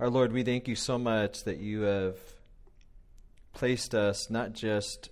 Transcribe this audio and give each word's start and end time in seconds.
Our 0.00 0.08
Lord, 0.08 0.32
we 0.32 0.44
thank 0.44 0.66
you 0.66 0.76
so 0.76 0.96
much 0.96 1.44
that 1.44 1.58
you 1.58 1.82
have 1.82 2.16
placed 3.52 3.94
us 3.94 4.30
not 4.30 4.54
just 4.54 5.10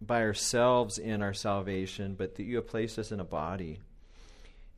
by 0.00 0.22
ourselves 0.22 0.98
in 0.98 1.22
our 1.22 1.32
salvation, 1.32 2.16
but 2.16 2.34
that 2.34 2.42
you 2.42 2.56
have 2.56 2.66
placed 2.66 2.98
us 2.98 3.12
in 3.12 3.20
a 3.20 3.24
body 3.24 3.78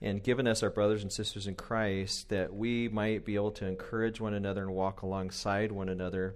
and 0.02 0.22
given 0.22 0.46
us 0.46 0.62
our 0.62 0.68
brothers 0.68 1.00
and 1.00 1.10
sisters 1.10 1.46
in 1.46 1.54
Christ 1.54 2.28
that 2.28 2.54
we 2.54 2.88
might 2.88 3.24
be 3.24 3.34
able 3.34 3.52
to 3.52 3.66
encourage 3.66 4.20
one 4.20 4.34
another 4.34 4.60
and 4.60 4.74
walk 4.74 5.00
alongside 5.00 5.72
one 5.72 5.88
another 5.88 6.34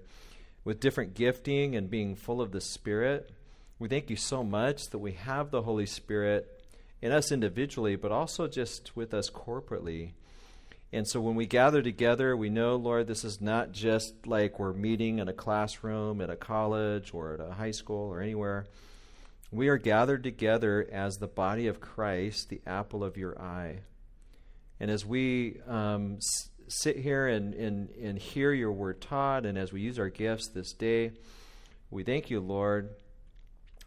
with 0.64 0.80
different 0.80 1.12
gifting 1.12 1.77
and 1.77 1.91
being 1.91 2.16
full 2.16 2.41
of 2.41 2.52
the 2.52 2.61
Spirit. 2.62 3.30
We 3.79 3.89
thank 3.89 4.09
you 4.09 4.16
so 4.16 4.43
much 4.43 4.89
that 4.89 4.98
we 4.98 5.12
have 5.12 5.50
the 5.50 5.61
Holy 5.61 5.84
Spirit 5.84 6.64
in 7.02 7.12
us 7.12 7.30
individually, 7.30 7.96
but 7.96 8.12
also 8.12 8.48
just 8.48 8.96
with 8.96 9.12
us 9.12 9.29
corporately. 9.29 10.12
And 10.93 11.07
so 11.07 11.20
when 11.20 11.36
we 11.36 11.46
gather 11.46 11.82
together, 11.82 12.36
we 12.36 12.50
know, 12.50 12.75
Lord, 12.75 13.06
this 13.06 13.25
is 13.25 13.41
not 13.41 13.70
just 13.70 14.27
like 14.27 14.59
we're 14.59 14.73
meeting 14.73 15.20
in 15.20 15.28
a 15.28 15.33
classroom 15.33 16.20
at 16.20 16.30
a 16.30 16.37
college 16.37 17.14
or 17.14 17.34
at 17.34 17.41
a 17.41 17.52
high 17.52 17.70
school 17.70 18.12
or 18.12 18.20
anywhere. 18.20 18.66
We 19.52 19.69
are 19.69 19.78
gathered 19.78 20.24
together 20.24 20.88
as 20.91 21.16
the 21.16 21.28
body 21.28 21.69
of 21.69 21.80
Christ, 21.80 22.48
the 22.48 22.61
apple 22.66 23.05
of 23.05 23.16
your 23.16 23.41
eye. 23.41 23.80
And 24.80 24.91
as 24.91 25.06
we 25.06 25.61
um, 25.69 26.16
s- 26.16 26.48
sit 26.66 26.97
here 26.97 27.28
and, 27.28 27.55
and, 27.55 27.91
and 27.91 28.19
hear 28.19 28.52
your 28.52 28.72
word 28.72 29.00
taught, 29.00 29.47
and 29.47 29.56
as 29.56 29.72
we 29.72 29.80
use 29.80 29.98
our 29.98 30.09
gifts 30.09 30.48
this 30.48 30.72
day, 30.72 31.12
we 31.91 32.02
thank 32.02 32.30
you, 32.30 32.41
Lord, 32.41 32.91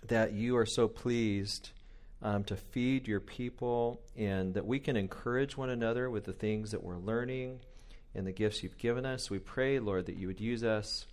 that 0.07 0.33
you 0.33 0.55
are 0.57 0.65
so 0.65 0.87
pleased 0.87 1.71
um, 2.23 2.45
to 2.45 2.55
feed 2.55 3.07
your 3.07 3.19
people 3.19 4.01
and 4.17 4.53
that 4.53 4.65
we 4.65 4.79
can 4.79 4.95
encourage 4.95 5.57
one 5.57 5.69
another 5.69 6.09
with 6.09 6.23
the 6.23 6.33
things 6.33 6.71
that 6.71 6.81
we're 6.81 6.97
learning 6.97 7.59
and 8.15 8.25
the 8.25 8.31
gifts 8.31 8.63
you've 8.63 8.77
given 8.77 9.05
us. 9.05 9.29
We 9.29 9.39
pray, 9.39 9.77
Lord, 9.79 10.05
that 10.05 10.15
you 10.15 10.27
would 10.27 10.39
use 10.39 10.63
us. 10.63 11.05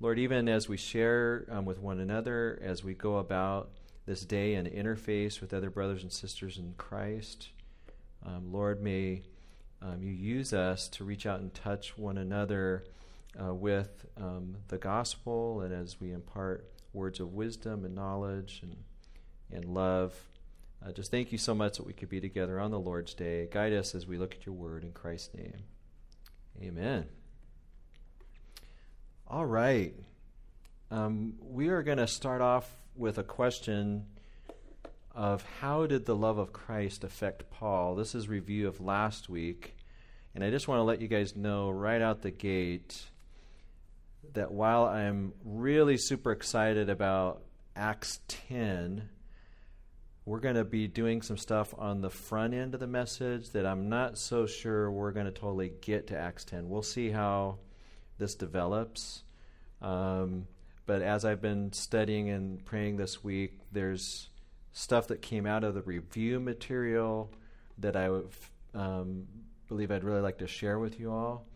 Lord, 0.00 0.18
even 0.18 0.46
as 0.46 0.68
we 0.68 0.76
share 0.76 1.46
um, 1.50 1.64
with 1.64 1.80
one 1.80 1.98
another, 1.98 2.60
as 2.62 2.84
we 2.84 2.92
go 2.92 3.16
about 3.16 3.70
this 4.04 4.20
day 4.20 4.54
and 4.54 4.68
interface 4.68 5.40
with 5.40 5.54
other 5.54 5.70
brothers 5.70 6.02
and 6.02 6.12
sisters 6.12 6.58
in 6.58 6.74
Christ, 6.76 7.48
um, 8.24 8.52
Lord, 8.52 8.82
may 8.82 9.22
um, 9.80 10.02
you 10.02 10.12
use 10.12 10.52
us 10.52 10.88
to 10.90 11.04
reach 11.04 11.24
out 11.24 11.40
and 11.40 11.54
touch 11.54 11.96
one 11.96 12.18
another 12.18 12.84
uh, 13.42 13.54
with 13.54 14.06
um, 14.18 14.56
the 14.68 14.78
gospel 14.78 15.62
and 15.62 15.72
as 15.72 16.00
we 16.00 16.12
impart 16.12 16.70
words 16.92 17.18
of 17.18 17.32
wisdom 17.32 17.84
and 17.84 17.94
knowledge 17.94 18.60
and 18.62 18.76
and 19.52 19.64
love. 19.64 20.14
Uh, 20.84 20.92
just 20.92 21.10
thank 21.10 21.32
you 21.32 21.38
so 21.38 21.54
much 21.54 21.76
that 21.76 21.86
we 21.86 21.92
could 21.92 22.08
be 22.08 22.20
together 22.20 22.60
on 22.60 22.70
the 22.70 22.78
Lord's 22.78 23.14
Day. 23.14 23.48
Guide 23.50 23.72
us 23.72 23.94
as 23.94 24.06
we 24.06 24.18
look 24.18 24.34
at 24.34 24.46
your 24.46 24.54
word 24.54 24.84
in 24.84 24.92
Christ's 24.92 25.34
name. 25.34 25.64
Amen. 26.62 27.06
All 29.26 29.46
right. 29.46 29.94
Um, 30.90 31.34
we 31.40 31.68
are 31.68 31.82
going 31.82 31.98
to 31.98 32.06
start 32.06 32.40
off 32.40 32.68
with 32.96 33.18
a 33.18 33.22
question 33.22 34.06
of 35.14 35.44
how 35.60 35.86
did 35.86 36.06
the 36.06 36.16
love 36.16 36.38
of 36.38 36.52
Christ 36.52 37.04
affect 37.04 37.50
Paul? 37.50 37.96
This 37.96 38.14
is 38.14 38.28
review 38.28 38.68
of 38.68 38.80
last 38.80 39.28
week. 39.28 39.74
And 40.34 40.44
I 40.44 40.50
just 40.50 40.68
want 40.68 40.78
to 40.78 40.84
let 40.84 41.00
you 41.00 41.08
guys 41.08 41.34
know 41.34 41.70
right 41.70 42.00
out 42.00 42.22
the 42.22 42.30
gate 42.30 43.02
that 44.34 44.52
while 44.52 44.84
I'm 44.84 45.32
really 45.44 45.96
super 45.96 46.32
excited 46.32 46.88
about 46.88 47.42
Acts 47.74 48.20
10, 48.28 49.08
we're 50.28 50.40
going 50.40 50.56
to 50.56 50.64
be 50.64 50.86
doing 50.86 51.22
some 51.22 51.38
stuff 51.38 51.74
on 51.78 52.02
the 52.02 52.10
front 52.10 52.52
end 52.52 52.74
of 52.74 52.80
the 52.80 52.86
message 52.86 53.48
that 53.50 53.64
I'm 53.64 53.88
not 53.88 54.18
so 54.18 54.44
sure 54.46 54.90
we're 54.90 55.12
going 55.12 55.24
to 55.24 55.32
totally 55.32 55.72
get 55.80 56.08
to 56.08 56.18
Acts 56.18 56.44
10. 56.44 56.68
We'll 56.68 56.82
see 56.82 57.08
how 57.08 57.56
this 58.18 58.34
develops. 58.34 59.22
Um, 59.80 60.46
but 60.84 61.00
as 61.00 61.24
I've 61.24 61.40
been 61.40 61.72
studying 61.72 62.28
and 62.28 62.62
praying 62.62 62.98
this 62.98 63.24
week, 63.24 63.58
there's 63.72 64.28
stuff 64.72 65.08
that 65.08 65.22
came 65.22 65.46
out 65.46 65.64
of 65.64 65.74
the 65.74 65.80
review 65.80 66.40
material 66.40 67.32
that 67.78 67.96
I 67.96 68.10
um, 68.74 69.26
believe 69.66 69.90
I'd 69.90 70.04
really 70.04 70.20
like 70.20 70.38
to 70.38 70.46
share 70.46 70.78
with 70.78 71.00
you 71.00 71.10
all. 71.10 71.46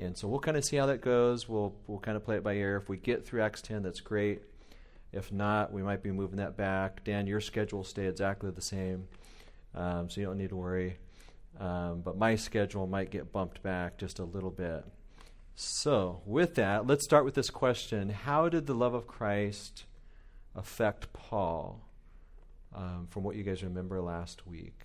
And 0.00 0.18
so 0.18 0.26
we'll 0.26 0.40
kind 0.40 0.56
of 0.56 0.64
see 0.64 0.76
how 0.76 0.86
that 0.86 1.00
goes. 1.00 1.48
We'll 1.48 1.74
we'll 1.86 2.00
kind 2.00 2.16
of 2.16 2.24
play 2.24 2.36
it 2.36 2.42
by 2.42 2.54
ear. 2.54 2.76
If 2.76 2.88
we 2.88 2.96
get 2.96 3.24
through 3.24 3.42
Acts 3.42 3.62
10, 3.62 3.82
that's 3.82 4.00
great. 4.00 4.42
If 5.12 5.32
not, 5.32 5.72
we 5.72 5.82
might 5.82 6.02
be 6.02 6.10
moving 6.10 6.36
that 6.38 6.56
back. 6.56 7.04
Dan, 7.04 7.26
your 7.26 7.40
schedule 7.40 7.78
will 7.78 7.84
stay 7.84 8.06
exactly 8.06 8.50
the 8.50 8.60
same, 8.60 9.08
um, 9.74 10.10
so 10.10 10.20
you 10.20 10.26
don't 10.26 10.38
need 10.38 10.50
to 10.50 10.56
worry. 10.56 10.98
Um, 11.58 12.02
but 12.02 12.18
my 12.18 12.36
schedule 12.36 12.86
might 12.86 13.10
get 13.10 13.32
bumped 13.32 13.62
back 13.62 13.96
just 13.96 14.18
a 14.18 14.24
little 14.24 14.50
bit. 14.50 14.84
So, 15.54 16.20
with 16.26 16.54
that, 16.56 16.86
let's 16.86 17.02
start 17.02 17.24
with 17.24 17.34
this 17.34 17.48
question 17.48 18.10
How 18.10 18.50
did 18.50 18.66
the 18.66 18.74
love 18.74 18.92
of 18.92 19.06
Christ 19.06 19.84
affect 20.54 21.12
Paul 21.14 21.88
um, 22.74 23.06
from 23.08 23.22
what 23.22 23.36
you 23.36 23.42
guys 23.42 23.62
remember 23.62 24.02
last 24.02 24.46
week? 24.46 24.80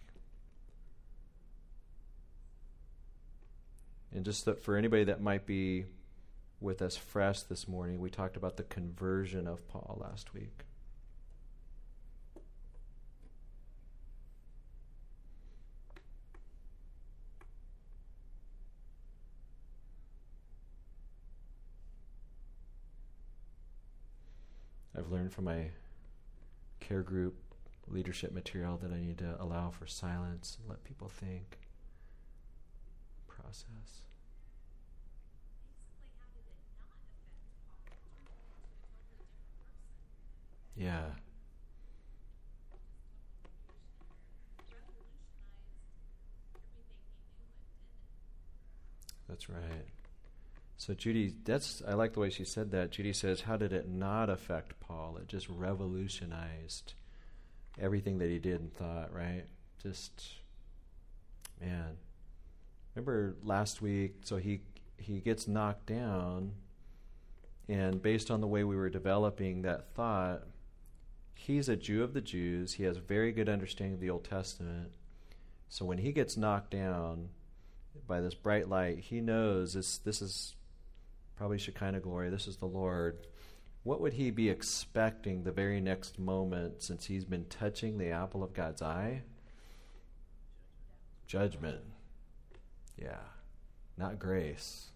And 4.14 4.24
just 4.24 4.46
that 4.46 4.64
for 4.64 4.78
anybody 4.78 5.06
that 5.06 5.22
might 5.22 5.46
be 5.46 5.86
with 6.62 6.82
us 6.82 6.96
fresh 6.96 7.42
this 7.42 7.68
morning, 7.68 8.00
we 8.00 8.10
talked 8.10 8.38
about 8.38 8.56
the 8.56 8.64
conversion 8.64 9.48
of 9.48 9.68
Paul 9.68 9.98
last 10.00 10.34
week. 10.34 10.64
I've 24.96 25.10
learned 25.12 25.34
from 25.34 25.46
my 25.46 25.72
care 26.80 27.02
group 27.02 27.36
leadership 27.88 28.32
material 28.34 28.78
that 28.78 28.92
I 28.92 29.00
need 29.00 29.18
to 29.18 29.36
allow 29.42 29.72
for 29.72 29.88
silence 29.88 30.58
and 30.60 30.70
let 30.70 30.84
people 30.84 31.10
think, 31.10 31.58
process. 33.28 34.04
Yeah. 40.82 41.02
That's 49.30 49.48
right. 49.48 49.62
So 50.78 50.96
Judy, 50.96 51.36
that's 51.46 51.84
I 51.88 51.94
like 51.94 52.14
the 52.14 52.20
way 52.20 52.32
she 52.32 52.46
said 52.46 52.72
that. 52.72 52.90
Judy 52.90 53.14
says, 53.14 53.42
"How 53.42 53.58
did 53.58 53.74
it 53.74 53.88
not 53.88 54.32
affect 54.32 54.80
Paul? 54.80 55.18
It 55.22 55.28
just 55.28 55.48
revolutionized 55.48 56.96
everything 57.80 58.18
that 58.18 58.30
he 58.30 58.40
did 58.40 58.60
and 58.60 58.74
thought, 58.74 59.14
right? 59.14 59.46
Just 59.84 60.30
man. 61.62 61.98
Remember 62.96 63.36
last 63.44 63.84
week, 63.84 64.16
so 64.24 64.38
he 64.38 64.62
he 64.98 65.20
gets 65.20 65.48
knocked 65.48 65.86
down 65.86 66.54
and 67.70 68.02
based 68.02 68.32
on 68.32 68.42
the 68.42 68.48
way 68.48 68.64
we 68.64 68.76
were 68.76 68.90
developing 68.90 69.62
that 69.62 69.94
thought, 69.94 70.44
he's 71.34 71.70
a 71.70 71.76
Jew 71.76 72.04
of 72.04 72.14
the 72.14 72.22
Jews. 72.22 72.74
He 72.74 72.84
has 72.84 72.98
very 72.98 73.32
good 73.32 73.50
understanding 73.50 73.96
of 73.96 74.00
the 74.00 74.10
Old 74.10 74.24
Testament. 74.24 74.92
So 75.70 75.86
when 75.86 76.00
he 76.00 76.12
gets 76.12 76.38
knocked 76.38 76.72
down 76.72 77.30
by 78.08 78.22
this 78.22 78.36
bright 78.36 78.70
light, 78.70 79.00
he 79.00 79.22
knows 79.22 79.74
this 79.74 79.98
this 80.00 80.22
is 80.22 80.56
probably 81.36 81.58
Shekinah 81.58 82.02
glory. 82.02 82.30
This 82.30 82.48
is 82.48 82.58
the 82.58 82.66
Lord. 82.66 83.26
What 83.84 84.00
would 84.02 84.14
he 84.14 84.30
be 84.30 84.50
expecting 84.50 85.44
the 85.44 85.52
very 85.52 85.82
next 85.82 86.20
moment 86.20 86.84
since 86.84 87.06
he's 87.06 87.26
been 87.26 87.46
touching 87.46 87.98
the 87.98 88.12
apple 88.12 88.44
of 88.44 88.54
God's 88.54 88.82
eye? 88.82 89.24
Judgment. 91.26 91.82
Yeah. 92.96 93.18
Not 93.98 94.20
grace. 94.20 94.92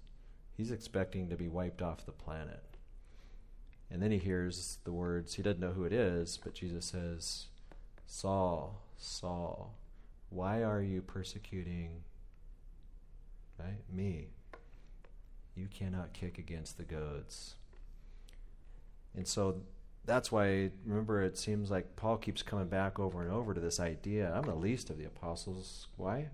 He's 0.55 0.71
expecting 0.71 1.29
to 1.29 1.35
be 1.35 1.47
wiped 1.47 1.81
off 1.81 2.05
the 2.05 2.11
planet. 2.11 2.74
And 3.91 4.01
then 4.01 4.11
he 4.11 4.17
hears 4.17 4.79
the 4.83 4.91
words, 4.91 5.35
he 5.35 5.43
doesn't 5.43 5.59
know 5.59 5.71
who 5.71 5.83
it 5.83 5.93
is, 5.93 6.39
but 6.43 6.53
Jesus 6.53 6.85
says, 6.85 7.45
Saul, 8.05 8.81
Saul, 8.97 9.75
why 10.29 10.63
are 10.63 10.81
you 10.81 11.01
persecuting 11.01 12.03
right, 13.59 13.83
me? 13.91 14.29
You 15.55 15.67
cannot 15.67 16.13
kick 16.13 16.37
against 16.37 16.77
the 16.77 16.83
goads. 16.83 17.55
And 19.15 19.27
so 19.27 19.61
that's 20.05 20.31
why, 20.31 20.71
remember, 20.85 21.21
it 21.23 21.37
seems 21.37 21.71
like 21.71 21.95
Paul 21.95 22.17
keeps 22.17 22.43
coming 22.43 22.67
back 22.67 22.99
over 22.99 23.21
and 23.21 23.31
over 23.31 23.53
to 23.53 23.61
this 23.61 23.79
idea 23.79 24.33
I'm 24.33 24.43
the 24.43 24.55
least 24.55 24.89
of 24.89 24.97
the 24.97 25.05
apostles. 25.05 25.87
Why? 25.95 26.29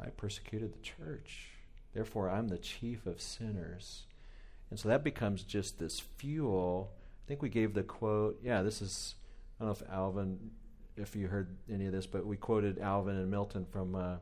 I 0.00 0.10
persecuted 0.10 0.72
the 0.72 0.82
church. 0.82 1.48
Therefore, 1.94 2.30
I'm 2.30 2.48
the 2.48 2.58
chief 2.58 3.06
of 3.06 3.20
sinners. 3.20 4.04
And 4.70 4.78
so 4.78 4.88
that 4.88 5.02
becomes 5.02 5.42
just 5.42 5.78
this 5.78 6.00
fuel. 6.00 6.92
I 7.24 7.28
think 7.28 7.42
we 7.42 7.48
gave 7.48 7.74
the 7.74 7.82
quote. 7.82 8.38
Yeah, 8.42 8.62
this 8.62 8.82
is, 8.82 9.14
I 9.58 9.64
don't 9.64 9.80
know 9.80 9.86
if 9.86 9.92
Alvin, 9.92 10.50
if 10.96 11.16
you 11.16 11.28
heard 11.28 11.56
any 11.72 11.86
of 11.86 11.92
this, 11.92 12.06
but 12.06 12.26
we 12.26 12.36
quoted 12.36 12.78
Alvin 12.78 13.16
and 13.16 13.30
Milton 13.30 13.64
from 13.64 13.94
uh, 13.94 14.16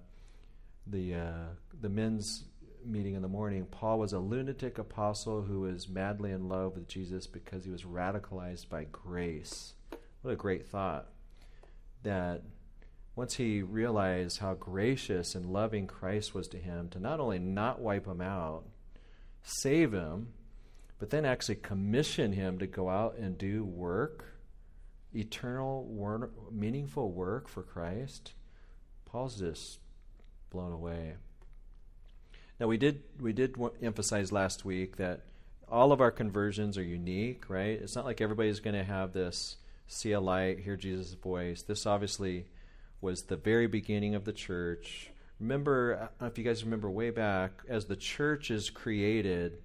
the 0.86 1.14
uh, 1.14 1.46
the 1.80 1.88
men's 1.88 2.44
meeting 2.84 3.14
in 3.14 3.22
the 3.22 3.28
morning. 3.28 3.66
Paul 3.66 3.98
was 3.98 4.12
a 4.12 4.18
lunatic 4.18 4.78
apostle 4.78 5.42
who 5.42 5.60
was 5.60 5.88
madly 5.88 6.30
in 6.30 6.48
love 6.48 6.74
with 6.74 6.86
Jesus 6.86 7.26
because 7.26 7.64
he 7.64 7.70
was 7.70 7.82
radicalized 7.82 8.68
by 8.68 8.84
grace. 8.92 9.74
What 10.22 10.32
a 10.32 10.36
great 10.36 10.66
thought! 10.66 11.08
That 12.02 12.42
once 13.16 13.34
he 13.34 13.62
realized 13.62 14.38
how 14.38 14.52
gracious 14.52 15.34
and 15.34 15.46
loving 15.46 15.86
Christ 15.86 16.34
was 16.34 16.46
to 16.48 16.58
him, 16.58 16.90
to 16.90 17.00
not 17.00 17.18
only 17.18 17.38
not 17.38 17.80
wipe 17.80 18.06
him 18.06 18.20
out, 18.20 18.64
save 19.42 19.92
him, 19.92 20.28
but 20.98 21.08
then 21.08 21.24
actually 21.24 21.56
commission 21.56 22.32
him 22.32 22.58
to 22.58 22.66
go 22.66 22.90
out 22.90 23.16
and 23.16 23.38
do 23.38 23.64
work, 23.64 24.24
eternal, 25.14 26.30
meaningful 26.52 27.10
work 27.10 27.48
for 27.48 27.62
Christ. 27.62 28.34
Paul's 29.06 29.38
just 29.38 29.78
blown 30.50 30.72
away. 30.72 31.14
Now 32.60 32.66
we 32.66 32.76
did 32.76 33.02
we 33.20 33.32
did 33.32 33.56
emphasize 33.82 34.30
last 34.32 34.64
week 34.64 34.96
that 34.96 35.22
all 35.68 35.92
of 35.92 36.00
our 36.00 36.10
conversions 36.10 36.76
are 36.76 36.82
unique, 36.82 37.48
right? 37.48 37.80
It's 37.80 37.96
not 37.96 38.04
like 38.04 38.20
everybody's 38.20 38.60
going 38.60 38.76
to 38.76 38.84
have 38.84 39.12
this 39.12 39.56
see 39.86 40.12
a 40.12 40.20
light, 40.20 40.60
hear 40.60 40.76
Jesus' 40.76 41.14
voice. 41.14 41.62
This 41.62 41.86
obviously 41.86 42.46
was 43.00 43.22
the 43.22 43.37
very 43.37 43.66
beginning 43.66 44.14
of 44.14 44.25
the 44.25 44.32
church. 44.32 45.10
Remember, 45.40 46.10
if 46.20 46.38
you 46.38 46.44
guys 46.44 46.64
remember 46.64 46.90
way 46.90 47.10
back, 47.10 47.52
as 47.69 47.87
the 47.87 47.96
church 47.96 48.50
is 48.50 48.70
created, 48.70 49.58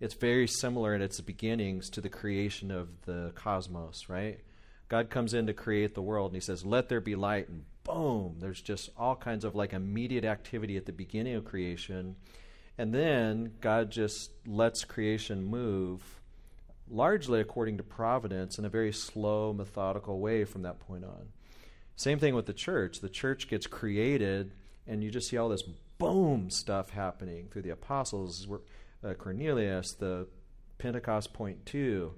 it's 0.00 0.14
very 0.14 0.46
similar 0.46 0.94
in 0.94 1.02
its 1.02 1.20
beginnings 1.20 1.90
to 1.90 2.00
the 2.00 2.08
creation 2.08 2.70
of 2.70 2.88
the 3.04 3.32
cosmos, 3.34 4.08
right? 4.08 4.40
God 4.88 5.10
comes 5.10 5.34
in 5.34 5.46
to 5.46 5.52
create 5.52 5.94
the 5.94 6.02
world 6.02 6.32
and 6.32 6.36
he 6.36 6.40
says, 6.40 6.64
Let 6.64 6.88
there 6.88 7.00
be 7.00 7.14
light, 7.14 7.48
and 7.48 7.64
boom, 7.84 8.36
there's 8.40 8.60
just 8.60 8.90
all 8.96 9.14
kinds 9.14 9.44
of 9.44 9.54
like 9.54 9.72
immediate 9.72 10.24
activity 10.24 10.76
at 10.76 10.86
the 10.86 10.92
beginning 10.92 11.34
of 11.34 11.44
creation. 11.44 12.16
And 12.78 12.94
then 12.94 13.52
God 13.60 13.90
just 13.90 14.30
lets 14.46 14.84
creation 14.84 15.44
move 15.44 16.20
largely 16.90 17.40
according 17.40 17.76
to 17.76 17.82
providence 17.82 18.58
in 18.58 18.64
a 18.64 18.68
very 18.68 18.92
slow, 18.92 19.52
methodical 19.52 20.18
way 20.18 20.44
from 20.44 20.62
that 20.62 20.80
point 20.80 21.04
on. 21.04 21.28
Same 22.00 22.18
thing 22.18 22.34
with 22.34 22.46
the 22.46 22.54
church. 22.54 23.00
The 23.00 23.10
church 23.10 23.46
gets 23.46 23.66
created, 23.66 24.54
and 24.86 25.04
you 25.04 25.10
just 25.10 25.28
see 25.28 25.36
all 25.36 25.50
this 25.50 25.64
boom 25.98 26.48
stuff 26.48 26.88
happening 26.88 27.48
through 27.50 27.60
the 27.60 27.68
apostles, 27.74 28.48
uh, 29.04 29.12
Cornelius, 29.12 29.92
the 29.92 30.26
Pentecost 30.78 31.34
point 31.34 31.66
two, 31.66 32.14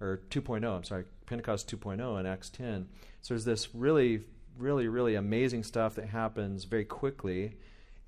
or 0.00 0.22
2.0, 0.30 0.64
I'm 0.74 0.82
sorry, 0.82 1.04
Pentecost 1.26 1.70
2.0 1.70 2.18
in 2.18 2.24
Acts 2.24 2.48
10. 2.48 2.88
So 3.20 3.34
there's 3.34 3.44
this 3.44 3.74
really 3.74 4.22
really, 4.56 4.88
really 4.88 5.14
amazing 5.14 5.62
stuff 5.62 5.96
that 5.96 6.08
happens 6.08 6.64
very 6.64 6.86
quickly. 6.86 7.58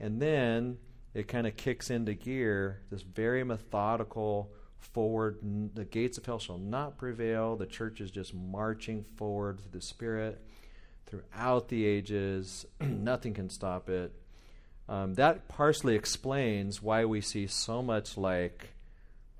And 0.00 0.22
then 0.22 0.78
it 1.12 1.28
kind 1.28 1.46
of 1.46 1.54
kicks 1.54 1.90
into 1.90 2.14
gear 2.14 2.80
this 2.90 3.02
very 3.02 3.44
methodical 3.44 4.50
forward. 4.78 5.38
The 5.74 5.84
gates 5.84 6.16
of 6.16 6.24
hell 6.24 6.38
shall 6.38 6.56
not 6.56 6.96
prevail. 6.96 7.56
The 7.56 7.66
church 7.66 8.00
is 8.00 8.10
just 8.10 8.34
marching 8.34 9.04
forward 9.16 9.60
through 9.60 9.78
the 9.78 9.82
Spirit 9.82 10.42
throughout 11.06 11.68
the 11.68 11.86
ages. 11.86 12.66
Nothing 12.80 13.34
can 13.34 13.50
stop 13.50 13.88
it. 13.88 14.12
Um, 14.88 15.14
that 15.14 15.48
partially 15.48 15.94
explains 15.94 16.82
why 16.82 17.04
we 17.04 17.20
see 17.20 17.46
so 17.46 17.82
much 17.82 18.16
like 18.16 18.74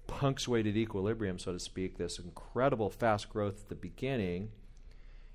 punctuated 0.06 0.76
equilibrium, 0.76 1.38
so 1.38 1.52
to 1.52 1.58
speak, 1.58 1.98
this 1.98 2.18
incredible 2.18 2.90
fast 2.90 3.28
growth 3.30 3.62
at 3.62 3.68
the 3.68 3.74
beginning 3.74 4.50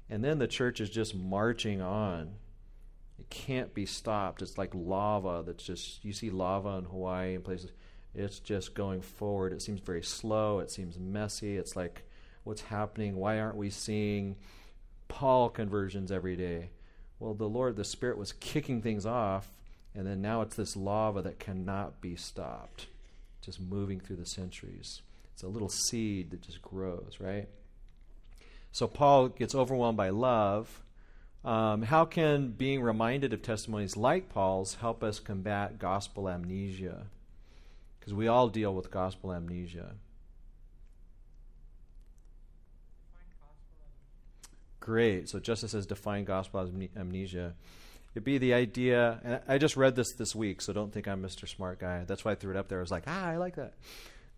and 0.09 0.23
then 0.23 0.39
the 0.39 0.47
church 0.47 0.79
is 0.79 0.89
just 0.89 1.15
marching 1.15 1.81
on. 1.81 2.35
It 3.17 3.29
can't 3.29 3.73
be 3.73 3.85
stopped. 3.85 4.41
It's 4.41 4.57
like 4.57 4.71
lava 4.73 5.43
that's 5.45 5.63
just, 5.63 6.03
you 6.03 6.13
see 6.13 6.29
lava 6.29 6.69
in 6.77 6.85
Hawaii 6.85 7.35
and 7.35 7.43
places. 7.43 7.71
It's 8.13 8.39
just 8.39 8.75
going 8.75 9.01
forward. 9.01 9.51
It 9.51 9.61
seems 9.61 9.79
very 9.79 10.03
slow. 10.03 10.59
It 10.59 10.69
seems 10.69 10.99
messy. 10.99 11.57
It's 11.57 11.75
like, 11.75 12.03
what's 12.43 12.61
happening? 12.61 13.15
Why 13.15 13.39
aren't 13.39 13.57
we 13.57 13.69
seeing 13.69 14.35
Paul 15.07 15.49
conversions 15.49 16.11
every 16.11 16.35
day? 16.35 16.69
Well, 17.19 17.33
the 17.33 17.49
Lord, 17.49 17.75
the 17.75 17.83
Spirit 17.83 18.17
was 18.17 18.33
kicking 18.33 18.81
things 18.81 19.05
off, 19.05 19.49
and 19.93 20.05
then 20.05 20.21
now 20.21 20.41
it's 20.41 20.55
this 20.55 20.75
lava 20.75 21.21
that 21.21 21.39
cannot 21.39 22.01
be 22.01 22.15
stopped, 22.15 22.87
just 23.41 23.59
moving 23.59 23.99
through 23.99 24.17
the 24.17 24.25
centuries. 24.25 25.01
It's 25.33 25.43
a 25.43 25.47
little 25.47 25.69
seed 25.69 26.31
that 26.31 26.41
just 26.41 26.61
grows, 26.61 27.17
right? 27.19 27.47
So 28.71 28.87
Paul 28.87 29.29
gets 29.29 29.55
overwhelmed 29.55 29.97
by 29.97 30.09
love. 30.09 30.81
Um, 31.45 31.83
how 31.83 32.05
can 32.05 32.49
being 32.51 32.81
reminded 32.81 33.31
of 33.31 33.41
testimonies 33.41 33.95
like 33.95 34.29
Paul's 34.29 34.75
help 34.75 35.03
us 35.03 35.19
combat 35.19 35.79
gospel 35.79 36.27
amnesia? 36.27 37.05
Because 37.99 38.13
we 38.13 38.27
all 38.27 38.49
deal 38.49 38.73
with 38.73 38.91
gospel 38.91 39.31
amnesia. 39.31 39.91
Great. 44.85 45.29
So 45.29 45.39
Justice 45.39 45.71
says 45.71 45.87
define 45.87 46.25
gospel 46.25 46.69
amnesia. 46.95 47.55
It'd 48.13 48.23
be 48.23 48.37
the 48.37 48.53
idea, 48.53 49.19
and 49.23 49.39
I 49.47 49.57
just 49.57 49.75
read 49.75 49.95
this 49.95 50.13
this 50.13 50.35
week, 50.35 50.61
so 50.61 50.73
don't 50.73 50.93
think 50.93 51.07
I'm 51.07 51.23
Mr. 51.23 51.49
Smart 51.49 51.79
Guy. 51.79 52.03
That's 52.05 52.23
why 52.23 52.33
I 52.33 52.35
threw 52.35 52.51
it 52.51 52.57
up 52.57 52.67
there. 52.67 52.77
I 52.77 52.81
was 52.81 52.91
like, 52.91 53.05
ah, 53.07 53.25
I 53.25 53.37
like 53.37 53.55
that. 53.55 53.73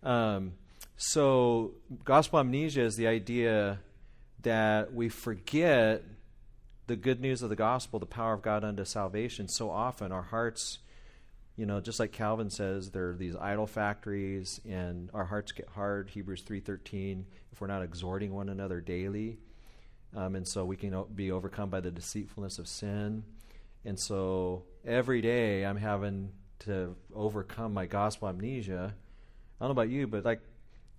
Um, 0.02 0.54
so 0.96 1.72
gospel 2.02 2.38
amnesia 2.38 2.80
is 2.80 2.96
the 2.96 3.08
idea 3.08 3.80
that 4.40 4.94
we 4.94 5.10
forget 5.10 6.02
the 6.86 6.96
good 6.96 7.20
news 7.20 7.42
of 7.42 7.50
the 7.50 7.56
gospel, 7.56 7.98
the 7.98 8.06
power 8.06 8.32
of 8.32 8.40
God 8.40 8.64
unto 8.64 8.86
salvation. 8.86 9.48
So 9.48 9.68
often 9.68 10.12
our 10.12 10.22
hearts, 10.22 10.78
you 11.56 11.66
know, 11.66 11.82
just 11.82 12.00
like 12.00 12.10
Calvin 12.10 12.48
says, 12.48 12.88
there 12.88 13.10
are 13.10 13.16
these 13.16 13.36
idol 13.36 13.66
factories, 13.66 14.62
and 14.66 15.10
our 15.12 15.26
hearts 15.26 15.52
get 15.52 15.68
hard. 15.68 16.08
Hebrews 16.08 16.40
three 16.40 16.60
thirteen. 16.60 17.26
If 17.52 17.60
we're 17.60 17.66
not 17.66 17.82
exhorting 17.82 18.32
one 18.32 18.48
another 18.48 18.80
daily, 18.80 19.36
um, 20.14 20.34
and 20.34 20.46
so 20.46 20.64
we 20.64 20.76
can 20.76 21.04
be 21.14 21.30
overcome 21.30 21.70
by 21.70 21.80
the 21.80 21.90
deceitfulness 21.90 22.58
of 22.58 22.68
sin. 22.68 23.24
And 23.84 23.98
so 23.98 24.64
every 24.84 25.20
day 25.20 25.64
I'm 25.64 25.76
having 25.76 26.32
to 26.60 26.96
overcome 27.14 27.72
my 27.74 27.86
gospel 27.86 28.28
amnesia. 28.28 28.94
I 29.60 29.64
don't 29.64 29.68
know 29.68 29.80
about 29.80 29.90
you, 29.90 30.06
but 30.06 30.24
like 30.24 30.40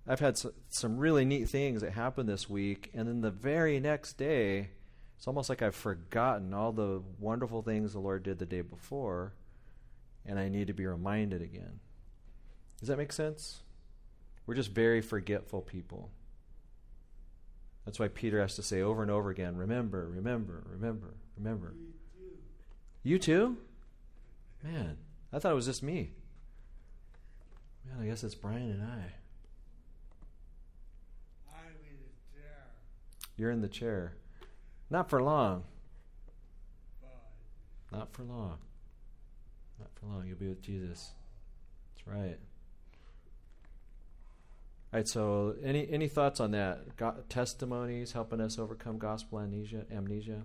I've 0.07 0.19
had 0.19 0.39
some 0.69 0.97
really 0.97 1.25
neat 1.25 1.50
things 1.50 1.81
that 1.81 1.91
happened 1.91 2.27
this 2.27 2.50
week, 2.50 2.89
and 2.94 3.07
then 3.07 3.21
the 3.21 3.29
very 3.29 3.79
next 3.79 4.13
day, 4.17 4.69
it's 5.15 5.27
almost 5.27 5.50
like 5.50 5.61
I've 5.61 5.75
forgotten 5.75 6.53
all 6.53 6.71
the 6.71 7.03
wonderful 7.19 7.61
things 7.61 7.94
the 7.94 8.00
Lord 8.00 8.23
did 8.23 8.39
the 8.39 8.45
day 8.45 8.61
before, 8.61 9.33
and 10.25 10.39
I 10.39 10.50
need 10.50 10.67
to 10.67 10.73
be 10.73 10.85
reminded 10.85 11.41
again. 11.41 11.80
Does 12.80 12.87
that 12.87 12.97
make 12.97 13.11
sense? 13.11 13.61
We're 14.47 14.56
just 14.56 14.71
very 14.71 15.01
forgetful 15.01 15.61
people. 15.61 16.09
That's 17.86 18.00
why 18.00 18.07
Peter 18.07 18.40
has 18.40 18.56
to 18.56 18.64
say 18.64 18.81
over 18.81 19.02
and 19.02 19.09
over 19.09 19.30
again 19.30 19.57
remember, 19.57 20.09
remember, 20.09 20.64
remember, 20.69 21.14
remember. 21.38 21.74
You 23.04 23.18
too? 23.18 23.57
Man, 24.64 24.98
I 25.31 25.40
thought 25.40 25.52
it 25.52 25.56
was 25.56 25.66
just 25.66 25.81
me. 25.81 26.12
Man, 27.86 28.02
I 28.02 28.06
guess 28.07 28.24
it's 28.24 28.36
Brian 28.36 28.71
and 28.71 28.83
I. 28.83 29.14
I'm 31.52 31.76
in 31.81 31.98
the 32.04 32.38
chair. 32.38 32.68
You're 33.38 33.52
in 33.52 33.62
the 33.62 33.68
chair. 33.68 34.14
Not 34.90 35.09
for 35.09 35.24
long. 35.24 35.64
Not 37.92 38.14
for 38.14 38.24
long. 38.24 38.57
Not 39.80 39.90
for 39.95 40.06
long. 40.07 40.28
You'll 40.28 40.38
be 40.38 40.50
with 40.50 40.62
Jesus. 40.62 41.12
That's 41.95 42.07
right. 42.07 42.38
All 44.92 44.98
right. 44.98 45.08
So, 45.08 45.56
any 45.64 45.88
any 45.90 46.08
thoughts 46.08 46.40
on 46.40 46.52
that? 46.52 46.96
Got 46.98 47.30
testimonies 47.30 48.12
helping 48.14 48.42
us 48.42 48.58
overcome 48.58 48.98
gospel 48.98 49.40
amnesia. 49.40 49.86
Amnesia. 49.92 50.42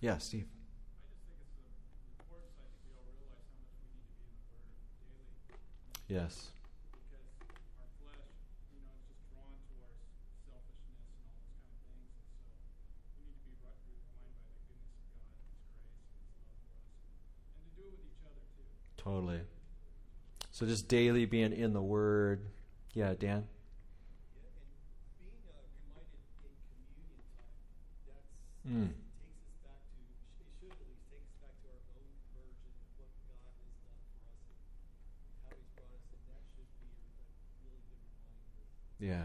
Yeah, 0.00 0.18
Steve. 0.18 0.46
Yes. 6.06 6.50
So 20.58 20.66
just 20.66 20.88
daily 20.88 21.24
being 21.24 21.52
in 21.52 21.72
the 21.72 21.80
Word. 21.80 22.40
Yeah, 22.92 23.14
Dan? 23.16 23.46
Yeah, 28.64 28.72
mm. 28.72 28.88
Yeah. 38.98 39.22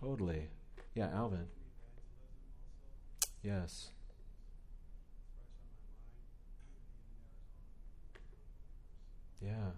Totally. 0.00 0.48
Yeah, 0.94 1.10
Alvin. 1.12 1.46
Yes. 3.42 3.90
Yeah. 9.44 9.72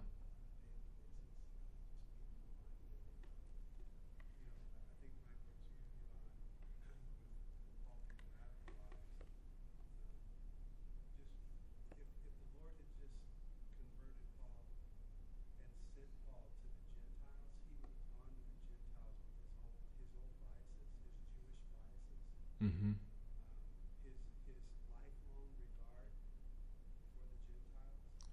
Mm-hmm. 22.63 22.93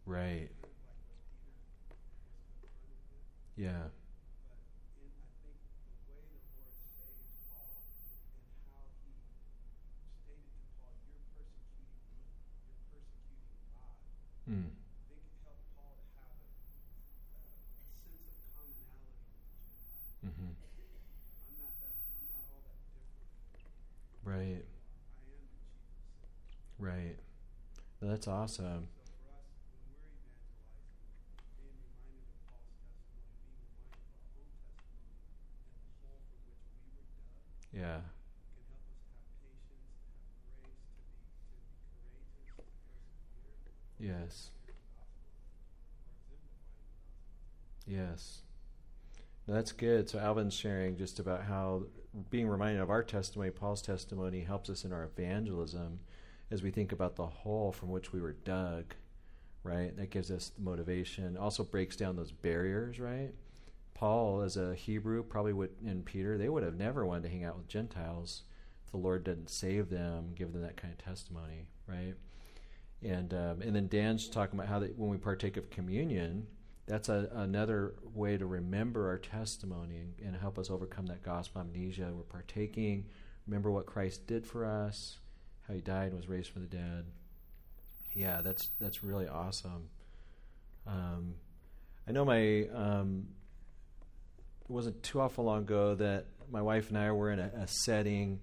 Right. 0.05 0.49
Yeah. 3.55 3.89
Mm. 14.49 14.69
Mm-hmm. 20.25 20.53
Right. 24.23 24.63
Right. 26.79 27.15
Well, 28.01 28.02
that's 28.13 28.27
awesome. 28.27 28.87
Yeah. 37.75 38.01
Yes. 43.99 44.51
Yes. 47.87 48.41
That's 49.47 49.71
good. 49.71 50.07
So 50.07 50.19
Alvin's 50.19 50.53
sharing 50.53 50.97
just 50.97 51.17
about 51.17 51.45
how 51.45 51.85
being 52.29 52.47
reminded 52.47 52.79
of 52.79 52.91
our 52.91 53.01
testimony, 53.01 53.49
Paul's 53.49 53.81
testimony, 53.81 54.41
helps 54.41 54.69
us 54.69 54.85
in 54.85 54.93
our 54.93 55.05
evangelism 55.05 55.99
as 56.51 56.61
we 56.61 56.71
think 56.71 56.91
about 56.91 57.15
the 57.15 57.25
hole 57.25 57.71
from 57.71 57.89
which 57.89 58.13
we 58.13 58.21
were 58.21 58.33
dug, 58.33 58.93
right? 59.63 59.95
That 59.97 60.09
gives 60.09 60.29
us 60.29 60.51
motivation. 60.57 61.37
Also 61.37 61.63
breaks 61.63 61.95
down 61.95 62.15
those 62.15 62.31
barriers, 62.31 62.99
right? 62.99 63.31
Paul, 63.93 64.41
as 64.41 64.57
a 64.57 64.75
Hebrew, 64.75 65.23
probably 65.23 65.53
would, 65.53 65.71
and 65.85 66.03
Peter, 66.05 66.37
they 66.37 66.49
would 66.49 66.63
have 66.63 66.75
never 66.75 67.05
wanted 67.05 67.23
to 67.23 67.29
hang 67.29 67.43
out 67.43 67.57
with 67.57 67.67
Gentiles 67.67 68.43
if 68.85 68.91
the 68.91 68.97
Lord 68.97 69.23
didn't 69.23 69.49
save 69.49 69.89
them, 69.89 70.33
give 70.35 70.51
them 70.51 70.61
that 70.61 70.77
kind 70.77 70.93
of 70.93 71.03
testimony, 71.03 71.67
right? 71.87 72.15
And 73.01 73.33
um, 73.33 73.61
and 73.61 73.75
then 73.75 73.87
Dan's 73.87 74.29
talking 74.29 74.57
about 74.57 74.69
how 74.69 74.79
that 74.79 74.97
when 74.97 75.09
we 75.09 75.17
partake 75.17 75.57
of 75.57 75.69
communion, 75.69 76.47
that's 76.85 77.09
a, 77.09 77.29
another 77.33 77.95
way 78.13 78.37
to 78.37 78.45
remember 78.45 79.09
our 79.09 79.17
testimony 79.17 79.97
and, 79.97 80.13
and, 80.25 80.35
help 80.35 80.57
us 80.57 80.69
overcome 80.69 81.05
that 81.07 81.23
gospel 81.23 81.61
amnesia. 81.61 82.11
We're 82.13 82.23
partaking, 82.23 83.05
remember 83.47 83.71
what 83.71 83.85
Christ 83.85 84.27
did 84.27 84.45
for 84.45 84.65
us, 84.65 85.19
how 85.67 85.73
He 85.73 85.81
died 85.81 86.07
and 86.07 86.17
was 86.17 86.27
raised 86.27 86.51
from 86.51 86.63
the 86.63 86.67
dead. 86.67 87.05
Yeah, 88.13 88.41
that's 88.41 88.69
that's 88.79 89.03
really 89.03 89.27
awesome. 89.27 89.89
Um, 90.85 91.35
I 92.07 92.11
know 92.11 92.25
my 92.25 92.67
um, 92.73 93.27
it 94.61 94.71
wasn't 94.71 95.01
too 95.03 95.21
awful 95.21 95.45
long 95.45 95.63
ago 95.63 95.95
that 95.95 96.25
my 96.51 96.61
wife 96.61 96.89
and 96.89 96.97
I 96.97 97.11
were 97.11 97.31
in 97.31 97.39
a, 97.39 97.51
a 97.55 97.67
setting 97.67 98.39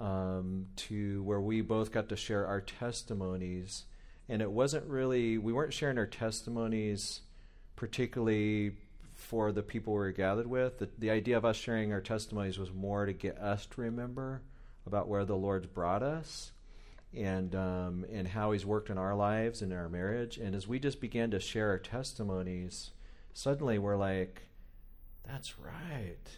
um, 0.00 0.66
to 0.76 1.22
where 1.24 1.40
we 1.40 1.60
both 1.60 1.92
got 1.92 2.08
to 2.08 2.16
share 2.16 2.46
our 2.46 2.60
testimonies, 2.60 3.84
and 4.28 4.40
it 4.40 4.50
wasn't 4.50 4.86
really 4.86 5.38
we 5.38 5.52
weren't 5.52 5.74
sharing 5.74 5.98
our 5.98 6.06
testimonies 6.06 7.20
particularly 7.76 8.72
for 9.16 9.50
the 9.50 9.62
people 9.62 9.92
we 9.92 9.98
were 9.98 10.12
gathered 10.12 10.46
with. 10.46 10.78
The, 10.78 10.88
the 10.98 11.10
idea 11.10 11.36
of 11.36 11.44
us 11.44 11.56
sharing 11.56 11.92
our 11.92 12.00
testimonies 12.00 12.58
was 12.58 12.72
more 12.72 13.06
to 13.06 13.12
get 13.12 13.38
us 13.38 13.66
to 13.66 13.80
remember 13.80 14.42
about 14.86 15.08
where 15.08 15.24
the 15.24 15.36
Lord's 15.36 15.66
brought 15.66 16.02
us 16.02 16.52
and 17.14 17.54
um, 17.54 18.04
and 18.12 18.28
how 18.28 18.52
He's 18.52 18.66
worked 18.66 18.90
in 18.90 18.98
our 18.98 19.14
lives 19.14 19.62
and 19.62 19.72
in 19.72 19.78
our 19.78 19.88
marriage. 19.88 20.38
And 20.38 20.54
as 20.54 20.66
we 20.66 20.78
just 20.78 21.00
began 21.00 21.30
to 21.30 21.40
share 21.40 21.70
our 21.70 21.78
testimonies, 21.78 22.90
suddenly 23.32 23.78
we're 23.78 23.96
like, 23.96 24.42
"That's 25.26 25.58
right." 25.58 26.28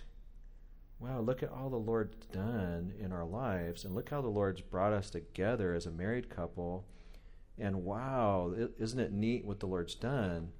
Wow, 1.01 1.21
look 1.21 1.43
at 1.43 1.51
all 1.51 1.71
the 1.71 1.77
Lord's 1.77 2.27
done 2.27 2.95
in 2.99 3.13
our 3.13 3.25
lives, 3.25 3.85
and 3.85 3.95
look 3.95 4.11
how 4.11 4.23
the 4.23 4.29
Lord's 4.29 4.61
brought 4.61 4.93
us 4.93 5.11
together 5.11 5.75
as 5.75 5.87
a 5.87 5.91
married 5.91 6.31
couple. 6.31 6.87
And 7.59 7.85
wow, 7.85 8.55
isn't 8.79 8.99
it 8.99 9.13
neat 9.13 9.45
what 9.45 9.61
the 9.61 9.67
Lord's 9.67 9.95
done? 9.95 10.53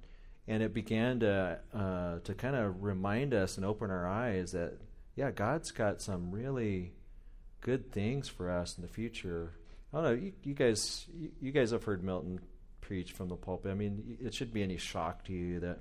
and 0.47 0.61
it 0.61 0.73
began 0.73 1.19
to 1.19 1.59
uh, 1.73 2.19
to 2.23 2.33
kind 2.33 2.55
of 2.55 2.83
remind 2.83 3.33
us 3.33 3.57
and 3.57 3.65
open 3.65 3.89
our 3.89 4.07
eyes 4.07 4.51
that 4.51 4.73
yeah, 5.15 5.31
God's 5.31 5.71
got 5.71 6.01
some 6.01 6.31
really 6.31 6.93
good 7.61 7.91
things 7.91 8.27
for 8.27 8.49
us 8.49 8.77
in 8.77 8.81
the 8.81 8.87
future. 8.87 9.53
I 9.93 9.97
don't 9.97 10.03
know. 10.03 10.11
You, 10.11 10.33
you 10.43 10.53
guys, 10.53 11.05
you, 11.13 11.31
you, 11.39 11.51
guys 11.51 11.71
have 11.71 11.83
heard 11.83 12.03
Milton 12.03 12.39
preach 12.81 13.11
from 13.13 13.29
the 13.29 13.35
pulpit. 13.35 13.71
I 13.71 13.75
mean, 13.75 14.17
it 14.21 14.33
shouldn't 14.33 14.53
be 14.53 14.63
any 14.63 14.77
shock 14.77 15.23
to 15.25 15.33
you 15.33 15.59
that 15.61 15.79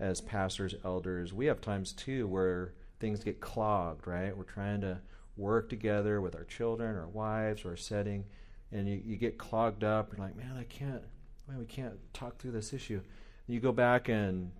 as 0.00 0.20
pastors, 0.20 0.74
elders, 0.84 1.32
we 1.32 1.46
have 1.46 1.60
times 1.60 1.92
too 1.92 2.26
where 2.26 2.74
things 3.00 3.22
get 3.22 3.40
clogged. 3.40 4.06
Right? 4.06 4.36
We're 4.36 4.44
trying 4.44 4.80
to 4.82 4.98
work 5.36 5.68
together 5.68 6.20
with 6.20 6.34
our 6.34 6.44
children, 6.44 6.96
our 6.96 7.08
wives, 7.08 7.64
or 7.64 7.70
our 7.70 7.76
setting, 7.76 8.24
and 8.70 8.88
you, 8.88 9.02
you 9.04 9.16
get 9.16 9.38
clogged 9.38 9.84
up. 9.84 10.12
You're 10.12 10.26
like, 10.26 10.36
man, 10.36 10.56
I 10.58 10.64
can't. 10.64 11.02
Man, 11.48 11.58
we 11.58 11.66
can't 11.66 11.94
talk 12.14 12.38
through 12.38 12.52
this 12.52 12.72
issue 12.72 13.00
you 13.46 13.60
go 13.60 13.72
back 13.72 14.08
and 14.08 14.50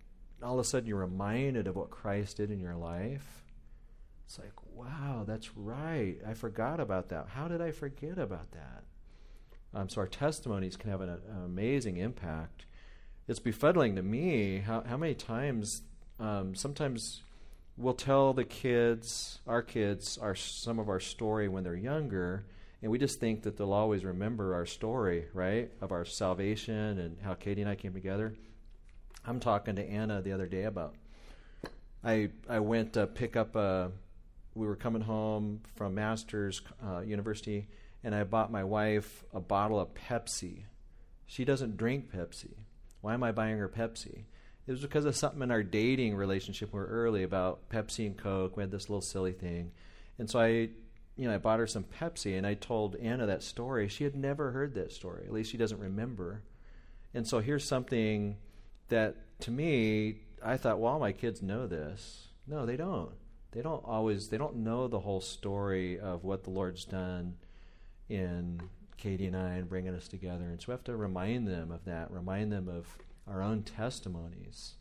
all 0.43 0.55
of 0.55 0.61
a 0.61 0.65
sudden 0.65 0.89
you're 0.89 0.99
reminded 0.99 1.67
of 1.67 1.77
what 1.77 1.91
Christ 1.91 2.39
did 2.39 2.51
in 2.51 2.61
your 2.61 2.75
life. 2.75 3.45
It's 4.27 4.39
like, 4.39 4.53
wow, 4.75 5.25
that's 5.27 5.57
right. 5.57 6.17
I 6.27 6.35
forgot 6.35 6.81
about 6.81 7.09
that. 7.11 7.29
How 7.29 7.49
did 7.49 7.61
I 7.61 7.71
forget 7.71 8.19
about 8.19 8.53
that? 8.53 8.85
Um, 9.75 9.89
so 9.89 10.01
our 10.01 10.07
testimonies 10.07 10.77
can 10.77 10.91
have 10.91 11.01
an, 11.01 11.09
an, 11.09 11.45
amazing 11.45 11.97
impact. 11.97 12.67
It's 13.27 13.41
befuddling 13.41 13.97
to 13.97 14.03
me 14.03 14.59
how, 14.59 14.83
how 14.83 14.97
many 14.97 15.15
times, 15.15 15.83
um, 16.21 16.55
sometimes 16.55 17.23
we'll 17.77 17.95
tell 17.95 18.33
the 18.35 18.45
kids, 18.45 19.41
our 19.47 19.63
kids, 19.63 20.19
our 20.19 20.35
some 20.35 20.79
of 20.79 20.89
our 20.89 21.01
story 21.01 21.49
when 21.49 21.65
they're 21.65 21.75
younger, 21.75 22.45
and 22.83 22.91
we 22.91 22.99
just 22.99 23.21
think 23.21 23.43
that 23.43 23.57
they'll 23.57 23.73
always 23.73 24.05
remember 24.05 24.55
our 24.55 24.67
story, 24.67 25.27
right, 25.33 25.71
of 25.81 25.93
our 25.93 26.05
salvation 26.05 26.99
and 26.99 27.17
how 27.23 27.35
Katie 27.35 27.63
and 27.63 27.71
I 27.71 27.77
came 27.77 27.95
together. 27.95 28.35
I'm 29.25 29.41
talking 29.41 29.77
to 29.77 29.89
Anna 29.89 30.21
the 30.21 30.33
other 30.33 30.47
day 30.47 30.65
about. 30.65 30.97
I 32.05 32.31
I 32.49 32.59
went 32.59 32.95
to 32.95 33.07
pick 33.07 33.37
up 33.37 33.55
a. 33.57 33.93
We 34.55 34.67
were 34.67 34.77
coming 34.77 35.03
home 35.03 35.61
from 35.77 35.95
Masters 35.95 36.61
uh, 36.85 37.01
University, 37.01 37.69
and 38.05 38.15
I 38.15 38.25
bought 38.25 38.53
my 38.53 38.65
wife 38.65 39.25
a 39.33 39.41
bottle 39.41 39.81
of 39.81 39.95
Pepsi. 39.95 40.65
She 41.27 41.45
doesn't 41.45 41.77
drink 41.77 42.13
Pepsi. 42.13 42.55
Why 43.01 43.15
am 43.15 43.23
I 43.23 43.33
buying 43.33 43.59
her 43.59 43.69
Pepsi? 43.69 44.25
It 44.67 44.71
was 44.71 44.81
because 44.81 45.07
of 45.07 45.17
something 45.17 45.43
in 45.43 45.51
our 45.51 45.63
dating 45.63 46.15
relationship 46.15 46.73
we 46.73 46.79
were 46.79 46.87
early 46.87 47.23
about 47.23 47.69
Pepsi 47.71 48.07
and 48.07 48.17
Coke. 48.17 48.57
We 48.57 48.63
had 48.63 48.71
this 48.71 48.89
little 48.89 49.01
silly 49.01 49.33
thing, 49.33 49.73
and 50.19 50.29
so 50.29 50.39
I, 50.39 50.69
you 51.17 51.29
know, 51.29 51.35
I 51.35 51.39
bought 51.39 51.59
her 51.59 51.67
some 51.67 51.85
Pepsi, 51.85 52.37
and 52.37 52.47
I 52.47 52.55
told 52.55 52.97
Anna 52.97 53.27
that 53.27 53.43
story. 53.43 53.89
She 53.89 54.05
had 54.05 54.15
never 54.15 54.51
heard 54.53 54.75
that 54.75 54.93
story. 54.93 55.25
At 55.25 55.33
least 55.33 55.51
she 55.51 55.57
doesn't 55.57 55.81
remember. 55.81 56.43
And 57.15 57.27
so 57.27 57.41
here's 57.41 57.65
something 57.65 58.37
that 58.89 59.17
to 59.41 59.51
me, 59.51 60.19
I 60.45 60.57
thought, 60.57 60.79
well, 60.79 60.99
my 60.99 61.13
kids 61.13 61.43
know 61.43 61.67
this. 61.67 62.29
No, 62.47 62.67
they 62.67 62.77
don't. 62.77 63.13
They 63.53 63.63
don't 63.63 63.85
always. 63.85 64.29
They 64.29 64.39
don't 64.39 64.57
know 64.57 64.89
the 64.89 65.01
whole 65.01 65.21
story 65.21 65.99
of 65.99 66.25
what 66.25 66.45
the 66.45 66.51
Lord's 66.51 66.85
done 66.85 67.35
in 68.09 68.61
Katie 68.97 69.27
and 69.27 69.37
I 69.37 69.55
and 69.55 69.69
bringing 69.69 69.95
us 69.95 70.09
together. 70.09 70.45
And 70.45 70.61
so 70.61 70.67
we 70.69 70.73
have 70.73 70.85
to 70.85 70.97
remind 70.97 71.47
them 71.47 71.71
of 71.71 71.85
that. 71.85 72.11
Remind 72.11 72.51
them 72.51 72.69
of 72.69 72.87
our 73.27 73.43
own 73.43 73.63
testimonies. 73.63 74.75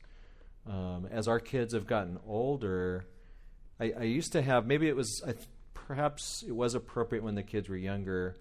Um, 0.68 1.08
as 1.12 1.28
our 1.28 1.40
kids 1.40 1.74
have 1.74 1.88
gotten 1.88 2.20
older, 2.25 3.06
I, 3.80 3.94
I 4.00 4.04
used 4.04 4.32
to 4.34 4.42
have. 4.42 4.66
Maybe 4.66 4.88
it 4.88 4.96
was. 4.96 5.22
I, 5.28 5.34
perhaps 5.74 6.44
it 6.48 6.56
was 6.56 6.74
appropriate 6.74 7.24
when 7.24 7.36
the 7.36 7.44
kids 7.44 7.68
were 7.68 7.78
younger. 7.78 8.36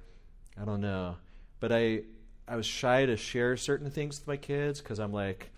I 0.61 0.65
don't 0.65 0.81
know, 0.81 1.17
but 1.59 1.73
I 1.73 2.03
I 2.47 2.57
was 2.57 2.67
shy 2.67 3.07
to 3.07 3.17
share 3.17 3.57
certain 3.57 3.91
things 3.91 4.21
with 4.21 4.29
my 4.29 4.37
kids 4.37 4.81
because 4.81 5.01
I'm 5.01 5.13
like, 5.13 5.51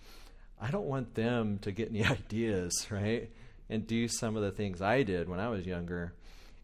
I 0.61 0.71
don't 0.71 0.85
want 0.85 1.15
them 1.15 1.59
to 1.59 1.71
get 1.71 1.89
any 1.89 2.05
ideas, 2.05 2.87
right? 2.89 3.29
And 3.69 3.87
do 3.87 4.07
some 4.07 4.35
of 4.35 4.43
the 4.43 4.51
things 4.51 4.81
I 4.81 5.03
did 5.03 5.29
when 5.29 5.39
I 5.39 5.49
was 5.49 5.65
younger. 5.65 6.13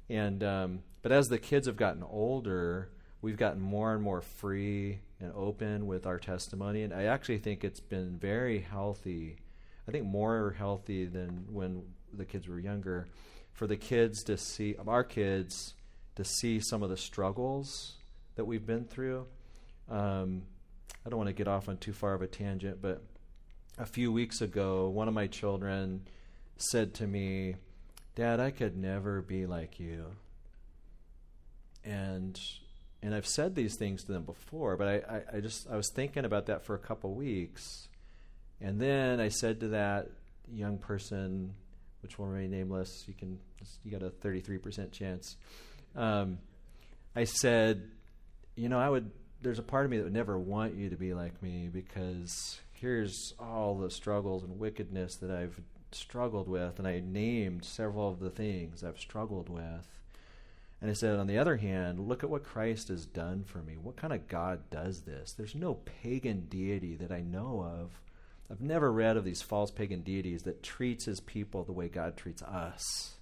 And 0.10 0.44
um, 0.44 0.80
but 1.02 1.12
as 1.12 1.28
the 1.28 1.38
kids 1.38 1.68
have 1.68 1.78
gotten 1.78 2.04
older, 2.04 2.90
we've 3.22 3.38
gotten 3.38 3.62
more 3.62 3.94
and 3.94 4.04
more 4.04 4.22
free 4.22 5.00
and 5.20 5.32
open 5.36 5.88
with 5.88 6.06
our 6.06 6.18
testimony. 6.20 6.84
And 6.84 6.94
I 6.94 7.06
actually 7.06 7.40
think 7.40 7.64
it's 7.64 7.80
been 7.80 8.18
very 8.18 8.60
healthy. 8.60 9.38
I 9.88 9.92
think 9.92 10.06
more 10.06 10.56
healthy 10.58 11.06
than 11.06 11.48
when 11.50 11.84
the 12.14 12.26
kids 12.26 12.48
were 12.48 12.60
younger. 12.60 13.08
For 13.54 13.68
the 13.68 13.78
kids 13.78 14.24
to 14.24 14.38
see, 14.38 14.76
our 14.88 15.04
kids, 15.04 15.74
to 16.16 16.24
see 16.24 16.60
some 16.60 16.84
of 16.84 16.90
the 16.90 16.98
struggles 16.98 17.96
that 18.36 18.46
we've 18.46 18.66
been 18.66 18.86
through. 18.86 19.26
Um, 19.90 20.44
I 21.06 21.10
don't 21.10 21.18
want 21.18 21.30
to 21.30 21.34
get 21.34 21.48
off 21.48 21.68
on 21.70 21.78
too 21.78 21.94
far 21.94 22.14
of 22.14 22.22
a 22.22 22.28
tangent, 22.28 22.82
but 22.82 23.02
a 23.78 23.86
few 23.86 24.12
weeks 24.12 24.42
ago, 24.42 24.90
one 24.90 25.08
of 25.08 25.14
my 25.14 25.28
children 25.28 26.02
said 26.62 26.94
to 26.96 27.08
me, 27.08 27.56
Dad, 28.16 28.40
I 28.40 28.52
could 28.52 28.78
never 28.78 29.22
be 29.22 29.46
like 29.46 29.80
you. 29.80 30.06
And 31.84 32.40
and 33.02 33.16
I've 33.16 33.28
said 33.28 33.56
these 33.56 33.78
things 33.78 34.04
to 34.04 34.12
them 34.12 34.24
before, 34.24 34.76
but 34.76 34.88
I, 34.88 35.16
I, 35.16 35.38
I 35.38 35.40
just 35.40 35.70
I 35.70 35.78
was 35.78 35.90
thinking 35.96 36.26
about 36.26 36.48
that 36.48 36.66
for 36.66 36.76
a 36.76 36.80
couple 36.80 37.14
weeks. 37.14 37.88
And 38.62 38.80
then 38.80 39.22
I 39.22 39.30
said 39.30 39.62
to 39.62 39.70
that 39.70 40.10
young 40.52 40.78
person, 40.78 41.54
which 42.02 42.20
will 42.20 42.28
remain 42.28 42.52
nameless, 42.52 43.06
you 43.08 43.14
can 43.14 43.40
you 43.84 43.92
got 43.92 44.04
a 44.04 44.10
33% 44.10 44.92
chance. 44.92 45.38
Um, 45.96 46.40
I 47.16 47.24
said, 47.24 47.90
you 48.56 48.70
know, 48.70 48.80
I 48.80 48.90
would 48.90 49.10
there's 49.42 49.60
a 49.60 49.64
part 49.64 49.86
of 49.86 49.92
me 49.92 49.98
that 49.98 50.04
would 50.04 50.14
never 50.14 50.38
want 50.38 50.76
you 50.76 50.90
to 50.90 50.98
be 50.98 51.14
like 51.14 51.42
me 51.42 51.70
because 51.72 52.60
here's 52.74 53.34
all 53.40 53.78
the 53.78 53.90
struggles 53.90 54.44
and 54.44 54.60
wickedness 54.60 55.16
that 55.22 55.32
I've 55.32 55.60
struggled 55.96 56.48
with, 56.48 56.80
and 56.80 56.88
I 56.88 57.02
named 57.06 57.66
several 57.66 58.10
of 58.10 58.20
the 58.20 58.30
things 58.30 58.84
I've 58.84 59.00
struggled 59.00 59.50
with. 59.50 60.00
And 60.82 60.90
I 60.90 60.94
said, 60.94 61.20
on 61.20 61.28
the 61.28 61.38
other 61.38 61.58
hand, 61.58 62.00
look 62.00 62.24
at 62.24 62.30
what 62.30 62.44
Christ 62.44 62.88
has 62.88 63.06
done 63.06 63.44
for 63.44 63.60
me. 63.60 63.76
What 63.76 63.98
kind 63.98 64.14
of 64.14 64.28
God 64.28 64.70
does 64.70 65.02
this? 65.02 65.34
There's 65.34 65.56
no 65.56 65.74
pagan 65.74 66.48
deity 66.50 66.96
that 66.96 67.12
I 67.12 67.22
know 67.22 67.62
of. 67.62 68.02
I've 68.50 68.62
never 68.62 68.92
read 68.92 69.18
of 69.18 69.26
these 69.26 69.42
false 69.42 69.72
pagan 69.72 70.02
deities 70.02 70.44
that 70.44 70.64
treats 70.64 71.06
his 71.06 71.20
people 71.20 71.64
the 71.64 71.74
way 71.74 71.90
God 71.90 72.16
treats 72.16 72.42
us. 72.42 73.16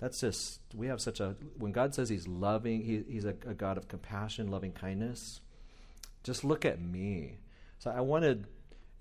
That's 0.00 0.20
just, 0.20 0.60
we 0.74 0.88
have 0.88 1.00
such 1.00 1.20
a, 1.20 1.34
when 1.56 1.72
God 1.72 1.94
says 1.94 2.10
he's 2.10 2.28
loving, 2.28 2.82
he, 2.82 3.04
he's 3.08 3.24
a, 3.24 3.34
a 3.46 3.54
God 3.54 3.78
of 3.78 3.88
compassion, 3.88 4.50
loving 4.50 4.72
kindness, 4.72 5.40
just 6.22 6.44
look 6.44 6.64
at 6.64 6.80
me. 6.80 7.38
So 7.78 7.90
I 7.90 8.00
wanted, 8.00 8.46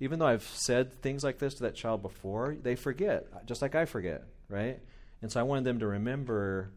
even 0.03 0.19
though 0.19 0.27
I've 0.27 0.43
said 0.43 1.01
things 1.01 1.23
like 1.23 1.39
this 1.39 1.53
to 1.55 1.63
that 1.63 1.75
child 1.75 2.01
before, 2.01 2.57
they 2.61 2.75
forget, 2.75 3.25
just 3.45 3.61
like 3.61 3.73
I 3.73 3.85
forget, 3.85 4.25
right? 4.49 4.81
And 5.21 5.31
so 5.31 5.39
I 5.39 5.43
wanted 5.43 5.63
them 5.63 5.79
to 5.79 5.87
remember 5.87 6.71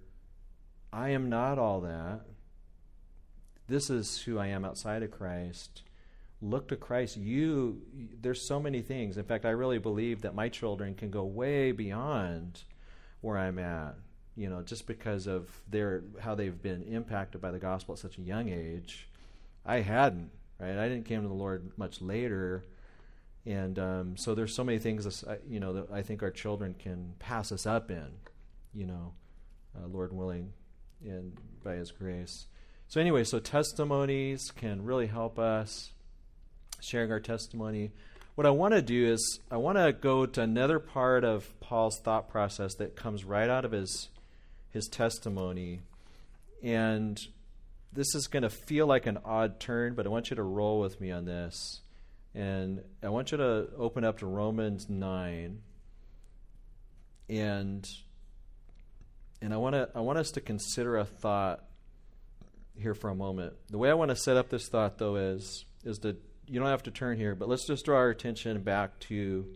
I 0.92 1.08
am 1.08 1.28
not 1.28 1.58
all 1.58 1.80
that. 1.80 2.20
This 3.66 3.90
is 3.90 4.20
who 4.20 4.38
I 4.38 4.46
am 4.46 4.64
outside 4.64 5.02
of 5.02 5.10
Christ. 5.10 5.82
Look 6.40 6.68
to 6.68 6.76
Christ. 6.76 7.16
You, 7.16 7.82
there's 8.22 8.46
so 8.46 8.60
many 8.60 8.80
things. 8.80 9.16
In 9.16 9.24
fact, 9.24 9.44
I 9.44 9.50
really 9.50 9.78
believe 9.78 10.22
that 10.22 10.36
my 10.36 10.48
children 10.48 10.94
can 10.94 11.10
go 11.10 11.24
way 11.24 11.72
beyond 11.72 12.62
where 13.22 13.36
I'm 13.36 13.58
at. 13.58 13.96
You 14.36 14.50
know, 14.50 14.62
just 14.62 14.86
because 14.86 15.26
of 15.26 15.50
their 15.68 16.04
how 16.20 16.36
they've 16.36 16.62
been 16.62 16.82
impacted 16.84 17.40
by 17.40 17.50
the 17.50 17.58
gospel 17.58 17.94
at 17.94 17.98
such 17.98 18.18
a 18.18 18.22
young 18.22 18.50
age. 18.50 19.08
I 19.64 19.80
hadn't 19.80 20.30
right? 20.58 20.78
I 20.78 20.88
didn't 20.88 21.08
come 21.08 21.22
to 21.22 21.28
the 21.28 21.34
Lord 21.34 21.72
much 21.76 22.00
later, 22.00 22.64
and 23.46 23.78
um, 23.78 24.16
so 24.16 24.34
there's 24.34 24.54
so 24.54 24.64
many 24.64 24.78
things 24.78 25.24
you 25.48 25.60
know 25.60 25.72
that 25.74 25.90
I 25.92 26.02
think 26.02 26.22
our 26.22 26.30
children 26.30 26.74
can 26.76 27.14
pass 27.18 27.52
us 27.52 27.64
up 27.64 27.90
in, 27.90 28.08
you 28.74 28.86
know, 28.86 29.12
uh, 29.76 29.86
Lord 29.86 30.12
willing, 30.12 30.52
and 31.04 31.38
by 31.62 31.74
His 31.74 31.92
grace. 31.92 32.46
So 32.88 33.00
anyway, 33.00 33.24
so 33.24 33.38
testimonies 33.38 34.50
can 34.50 34.84
really 34.84 35.06
help 35.06 35.38
us 35.38 35.92
sharing 36.80 37.12
our 37.12 37.20
testimony. 37.20 37.92
What 38.34 38.46
I 38.46 38.50
want 38.50 38.74
to 38.74 38.82
do 38.82 39.12
is 39.12 39.40
I 39.50 39.56
want 39.56 39.78
to 39.78 39.92
go 39.92 40.26
to 40.26 40.42
another 40.42 40.78
part 40.78 41.24
of 41.24 41.58
Paul's 41.60 41.98
thought 42.00 42.28
process 42.28 42.74
that 42.74 42.96
comes 42.96 43.24
right 43.24 43.48
out 43.48 43.64
of 43.64 43.72
his 43.72 44.08
his 44.70 44.88
testimony, 44.88 45.82
and 46.62 47.18
this 47.92 48.14
is 48.14 48.26
going 48.26 48.42
to 48.42 48.50
feel 48.50 48.86
like 48.86 49.06
an 49.06 49.18
odd 49.24 49.60
turn, 49.60 49.94
but 49.94 50.04
I 50.04 50.08
want 50.10 50.30
you 50.30 50.36
to 50.36 50.42
roll 50.42 50.80
with 50.80 51.00
me 51.00 51.10
on 51.12 51.24
this. 51.24 51.80
And 52.36 52.82
I 53.02 53.08
want 53.08 53.32
you 53.32 53.38
to 53.38 53.68
open 53.78 54.04
up 54.04 54.18
to 54.18 54.26
Romans 54.26 54.90
9. 54.90 55.62
And 57.30 57.88
and 59.40 59.54
I 59.54 59.56
want 59.56 59.74
to 59.74 59.88
I 59.94 60.00
want 60.00 60.18
us 60.18 60.30
to 60.32 60.42
consider 60.42 60.98
a 60.98 61.06
thought 61.06 61.64
here 62.78 62.94
for 62.94 63.08
a 63.08 63.14
moment. 63.14 63.54
The 63.70 63.78
way 63.78 63.90
I 63.90 63.94
want 63.94 64.10
to 64.10 64.16
set 64.16 64.36
up 64.36 64.50
this 64.50 64.68
thought 64.68 64.98
though 64.98 65.16
is 65.16 65.64
is 65.82 66.00
that 66.00 66.18
you 66.46 66.60
don't 66.60 66.68
have 66.68 66.82
to 66.84 66.90
turn 66.90 67.16
here, 67.16 67.34
but 67.34 67.48
let's 67.48 67.66
just 67.66 67.86
draw 67.86 67.96
our 67.96 68.10
attention 68.10 68.60
back 68.62 69.00
to 69.00 69.46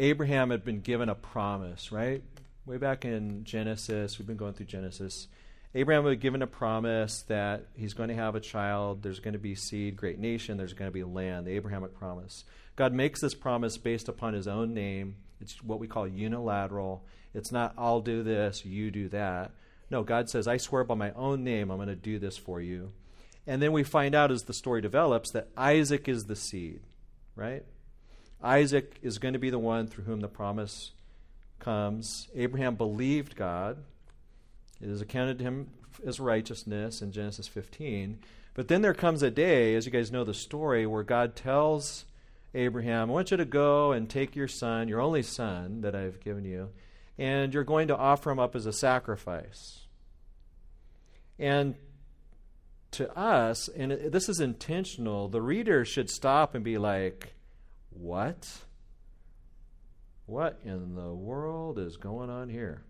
Abraham 0.00 0.50
had 0.50 0.64
been 0.64 0.80
given 0.80 1.08
a 1.08 1.14
promise, 1.14 1.92
right? 1.92 2.24
Way 2.66 2.78
back 2.78 3.04
in 3.04 3.44
Genesis, 3.44 4.18
we've 4.18 4.26
been 4.26 4.36
going 4.36 4.54
through 4.54 4.66
Genesis. 4.66 5.28
Abraham 5.74 6.02
was 6.02 6.16
given 6.16 6.42
a 6.42 6.48
promise 6.48 7.22
that 7.28 7.66
he's 7.76 7.94
going 7.94 8.08
to 8.08 8.14
have 8.16 8.34
a 8.34 8.40
child, 8.40 9.02
there's 9.02 9.20
going 9.20 9.34
to 9.34 9.38
be 9.38 9.54
seed, 9.54 9.96
great 9.96 10.18
nation, 10.18 10.56
there's 10.56 10.72
going 10.72 10.88
to 10.88 10.92
be 10.92 11.04
land, 11.04 11.46
the 11.46 11.52
Abrahamic 11.52 11.94
promise. 11.94 12.44
God 12.74 12.92
makes 12.92 13.20
this 13.20 13.34
promise 13.34 13.78
based 13.78 14.08
upon 14.08 14.34
his 14.34 14.48
own 14.48 14.74
name. 14.74 15.16
It's 15.40 15.62
what 15.62 15.78
we 15.78 15.86
call 15.86 16.08
unilateral. 16.08 17.04
It's 17.34 17.52
not, 17.52 17.74
I'll 17.78 18.00
do 18.00 18.24
this, 18.24 18.64
you 18.64 18.90
do 18.90 19.08
that. 19.10 19.52
No, 19.90 20.02
God 20.02 20.28
says, 20.28 20.48
I 20.48 20.56
swear 20.56 20.82
by 20.82 20.94
my 20.94 21.12
own 21.12 21.44
name, 21.44 21.70
I'm 21.70 21.78
going 21.78 21.88
to 21.88 21.94
do 21.94 22.18
this 22.18 22.36
for 22.36 22.60
you. 22.60 22.92
And 23.46 23.62
then 23.62 23.72
we 23.72 23.84
find 23.84 24.14
out 24.14 24.30
as 24.32 24.42
the 24.42 24.52
story 24.52 24.80
develops 24.80 25.30
that 25.32 25.48
Isaac 25.56 26.08
is 26.08 26.24
the 26.24 26.36
seed, 26.36 26.80
right? 27.36 27.64
Isaac 28.42 28.98
is 29.02 29.18
going 29.18 29.34
to 29.34 29.40
be 29.40 29.50
the 29.50 29.58
one 29.58 29.86
through 29.86 30.04
whom 30.04 30.20
the 30.20 30.28
promise 30.28 30.92
comes. 31.58 32.28
Abraham 32.34 32.74
believed 32.74 33.36
God. 33.36 33.78
It 34.80 34.88
is 34.88 35.00
accounted 35.00 35.38
to 35.38 35.44
him 35.44 35.68
as 36.06 36.20
righteousness 36.20 37.02
in 37.02 37.12
Genesis 37.12 37.46
15. 37.46 38.18
But 38.54 38.68
then 38.68 38.82
there 38.82 38.94
comes 38.94 39.22
a 39.22 39.30
day, 39.30 39.74
as 39.74 39.86
you 39.86 39.92
guys 39.92 40.10
know 40.10 40.24
the 40.24 40.34
story, 40.34 40.86
where 40.86 41.02
God 41.02 41.36
tells 41.36 42.04
Abraham, 42.54 43.10
I 43.10 43.12
want 43.12 43.30
you 43.30 43.36
to 43.36 43.44
go 43.44 43.92
and 43.92 44.08
take 44.08 44.34
your 44.34 44.48
son, 44.48 44.88
your 44.88 45.00
only 45.00 45.22
son 45.22 45.82
that 45.82 45.94
I've 45.94 46.20
given 46.20 46.44
you, 46.44 46.70
and 47.16 47.54
you're 47.54 47.64
going 47.64 47.88
to 47.88 47.96
offer 47.96 48.30
him 48.30 48.38
up 48.38 48.56
as 48.56 48.66
a 48.66 48.72
sacrifice. 48.72 49.86
And 51.38 51.76
to 52.92 53.16
us, 53.16 53.68
and 53.68 53.92
this 53.92 54.28
is 54.28 54.40
intentional, 54.40 55.28
the 55.28 55.40
reader 55.40 55.84
should 55.84 56.10
stop 56.10 56.54
and 56.54 56.64
be 56.64 56.76
like, 56.76 57.34
What? 57.90 58.48
What 60.26 60.60
in 60.64 60.94
the 60.94 61.12
world 61.12 61.78
is 61.78 61.96
going 61.96 62.30
on 62.30 62.48
here? 62.48 62.82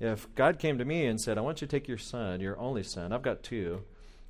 If 0.00 0.32
God 0.34 0.58
came 0.58 0.78
to 0.78 0.84
me 0.84 1.06
and 1.06 1.20
said, 1.20 1.38
I 1.38 1.42
want 1.42 1.60
you 1.60 1.66
to 1.66 1.70
take 1.70 1.88
your 1.88 1.98
son, 1.98 2.40
your 2.40 2.58
only 2.58 2.82
son, 2.82 3.12
I've 3.12 3.22
got 3.22 3.42
two, 3.42 3.82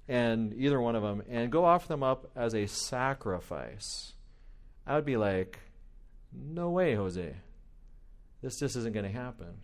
and 0.06 0.52
either 0.54 0.80
one 0.80 0.94
of 0.94 1.02
them, 1.02 1.22
and 1.28 1.50
go 1.50 1.64
offer 1.64 1.88
them 1.88 2.02
up 2.02 2.30
as 2.36 2.54
a 2.54 2.66
sacrifice, 2.66 4.12
I 4.86 4.94
would 4.94 5.06
be 5.06 5.16
like, 5.16 5.58
no 6.32 6.70
way, 6.70 6.94
Jose. 6.94 7.34
This 8.42 8.58
just 8.58 8.76
isn't 8.76 8.92
going 8.92 9.10
to 9.10 9.18
happen. 9.18 9.60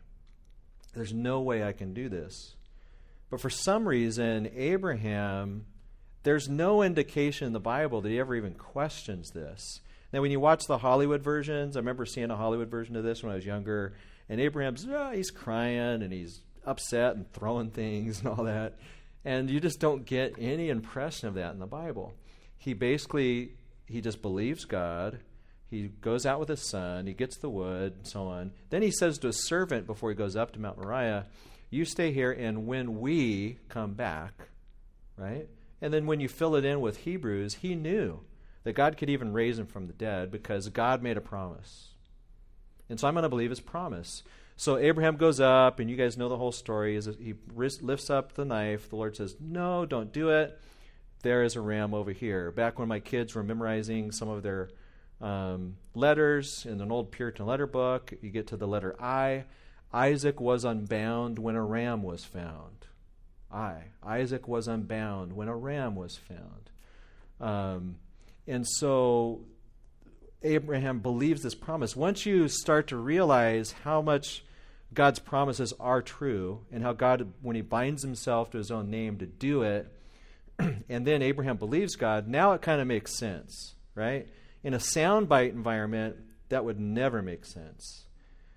There's 0.94 1.12
no 1.12 1.42
way 1.42 1.62
I 1.62 1.72
can 1.72 1.92
do 1.92 2.08
this. 2.08 2.56
But 3.28 3.40
for 3.40 3.50
some 3.50 3.86
reason, 3.86 4.50
Abraham, 4.56 5.66
there's 6.22 6.48
no 6.48 6.82
indication 6.82 7.46
in 7.46 7.52
the 7.52 7.60
Bible 7.60 8.00
that 8.00 8.08
he 8.08 8.18
ever 8.18 8.34
even 8.34 8.54
questions 8.54 9.30
this. 9.30 9.80
Now, 10.12 10.22
when 10.22 10.32
you 10.32 10.40
watch 10.40 10.66
the 10.66 10.78
Hollywood 10.78 11.22
versions, 11.22 11.76
I 11.76 11.80
remember 11.80 12.04
seeing 12.04 12.30
a 12.30 12.36
Hollywood 12.36 12.68
version 12.68 12.96
of 12.96 13.04
this 13.04 13.22
when 13.22 13.30
I 13.30 13.36
was 13.36 13.46
younger, 13.46 13.94
and 14.30 14.40
Abraham's, 14.40 14.86
oh, 14.88 14.94
ah, 14.96 15.10
he's 15.10 15.32
crying 15.32 16.02
and 16.02 16.12
he's 16.12 16.40
upset 16.64 17.16
and 17.16 17.30
throwing 17.32 17.70
things 17.70 18.20
and 18.20 18.28
all 18.28 18.44
that. 18.44 18.78
And 19.24 19.50
you 19.50 19.58
just 19.58 19.80
don't 19.80 20.06
get 20.06 20.36
any 20.38 20.68
impression 20.68 21.26
of 21.26 21.34
that 21.34 21.52
in 21.52 21.58
the 21.58 21.66
Bible. 21.66 22.14
He 22.56 22.72
basically, 22.72 23.54
he 23.86 24.00
just 24.00 24.22
believes 24.22 24.64
God. 24.64 25.18
He 25.68 25.88
goes 25.88 26.26
out 26.26 26.38
with 26.38 26.48
his 26.48 26.62
son. 26.62 27.08
He 27.08 27.12
gets 27.12 27.38
the 27.38 27.50
wood 27.50 27.94
and 27.96 28.06
so 28.06 28.28
on. 28.28 28.52
Then 28.70 28.82
he 28.82 28.92
says 28.92 29.18
to 29.18 29.28
a 29.28 29.32
servant 29.32 29.88
before 29.88 30.10
he 30.10 30.16
goes 30.16 30.36
up 30.36 30.52
to 30.52 30.60
Mount 30.60 30.78
Moriah, 30.78 31.26
You 31.68 31.84
stay 31.84 32.12
here, 32.12 32.30
and 32.30 32.68
when 32.68 33.00
we 33.00 33.58
come 33.68 33.94
back, 33.94 34.48
right? 35.16 35.48
And 35.82 35.92
then 35.92 36.06
when 36.06 36.20
you 36.20 36.28
fill 36.28 36.54
it 36.54 36.64
in 36.64 36.80
with 36.80 36.98
Hebrews, 36.98 37.54
he 37.54 37.74
knew 37.74 38.20
that 38.62 38.74
God 38.74 38.96
could 38.96 39.10
even 39.10 39.32
raise 39.32 39.58
him 39.58 39.66
from 39.66 39.88
the 39.88 39.92
dead 39.92 40.30
because 40.30 40.68
God 40.68 41.02
made 41.02 41.16
a 41.16 41.20
promise. 41.20 41.89
And 42.90 43.00
so 43.00 43.08
I'm 43.08 43.14
going 43.14 43.22
to 43.22 43.30
believe 43.30 43.50
his 43.50 43.60
promise. 43.60 44.22
So 44.56 44.76
Abraham 44.76 45.16
goes 45.16 45.40
up, 45.40 45.78
and 45.78 45.88
you 45.88 45.96
guys 45.96 46.18
know 46.18 46.28
the 46.28 46.36
whole 46.36 46.52
story. 46.52 47.00
He 47.00 47.34
lifts 47.54 48.10
up 48.10 48.34
the 48.34 48.44
knife? 48.44 48.90
The 48.90 48.96
Lord 48.96 49.16
says, 49.16 49.36
"No, 49.40 49.86
don't 49.86 50.12
do 50.12 50.28
it. 50.28 50.60
There 51.22 51.42
is 51.42 51.56
a 51.56 51.62
ram 51.62 51.94
over 51.94 52.10
here." 52.10 52.50
Back 52.50 52.78
when 52.78 52.88
my 52.88 53.00
kids 53.00 53.34
were 53.34 53.42
memorizing 53.42 54.12
some 54.12 54.28
of 54.28 54.42
their 54.42 54.68
um, 55.20 55.76
letters 55.94 56.66
in 56.66 56.80
an 56.80 56.92
old 56.92 57.10
Puritan 57.10 57.46
letter 57.46 57.66
book, 57.66 58.12
you 58.20 58.28
get 58.28 58.48
to 58.48 58.58
the 58.58 58.68
letter 58.68 58.94
I. 59.00 59.44
Isaac 59.92 60.40
was 60.40 60.64
unbound 60.64 61.38
when 61.38 61.56
a 61.56 61.64
ram 61.64 62.02
was 62.02 62.24
found. 62.24 62.86
I. 63.50 63.84
Isaac 64.02 64.46
was 64.46 64.68
unbound 64.68 65.32
when 65.32 65.48
a 65.48 65.56
ram 65.56 65.94
was 65.94 66.16
found. 66.16 66.70
Um, 67.40 67.96
and 68.46 68.66
so 68.68 69.40
Abraham 70.42 71.00
believes 71.00 71.42
this 71.42 71.54
promise. 71.54 71.94
Once 71.94 72.24
you 72.24 72.48
start 72.48 72.86
to 72.88 72.96
realize 72.96 73.72
how 73.84 74.00
much 74.00 74.44
God's 74.92 75.18
promises 75.18 75.72
are 75.78 76.02
true 76.02 76.60
and 76.72 76.82
how 76.82 76.92
God, 76.92 77.32
when 77.42 77.56
he 77.56 77.62
binds 77.62 78.02
himself 78.02 78.50
to 78.50 78.58
his 78.58 78.70
own 78.70 78.90
name 78.90 79.18
to 79.18 79.26
do 79.26 79.62
it, 79.62 79.92
and 80.58 81.06
then 81.06 81.22
Abraham 81.22 81.56
believes 81.56 81.96
God, 81.96 82.26
now 82.26 82.52
it 82.52 82.62
kind 82.62 82.80
of 82.80 82.86
makes 82.86 83.18
sense, 83.18 83.74
right? 83.94 84.28
In 84.62 84.74
a 84.74 84.78
soundbite 84.78 85.50
environment, 85.50 86.16
that 86.48 86.64
would 86.64 86.80
never 86.80 87.22
make 87.22 87.44
sense. 87.44 88.04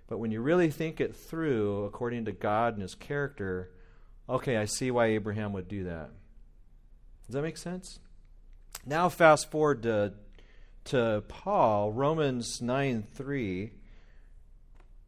But 0.08 0.18
when 0.18 0.32
you 0.32 0.42
really 0.42 0.70
think 0.70 1.00
it 1.00 1.16
through 1.16 1.86
according 1.86 2.26
to 2.26 2.32
God 2.32 2.74
and 2.74 2.82
his 2.82 2.96
character, 2.96 3.72
okay, 4.28 4.58
I 4.58 4.66
see 4.66 4.92
why 4.92 5.08
Abraham 5.08 5.54
would 5.54 5.68
do 5.68 5.86
that. 5.86 6.10
Does 7.26 7.36
that 7.36 7.42
make 7.42 7.58
sense? 7.58 8.00
Now, 8.86 9.08
fast 9.10 9.50
forward 9.50 9.84
to, 9.84 10.14
to 10.86 11.24
Paul, 11.28 11.92
Romans 11.92 12.62
9 12.62 13.04
3. 13.14 13.72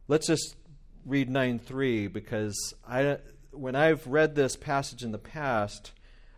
Let's 0.08 0.26
just 0.26 0.56
read 1.04 1.28
9 1.28 1.58
3 1.58 2.06
because 2.08 2.74
I, 2.88 3.18
when 3.50 3.74
I've 3.74 4.06
read 4.06 4.34
this 4.34 4.56
passage 4.56 5.02
in 5.02 5.12
the 5.12 5.18
past, 5.18 5.92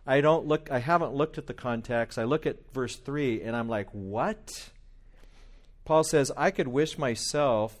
I 0.05 0.21
don't 0.21 0.45
look 0.45 0.71
I 0.71 0.79
haven't 0.79 1.13
looked 1.13 1.37
at 1.37 1.47
the 1.47 1.53
context. 1.53 2.17
I 2.17 2.23
look 2.23 2.45
at 2.45 2.73
verse 2.73 2.95
3 2.95 3.41
and 3.41 3.55
I'm 3.55 3.69
like, 3.69 3.89
"What?" 3.91 4.69
Paul 5.85 6.03
says, 6.03 6.31
"I 6.35 6.51
could 6.51 6.67
wish 6.67 6.97
myself 6.97 7.79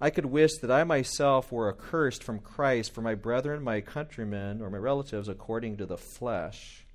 I 0.00 0.10
could 0.10 0.26
wish 0.26 0.58
that 0.58 0.70
I 0.70 0.84
myself 0.84 1.50
were 1.50 1.68
accursed 1.68 2.22
from 2.22 2.38
Christ 2.38 2.94
for 2.94 3.00
my 3.00 3.16
brethren, 3.16 3.64
my 3.64 3.80
countrymen, 3.80 4.62
or 4.62 4.70
my 4.70 4.78
relatives 4.78 5.28
according 5.28 5.76
to 5.78 5.86
the 5.86 5.98
flesh. 5.98 6.86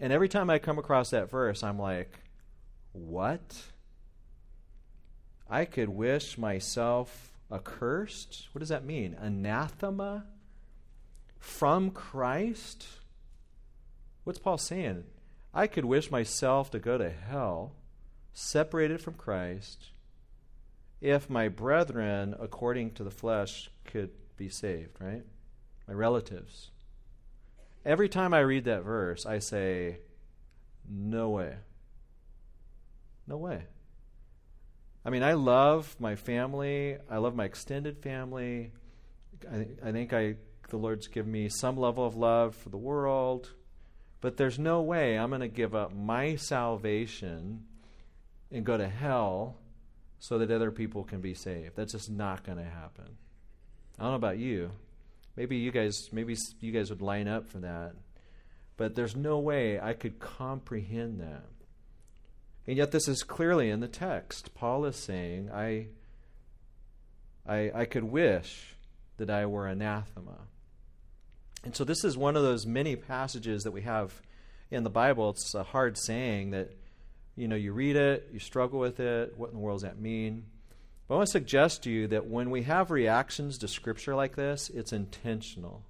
And 0.00 0.12
every 0.12 0.28
time 0.28 0.48
I 0.48 0.58
come 0.58 0.78
across 0.78 1.10
that 1.10 1.30
verse, 1.30 1.62
I'm 1.62 1.78
like, 1.78 2.18
what? 2.96 3.62
I 5.48 5.64
could 5.64 5.88
wish 5.88 6.38
myself 6.38 7.32
accursed? 7.52 8.48
What 8.52 8.60
does 8.60 8.68
that 8.70 8.84
mean? 8.84 9.16
Anathema? 9.20 10.24
From 11.38 11.90
Christ? 11.90 12.86
What's 14.24 14.38
Paul 14.38 14.58
saying? 14.58 15.04
I 15.54 15.66
could 15.66 15.84
wish 15.84 16.10
myself 16.10 16.70
to 16.72 16.78
go 16.78 16.98
to 16.98 17.10
hell, 17.10 17.72
separated 18.32 19.00
from 19.00 19.14
Christ 19.14 19.90
if 21.00 21.28
my 21.28 21.48
brethren, 21.48 22.34
according 22.38 22.92
to 22.92 23.04
the 23.04 23.10
flesh, 23.10 23.70
could 23.84 24.10
be 24.36 24.48
saved, 24.48 24.96
right? 25.00 25.24
My 25.86 25.94
relatives. 25.94 26.70
Every 27.84 28.08
time 28.08 28.34
I 28.34 28.40
read 28.40 28.64
that 28.64 28.82
verse, 28.82 29.26
I 29.26 29.38
say, 29.38 29.98
no 30.88 31.30
way. 31.30 31.56
No 33.26 33.36
way. 33.36 33.64
I 35.04 35.10
mean, 35.10 35.22
I 35.22 35.34
love 35.34 35.96
my 35.98 36.16
family. 36.16 36.96
I 37.10 37.18
love 37.18 37.34
my 37.34 37.44
extended 37.44 37.98
family. 37.98 38.72
I, 39.50 39.66
I 39.82 39.92
think 39.92 40.12
I, 40.12 40.36
the 40.68 40.76
Lord's 40.76 41.06
given 41.06 41.30
me 41.30 41.48
some 41.48 41.76
level 41.76 42.04
of 42.04 42.16
love 42.16 42.54
for 42.54 42.70
the 42.70 42.76
world. 42.76 43.52
But 44.20 44.36
there's 44.36 44.58
no 44.58 44.82
way 44.82 45.18
I'm 45.18 45.28
going 45.28 45.42
to 45.42 45.48
give 45.48 45.74
up 45.74 45.94
my 45.94 46.36
salvation 46.36 47.64
and 48.50 48.64
go 48.64 48.76
to 48.76 48.88
hell 48.88 49.58
so 50.18 50.38
that 50.38 50.50
other 50.50 50.70
people 50.70 51.04
can 51.04 51.20
be 51.20 51.34
saved. 51.34 51.76
That's 51.76 51.92
just 51.92 52.10
not 52.10 52.44
going 52.44 52.58
to 52.58 52.64
happen. 52.64 53.16
I 53.98 54.02
don't 54.02 54.12
know 54.12 54.16
about 54.16 54.38
you. 54.38 54.72
Maybe 55.36 55.56
you 55.56 55.70
guys 55.70 56.08
maybe 56.12 56.34
you 56.60 56.72
guys 56.72 56.90
would 56.90 57.02
line 57.02 57.28
up 57.28 57.48
for 57.48 57.58
that. 57.58 57.92
But 58.76 58.94
there's 58.94 59.16
no 59.16 59.38
way 59.38 59.78
I 59.78 59.92
could 59.92 60.18
comprehend 60.18 61.20
that. 61.20 61.44
And 62.66 62.76
yet 62.76 62.90
this 62.90 63.08
is 63.08 63.22
clearly 63.22 63.70
in 63.70 63.80
the 63.80 63.88
text. 63.88 64.54
Paul 64.54 64.84
is 64.84 64.96
saying, 64.96 65.50
I 65.52 65.86
I, 67.46 67.70
I 67.74 67.84
could 67.84 68.04
wish 68.04 68.74
that 69.18 69.30
I 69.30 69.46
were 69.46 69.66
anathema. 69.66 70.38
And 71.64 71.76
so 71.76 71.84
this 71.84 72.04
is 72.04 72.16
one 72.16 72.36
of 72.36 72.42
those 72.42 72.66
many 72.66 72.96
passages 72.96 73.62
that 73.62 73.70
we 73.70 73.82
have 73.82 74.20
in 74.70 74.82
the 74.82 74.90
Bible. 74.90 75.30
It's 75.30 75.54
a 75.54 75.62
hard 75.62 75.96
saying 75.96 76.50
that 76.50 76.72
you 77.36 77.48
know, 77.48 77.56
you 77.56 77.72
read 77.72 77.96
it, 77.96 78.30
you 78.32 78.40
struggle 78.40 78.80
with 78.80 78.98
it. 78.98 79.34
What 79.36 79.50
in 79.50 79.56
the 79.56 79.60
world 79.60 79.80
does 79.80 79.82
that 79.82 80.00
mean? 80.00 80.46
But 81.06 81.14
I 81.14 81.16
want 81.18 81.26
to 81.28 81.32
suggest 81.32 81.82
to 81.84 81.90
you 81.90 82.08
that 82.08 82.26
when 82.26 82.50
we 82.50 82.62
have 82.62 82.90
reactions 82.90 83.58
to 83.58 83.68
Scripture 83.68 84.14
like 84.14 84.34
this, 84.34 84.70
it's 84.70 84.92
intentional. 84.92 85.82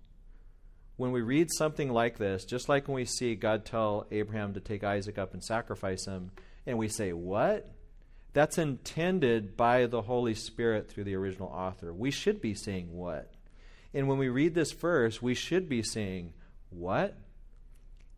When 0.97 1.13
we 1.13 1.21
read 1.21 1.51
something 1.53 1.91
like 1.91 2.19
this, 2.19 2.45
just 2.45 2.69
like 2.69 2.89
when 2.89 2.97
we 2.97 3.05
see 3.05 3.35
God 3.35 3.65
tell 3.65 4.07
Abraham 4.11 4.55
to 4.55 4.61
take 4.61 4.83
Isaac 4.83 5.19
up 5.19 5.35
and 5.35 5.45
sacrifice 5.45 6.07
him, 6.07 6.33
and 6.67 6.79
we 6.79 6.89
say, 6.89 7.13
What? 7.13 7.71
That's 8.33 8.59
intended 8.59 9.57
by 9.57 9.87
the 9.87 10.03
Holy 10.03 10.35
Spirit 10.35 10.91
through 10.91 11.05
the 11.05 11.15
original 11.15 11.49
author. 11.49 11.93
We 11.93 12.11
should 12.11 12.41
be 12.41 12.55
saying, 12.55 12.93
What? 12.93 13.33
And 13.95 14.09
when 14.09 14.19
we 14.19 14.29
read 14.29 14.55
this 14.55 14.73
verse, 14.73 15.23
we 15.23 15.35
should 15.35 15.69
be 15.69 15.83
saying, 15.83 16.33
What? 16.71 17.17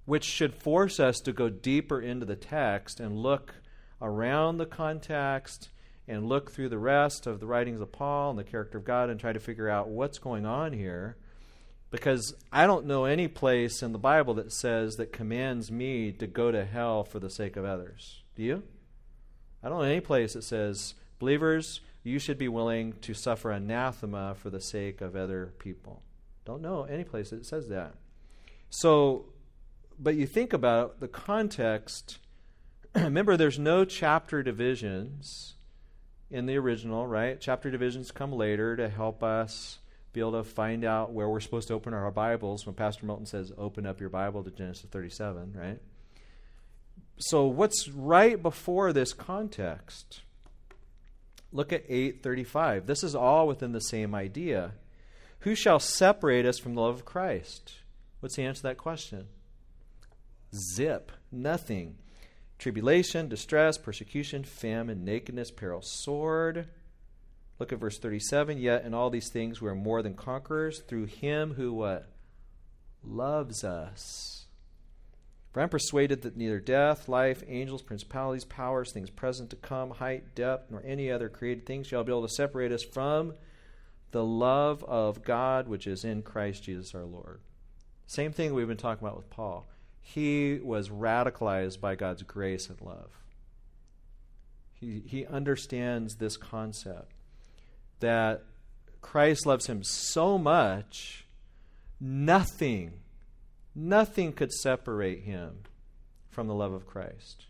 which 0.09 0.25
should 0.25 0.55
force 0.55 0.99
us 0.99 1.21
to 1.21 1.35
go 1.35 1.51
deeper 1.51 2.01
into 2.01 2.25
the 2.25 2.35
text 2.35 2.99
and 2.99 3.19
look 3.19 3.57
around 4.01 4.57
the 4.57 4.65
context 4.65 5.69
and 6.09 6.27
look 6.27 6.51
through 6.51 6.71
the 6.71 6.79
rest 6.79 7.27
of 7.27 7.41
the 7.41 7.47
writings 7.47 7.79
of 7.83 7.93
Paul 7.93 8.31
and 8.31 8.39
the 8.39 8.45
character 8.45 8.79
of 8.79 8.87
God 8.87 9.11
and 9.11 9.21
try 9.21 9.35
to 9.35 9.39
figure 9.39 9.69
out 9.69 9.91
what's 9.91 10.19
going 10.19 10.47
on 10.47 10.73
here. 10.73 11.19
Because 11.91 12.35
I 12.51 12.67
don't 12.67 12.87
know 12.87 13.05
any 13.05 13.29
place 13.29 13.83
in 13.83 13.93
the 13.93 13.99
Bible 13.99 14.33
that 14.35 14.51
says 14.51 14.97
that 14.97 15.13
commands 15.13 15.71
me 15.71 16.11
to 16.13 16.27
go 16.27 16.51
to 16.51 16.65
hell 16.65 17.05
for 17.05 17.19
the 17.19 17.29
sake 17.29 17.59
of 17.59 17.67
others. 17.67 18.23
Do 18.39 18.43
you? 18.43 18.63
I 19.63 19.69
don't 19.69 19.79
know 19.79 19.85
any 19.85 20.01
place 20.01 20.33
that 20.33 20.45
says, 20.45 20.95
believers, 21.19 21.83
you 22.03 22.19
should 22.19 22.39
be 22.39 22.49
willing 22.49 22.95
to 23.03 23.13
suffer 23.13 23.51
anathema 23.51 24.35
for 24.35 24.49
the 24.49 24.61
sake 24.61 25.03
of 25.03 25.15
other 25.15 25.53
people. 25.59 26.01
Don't 26.47 26.63
know 26.63 26.85
any 26.85 27.05
place 27.05 27.29
that 27.29 27.45
says 27.45 27.69
that. 27.69 27.93
So 28.71 29.27
but 29.99 30.15
you 30.15 30.27
think 30.27 30.53
about 30.53 31.01
the 31.01 31.09
context. 31.09 32.19
remember, 32.95 33.37
there's 33.37 33.59
no 33.59 33.85
chapter 33.85 34.43
divisions 34.43 35.55
in 36.31 36.47
the 36.47 36.57
original, 36.57 37.07
right? 37.07 37.41
Chapter 37.41 37.71
divisions 37.71 38.13
come 38.13 38.33
later 38.33 38.77
to 38.77 38.89
help 38.89 39.23
us 39.23 39.79
be 40.13 40.21
able 40.21 40.33
to 40.33 40.45
find 40.45 40.85
out 40.85 41.13
where 41.13 41.29
we're 41.29 41.41
supposed 41.41 41.69
to 41.69 41.75
open 41.75 41.93
our 41.95 42.11
Bibles 42.11 42.65
when 42.65 42.75
Pastor 42.75 43.07
Milton 43.07 43.27
says, 43.27 43.53
open 43.59 43.87
up 43.87 44.01
your 44.01 44.09
Bible 44.09 44.43
to 44.45 44.51
Genesis 44.51 44.89
37, 44.91 45.55
right? 45.55 45.81
So, 47.19 47.47
what's 47.47 47.89
right 47.89 48.41
before 48.41 48.93
this 48.93 49.13
context? 49.13 50.21
Look 51.53 51.73
at 51.73 51.85
835. 51.89 52.87
This 52.87 53.03
is 53.03 53.15
all 53.15 53.49
within 53.49 53.73
the 53.73 53.81
same 53.81 54.15
idea. 54.15 54.73
Who 55.41 55.55
shall 55.55 55.81
separate 55.81 56.47
us 56.47 56.59
from 56.59 56.75
the 56.75 56.81
love 56.81 56.97
of 56.97 57.05
Christ? 57.05 57.75
What's 58.21 58.37
the 58.37 58.45
answer 58.45 58.63
to 58.63 58.69
that 58.69 58.79
question? 58.79 59.27
Zip. 60.75 61.11
Nothing. 61.33 61.97
Tribulation, 62.59 63.29
distress, 63.29 63.79
persecution, 63.79 64.45
famine, 64.45 65.05
nakedness, 65.05 65.51
peril, 65.51 65.81
sword. 65.83 66.69
Look 67.59 67.73
at 67.73 67.79
verse 67.79 67.99
37. 67.99 68.59
Yet 68.59 68.85
in 68.85 68.95
all 68.95 69.11
these 69.11 69.31
things 69.31 69.61
we 69.61 69.69
are 69.69 69.75
more 69.75 70.03
than 70.03 70.15
conquerors 70.15 70.81
through 70.81 71.07
him 71.07 71.55
who 71.55 71.73
what? 71.73 72.09
Loves 73.03 73.65
us. 73.65 74.38
For 75.59 75.63
I'm 75.63 75.69
persuaded 75.69 76.23
that 76.23 76.37
neither 76.37 76.61
death, 76.61 77.09
life, 77.09 77.43
angels, 77.49 77.83
principalities, 77.83 78.45
powers, 78.45 78.93
things 78.93 79.11
present 79.11 79.51
to 79.51 79.57
come, 79.57 79.91
height, 79.91 80.37
depth, 80.37 80.71
nor 80.71 80.81
any 80.87 81.11
other 81.11 81.29
created 81.29 81.67
thing 81.67 81.83
shall 81.83 82.05
be 82.05 82.13
able 82.13 82.23
to 82.23 82.33
separate 82.33 82.71
us 82.71 82.85
from 82.85 83.35
the 84.13 84.23
love 84.23 84.85
of 84.85 85.25
God 85.25 85.67
which 85.67 85.89
is 85.89 86.05
in 86.05 86.23
Christ 86.23 86.63
Jesus 86.63 86.95
our 86.95 87.05
Lord. 87.05 87.41
Same 88.07 88.33
thing 88.33 88.55
we've 88.55 88.69
been 88.69 88.77
talking 88.77 89.05
about 89.05 89.17
with 89.17 89.31
Paul 89.31 89.67
he 90.01 90.61
was 90.63 90.91
radicalized 90.91 91.81
by 91.81 91.97
God's 91.97 92.23
grace 92.23 92.69
and 92.69 92.81
love. 92.81 93.11
He, 94.75 95.03
he 95.05 95.27
understands 95.27 96.19
this 96.19 96.37
concept 96.37 97.15
that 97.99 98.45
Christ 99.01 99.45
loves 99.45 99.67
him 99.67 99.83
so 99.83 100.39
much, 100.39 101.27
nothing, 102.01 103.01
nothing 103.75 104.33
could 104.33 104.53
separate 104.53 105.23
him 105.23 105.61
from 106.31 106.47
the 106.47 106.55
love 106.55 106.73
of 106.73 106.87
Christ. 106.87 107.47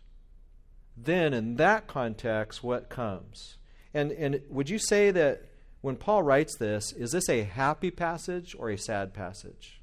Then, 0.97 1.33
in 1.33 1.55
that 1.55 1.87
context, 1.87 2.63
what 2.63 2.89
comes? 2.89 3.57
And, 3.93 4.11
and 4.11 4.41
would 4.49 4.69
you 4.69 4.79
say 4.79 5.11
that 5.11 5.43
when 5.81 5.95
Paul 5.95 6.23
writes 6.23 6.57
this, 6.57 6.91
is 6.91 7.11
this 7.11 7.29
a 7.29 7.43
happy 7.43 7.89
passage 7.89 8.55
or 8.57 8.69
a 8.69 8.77
sad 8.77 9.13
passage? 9.13 9.81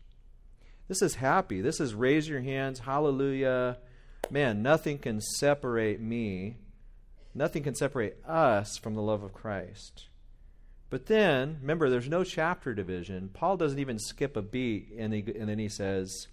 This 0.89 1.03
is 1.03 1.17
happy. 1.17 1.61
This 1.61 1.81
is 1.81 1.95
raise 1.95 2.29
your 2.29 2.41
hands. 2.41 2.81
Hallelujah. 2.81 3.79
Man, 4.31 4.63
nothing 4.63 4.99
can 4.99 5.21
separate 5.21 6.01
me. 6.01 6.57
Nothing 7.35 7.63
can 7.63 7.75
separate 7.75 8.17
us 8.27 8.77
from 8.77 8.95
the 8.95 9.03
love 9.03 9.23
of 9.23 9.33
Christ. 9.33 10.09
But 10.89 11.07
then, 11.07 11.59
remember, 11.61 11.91
there's 11.91 12.09
no 12.09 12.23
chapter 12.23 12.73
division. 12.73 13.31
Paul 13.33 13.57
doesn't 13.57 13.79
even 13.79 13.99
skip 13.99 14.37
a 14.37 14.43
beat, 14.43 14.93
and, 14.97 15.13
he, 15.13 15.21
and 15.39 15.49
then 15.49 15.59
he 15.59 15.69
says, 15.69 16.29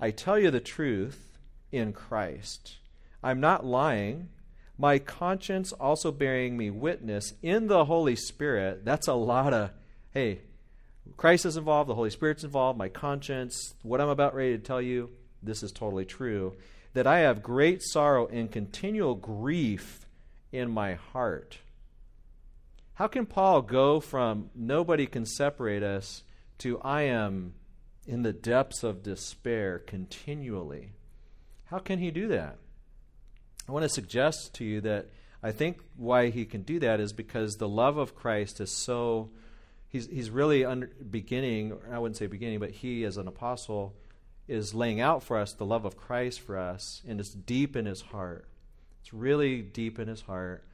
I 0.00 0.10
tell 0.10 0.38
you 0.38 0.50
the 0.50 0.60
truth 0.60 1.38
in 1.70 1.92
Christ. 1.92 2.76
I'm 3.22 3.40
not 3.40 3.64
lying. 3.64 4.28
My 4.78 4.98
conscience 4.98 5.72
also 5.72 6.12
bearing 6.12 6.56
me 6.56 6.70
witness 6.70 7.32
in 7.42 7.68
the 7.68 7.86
Holy 7.86 8.16
Spirit. 8.16 8.84
That's 8.84 9.08
a 9.08 9.14
lot 9.14 9.54
of, 9.54 9.70
hey, 10.12 10.40
Christ 11.16 11.46
is 11.46 11.56
involved, 11.56 11.88
the 11.88 11.94
Holy 11.94 12.10
Spirit's 12.10 12.44
involved, 12.44 12.78
my 12.78 12.88
conscience, 12.88 13.74
what 13.82 14.00
I'm 14.00 14.08
about 14.08 14.34
ready 14.34 14.56
to 14.56 14.62
tell 14.62 14.82
you, 14.82 15.10
this 15.42 15.62
is 15.62 15.72
totally 15.72 16.04
true. 16.04 16.54
That 16.92 17.06
I 17.06 17.20
have 17.20 17.42
great 17.42 17.82
sorrow 17.82 18.26
and 18.26 18.50
continual 18.50 19.14
grief 19.14 20.06
in 20.50 20.70
my 20.70 20.94
heart. 20.94 21.58
How 22.96 23.08
can 23.08 23.26
Paul 23.26 23.60
go 23.60 24.00
from 24.00 24.48
nobody 24.54 25.04
can 25.04 25.26
separate 25.26 25.82
us 25.82 26.22
to 26.58 26.80
I 26.80 27.02
am 27.02 27.52
in 28.06 28.22
the 28.22 28.32
depths 28.32 28.82
of 28.82 29.02
despair 29.02 29.78
continually? 29.78 30.92
How 31.66 31.78
can 31.78 31.98
he 31.98 32.10
do 32.10 32.26
that? 32.28 32.56
I 33.68 33.72
want 33.72 33.82
to 33.82 33.90
suggest 33.90 34.54
to 34.54 34.64
you 34.64 34.80
that 34.80 35.10
I 35.42 35.52
think 35.52 35.82
why 35.94 36.30
he 36.30 36.46
can 36.46 36.62
do 36.62 36.78
that 36.78 36.98
is 36.98 37.12
because 37.12 37.56
the 37.56 37.68
love 37.68 37.98
of 37.98 38.14
Christ 38.14 38.60
is 38.62 38.70
so 38.70 39.28
he's 39.88 40.06
he's 40.06 40.30
really 40.30 40.64
under, 40.64 40.86
beginning 40.86 41.76
I 41.92 41.98
wouldn't 41.98 42.16
say 42.16 42.28
beginning 42.28 42.60
but 42.60 42.70
he 42.70 43.04
as 43.04 43.18
an 43.18 43.28
apostle 43.28 43.94
is 44.48 44.72
laying 44.72 45.02
out 45.02 45.22
for 45.22 45.36
us 45.36 45.52
the 45.52 45.66
love 45.66 45.84
of 45.84 45.98
Christ 45.98 46.40
for 46.40 46.56
us 46.56 47.02
and 47.06 47.20
it's 47.20 47.34
deep 47.34 47.76
in 47.76 47.84
his 47.84 48.00
heart. 48.00 48.48
It's 49.02 49.12
really 49.12 49.60
deep 49.60 49.98
in 49.98 50.08
his 50.08 50.22
heart 50.22 50.64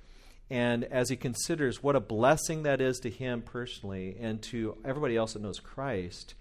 and 0.50 0.85
as 0.85 1.09
he 1.09 1.16
considers 1.16 1.83
what 1.83 1.96
a 1.96 2.00
blessing 2.00 2.62
that 2.64 2.81
is 2.81 2.98
to 3.00 3.11
him 3.11 3.42
personally 3.42 4.16
and 4.20 4.42
to 4.42 4.76
everybody 4.85 5.16
else 5.16 5.33
that 5.33 5.42
knows 5.42 5.61
Christ, 5.61 6.35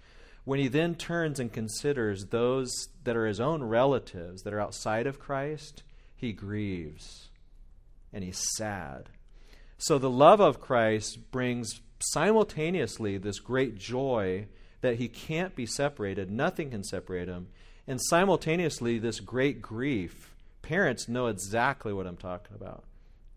when 0.44 0.58
he 0.58 0.68
then 0.68 0.94
turns 0.94 1.38
and 1.38 1.52
considers 1.52 2.26
those 2.26 2.70
that 3.04 3.16
are 3.16 3.26
his 3.26 3.40
own 3.40 3.62
relatives 3.62 4.42
that 4.42 4.52
are 4.52 4.60
outside 4.60 5.06
of 5.06 5.18
Christ, 5.18 5.82
he 6.14 6.32
grieves 6.32 7.28
and 8.12 8.22
he's 8.22 8.44
sad. 8.56 9.08
So 9.78 9.98
the 9.98 10.10
love 10.10 10.40
of 10.40 10.60
Christ 10.60 11.30
brings 11.30 11.80
simultaneously 11.98 13.18
this 13.18 13.38
great 13.38 13.76
joy 13.76 14.46
that 14.80 14.96
he 14.96 15.08
can't 15.08 15.54
be 15.54 15.64
separated, 15.64 16.30
nothing 16.30 16.70
can 16.70 16.84
separate 16.84 17.28
him, 17.28 17.48
and 17.86 18.00
simultaneously 18.02 18.98
this 18.98 19.20
great 19.20 19.62
grief. 19.62 20.34
Parents 20.60 21.08
know 21.08 21.28
exactly 21.28 21.92
what 21.92 22.06
I'm 22.06 22.16
talking 22.16 22.56
about 22.56 22.84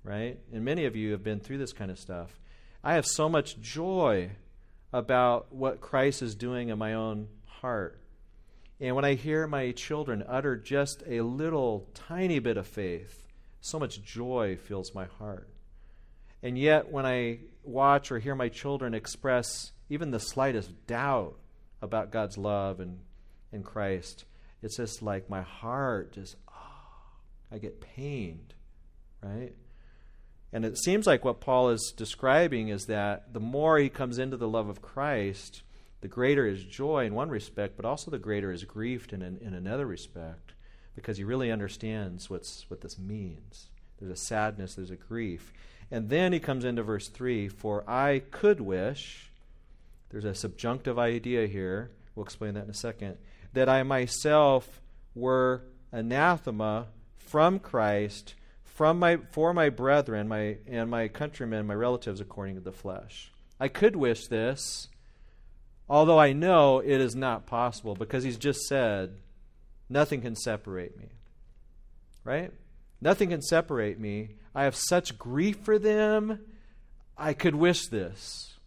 right? 0.06 0.40
And 0.54 0.64
many 0.64 0.86
of 0.86 0.96
you 0.96 1.12
have 1.12 1.24
been 1.24 1.40
through 1.40 1.58
this 1.58 1.74
kind 1.74 1.90
of 1.90 2.00
stuff. 2.00 2.40
I 2.84 2.94
have 2.94 3.06
so 3.06 3.28
much 3.28 3.60
joy 3.60 4.32
about 4.94 5.54
what 5.54 5.82
Christ 5.82 6.22
is 6.22 6.36
doing 6.36 6.70
in 6.70 6.78
my 6.78 6.94
own 6.94 7.28
heart. 7.46 8.00
And 8.80 8.96
when 8.96 9.04
I 9.04 9.16
hear 9.16 9.48
my 9.48 9.72
children 9.72 10.24
utter 10.28 10.56
just 10.56 11.04
a 11.08 11.22
little 11.22 11.90
tiny 11.94 12.40
bit 12.40 12.58
of 12.58 12.68
faith, 12.68 13.28
so 13.62 13.80
much 13.80 14.04
joy 14.04 14.58
fills 14.58 14.94
my 14.94 15.06
heart. 15.06 15.50
And 16.44 16.58
yet, 16.58 16.92
when 16.92 17.06
I 17.06 17.40
watch 17.64 18.12
or 18.12 18.20
hear 18.20 18.36
my 18.36 18.50
children 18.50 18.94
express 18.94 19.72
even 19.90 20.12
the 20.12 20.20
slightest 20.20 20.86
doubt 20.86 21.40
about 21.82 22.12
God's 22.12 22.38
love 22.38 22.80
and, 22.80 23.00
and 23.52 23.66
Christ, 23.66 24.26
it's 24.62 24.78
just 24.78 25.02
like 25.02 25.30
my 25.30 25.42
heart 25.42 26.14
just, 26.14 26.36
oh, 26.48 27.08
I 27.52 27.58
get 27.58 27.82
pained, 27.82 28.54
right? 29.24 29.54
And 30.56 30.64
it 30.64 30.78
seems 30.78 31.06
like 31.06 31.26
what 31.26 31.42
Paul 31.42 31.72
is 31.72 31.94
describing 31.98 32.70
is 32.70 32.86
that 32.86 33.34
the 33.34 33.42
more 33.42 33.78
he 33.78 33.90
comes 33.90 34.18
into 34.18 34.38
the 34.38 34.48
love 34.48 34.70
of 34.70 34.82
Christ, 34.82 35.64
the 36.00 36.08
greater 36.08 36.46
his 36.46 36.64
joy 36.64 37.06
in 37.06 37.14
one 37.14 37.28
respect, 37.28 37.76
but 37.76 37.84
also 37.84 38.10
the 38.10 38.18
greater 38.18 38.54
his 38.54 38.64
grief 38.64 39.12
in, 39.12 39.22
in, 39.22 39.38
in 39.40 39.54
another 39.54 39.86
respect, 39.86 40.54
because 40.96 41.18
he 41.18 41.26
really 41.26 41.52
understands 41.52 42.30
what's, 42.30 42.70
what 42.70 42.80
this 42.80 42.98
means. 42.98 43.68
There's 44.00 44.14
a 44.14 44.16
sadness, 44.16 44.76
there's 44.76 44.92
a 44.92 44.96
grief. 44.96 45.52
And 45.92 46.08
then 46.08 46.32
he 46.32 46.40
comes 46.40 46.64
into 46.64 46.84
verse 46.84 47.10
3 47.10 47.50
For 47.50 47.84
I 47.86 48.22
could 48.32 48.62
wish, 48.62 49.34
there's 50.10 50.24
a 50.24 50.34
subjunctive 50.34 50.98
idea 50.98 51.48
here, 51.48 51.92
we'll 52.16 52.24
explain 52.24 52.54
that 52.54 52.64
in 52.64 52.70
a 52.70 52.74
second, 52.74 53.18
that 53.52 53.68
I 53.68 53.84
myself 53.84 54.80
were 55.16 55.64
anathema 55.92 56.88
from 57.18 57.60
Christ 57.60 58.36
from 58.76 59.00
my 59.00 59.18
for 59.32 59.54
my 59.54 59.70
brethren 59.70 60.28
my 60.28 60.58
and 60.68 60.92
my 60.92 61.08
countrymen 61.08 61.66
my 61.66 61.74
relatives 61.74 62.20
according 62.22 62.56
to 62.56 62.62
the 62.62 62.72
flesh. 62.72 63.32
I 63.60 63.70
could 63.70 63.96
wish 63.96 64.28
this 64.28 64.90
although 65.88 66.20
i 66.20 66.34
know 66.34 66.80
it 66.80 67.00
is 67.00 67.16
not 67.16 67.46
possible 67.46 67.96
because 67.96 68.24
he's 68.24 68.38
just 68.38 68.60
said 68.68 69.16
nothing 69.90 70.22
can 70.22 70.36
separate 70.36 70.98
me. 70.98 71.08
Right? 72.24 72.52
Nothing 73.02 73.30
can 73.30 73.42
separate 73.42 74.00
me. 74.00 74.30
I 74.54 74.64
have 74.64 74.76
such 74.76 75.18
grief 75.18 75.60
for 75.60 75.78
them. 75.78 76.40
I 77.18 77.34
could 77.34 77.56
wish 77.56 77.88
this. 77.88 78.58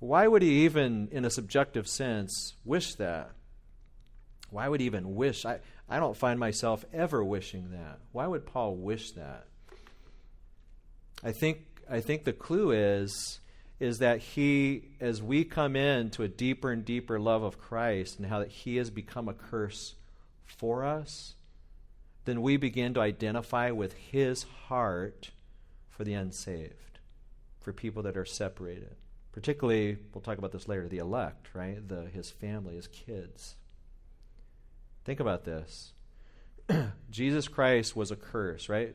Why 0.00 0.26
would 0.26 0.42
he 0.42 0.64
even 0.64 1.08
in 1.10 1.24
a 1.24 1.30
subjective 1.30 1.88
sense 1.88 2.54
wish 2.64 2.94
that? 2.96 3.30
Why 4.50 4.68
would 4.68 4.80
he 4.80 4.86
even 4.86 5.14
wish? 5.14 5.44
I 5.44 5.60
I 5.88 5.98
don't 5.98 6.16
find 6.16 6.40
myself 6.40 6.84
ever 6.92 7.22
wishing 7.22 7.70
that. 7.72 7.98
Why 8.12 8.26
would 8.26 8.46
Paul 8.46 8.76
wish 8.76 9.12
that? 9.12 9.46
I 11.22 11.32
think 11.32 11.58
I 11.90 12.00
think 12.00 12.24
the 12.24 12.32
clue 12.32 12.70
is 12.72 13.40
is 13.80 13.98
that 13.98 14.20
he 14.20 14.88
as 15.00 15.22
we 15.22 15.44
come 15.44 15.76
into 15.76 16.22
a 16.22 16.28
deeper 16.28 16.70
and 16.70 16.84
deeper 16.84 17.18
love 17.18 17.42
of 17.42 17.58
Christ 17.58 18.18
and 18.18 18.28
how 18.28 18.38
that 18.38 18.50
he 18.50 18.76
has 18.76 18.90
become 18.90 19.28
a 19.28 19.34
curse 19.34 19.94
for 20.44 20.84
us, 20.84 21.34
then 22.24 22.40
we 22.42 22.56
begin 22.56 22.94
to 22.94 23.00
identify 23.00 23.70
with 23.70 23.94
his 23.94 24.44
heart 24.66 25.30
for 25.90 26.04
the 26.04 26.14
unsaved, 26.14 26.98
for 27.60 27.72
people 27.72 28.02
that 28.02 28.16
are 28.16 28.24
separated. 28.24 28.96
Particularly, 29.32 29.98
we'll 30.12 30.22
talk 30.22 30.38
about 30.38 30.52
this 30.52 30.68
later, 30.68 30.88
the 30.88 30.98
elect, 30.98 31.48
right? 31.54 31.86
The 31.86 32.06
his 32.06 32.30
family, 32.30 32.76
his 32.76 32.86
kids. 32.86 33.56
Think 35.04 35.20
about 35.20 35.44
this. 35.44 35.92
Jesus 37.10 37.46
Christ 37.46 37.94
was 37.94 38.10
a 38.10 38.16
curse, 38.16 38.68
right? 38.68 38.94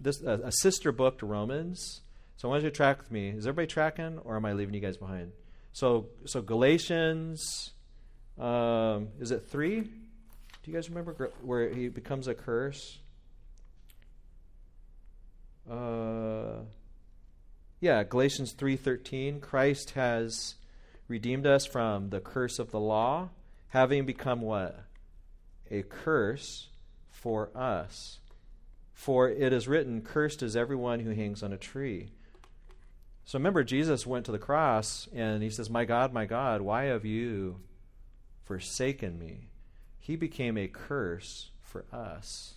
This 0.00 0.22
a, 0.22 0.40
a, 0.44 0.52
sister 0.52 0.92
book 0.92 1.18
to 1.18 1.26
Romans. 1.26 2.00
So 2.36 2.48
I 2.48 2.50
want 2.50 2.64
you 2.64 2.70
to 2.70 2.74
track 2.74 2.98
with 2.98 3.10
me. 3.10 3.28
Is 3.28 3.46
everybody 3.46 3.66
tracking, 3.66 4.18
or 4.24 4.36
am 4.36 4.46
I 4.46 4.54
leaving 4.54 4.74
you 4.74 4.80
guys 4.80 4.96
behind? 4.96 5.32
So 5.72 6.06
so 6.24 6.40
Galatians, 6.40 7.72
um, 8.38 9.08
is 9.20 9.30
it 9.30 9.48
three? 9.48 9.80
Do 9.82 10.70
you 10.70 10.72
guys 10.72 10.88
remember 10.88 11.30
where 11.42 11.68
he 11.68 11.88
becomes 11.88 12.28
a 12.28 12.34
curse? 12.34 12.98
Uh, 15.70 16.62
yeah, 17.80 18.02
Galatians 18.04 18.52
three 18.52 18.76
thirteen. 18.76 19.40
Christ 19.40 19.90
has 19.90 20.54
redeemed 21.08 21.46
us 21.46 21.66
from 21.66 22.08
the 22.08 22.20
curse 22.20 22.58
of 22.58 22.70
the 22.70 22.80
law, 22.80 23.28
having 23.68 24.06
become 24.06 24.40
what 24.40 24.86
a 25.72 25.82
curse 25.82 26.68
for 27.10 27.50
us. 27.56 28.20
For 28.92 29.28
it 29.28 29.52
is 29.52 29.66
written, 29.66 30.02
Cursed 30.02 30.42
is 30.42 30.54
everyone 30.54 31.00
who 31.00 31.10
hangs 31.10 31.42
on 31.42 31.52
a 31.52 31.58
tree. 31.58 32.10
So 33.24 33.38
remember, 33.38 33.64
Jesus 33.64 34.06
went 34.06 34.26
to 34.26 34.32
the 34.32 34.38
cross 34.38 35.08
and 35.14 35.42
he 35.42 35.50
says, 35.50 35.70
My 35.70 35.84
God, 35.84 36.12
my 36.12 36.26
God, 36.26 36.60
why 36.60 36.84
have 36.84 37.04
you 37.04 37.60
forsaken 38.44 39.18
me? 39.18 39.48
He 39.98 40.16
became 40.16 40.58
a 40.58 40.68
curse 40.68 41.50
for 41.60 41.84
us. 41.92 42.54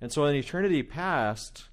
And 0.00 0.12
so 0.12 0.26
in 0.26 0.36
eternity 0.36 0.82
past, 0.82 1.64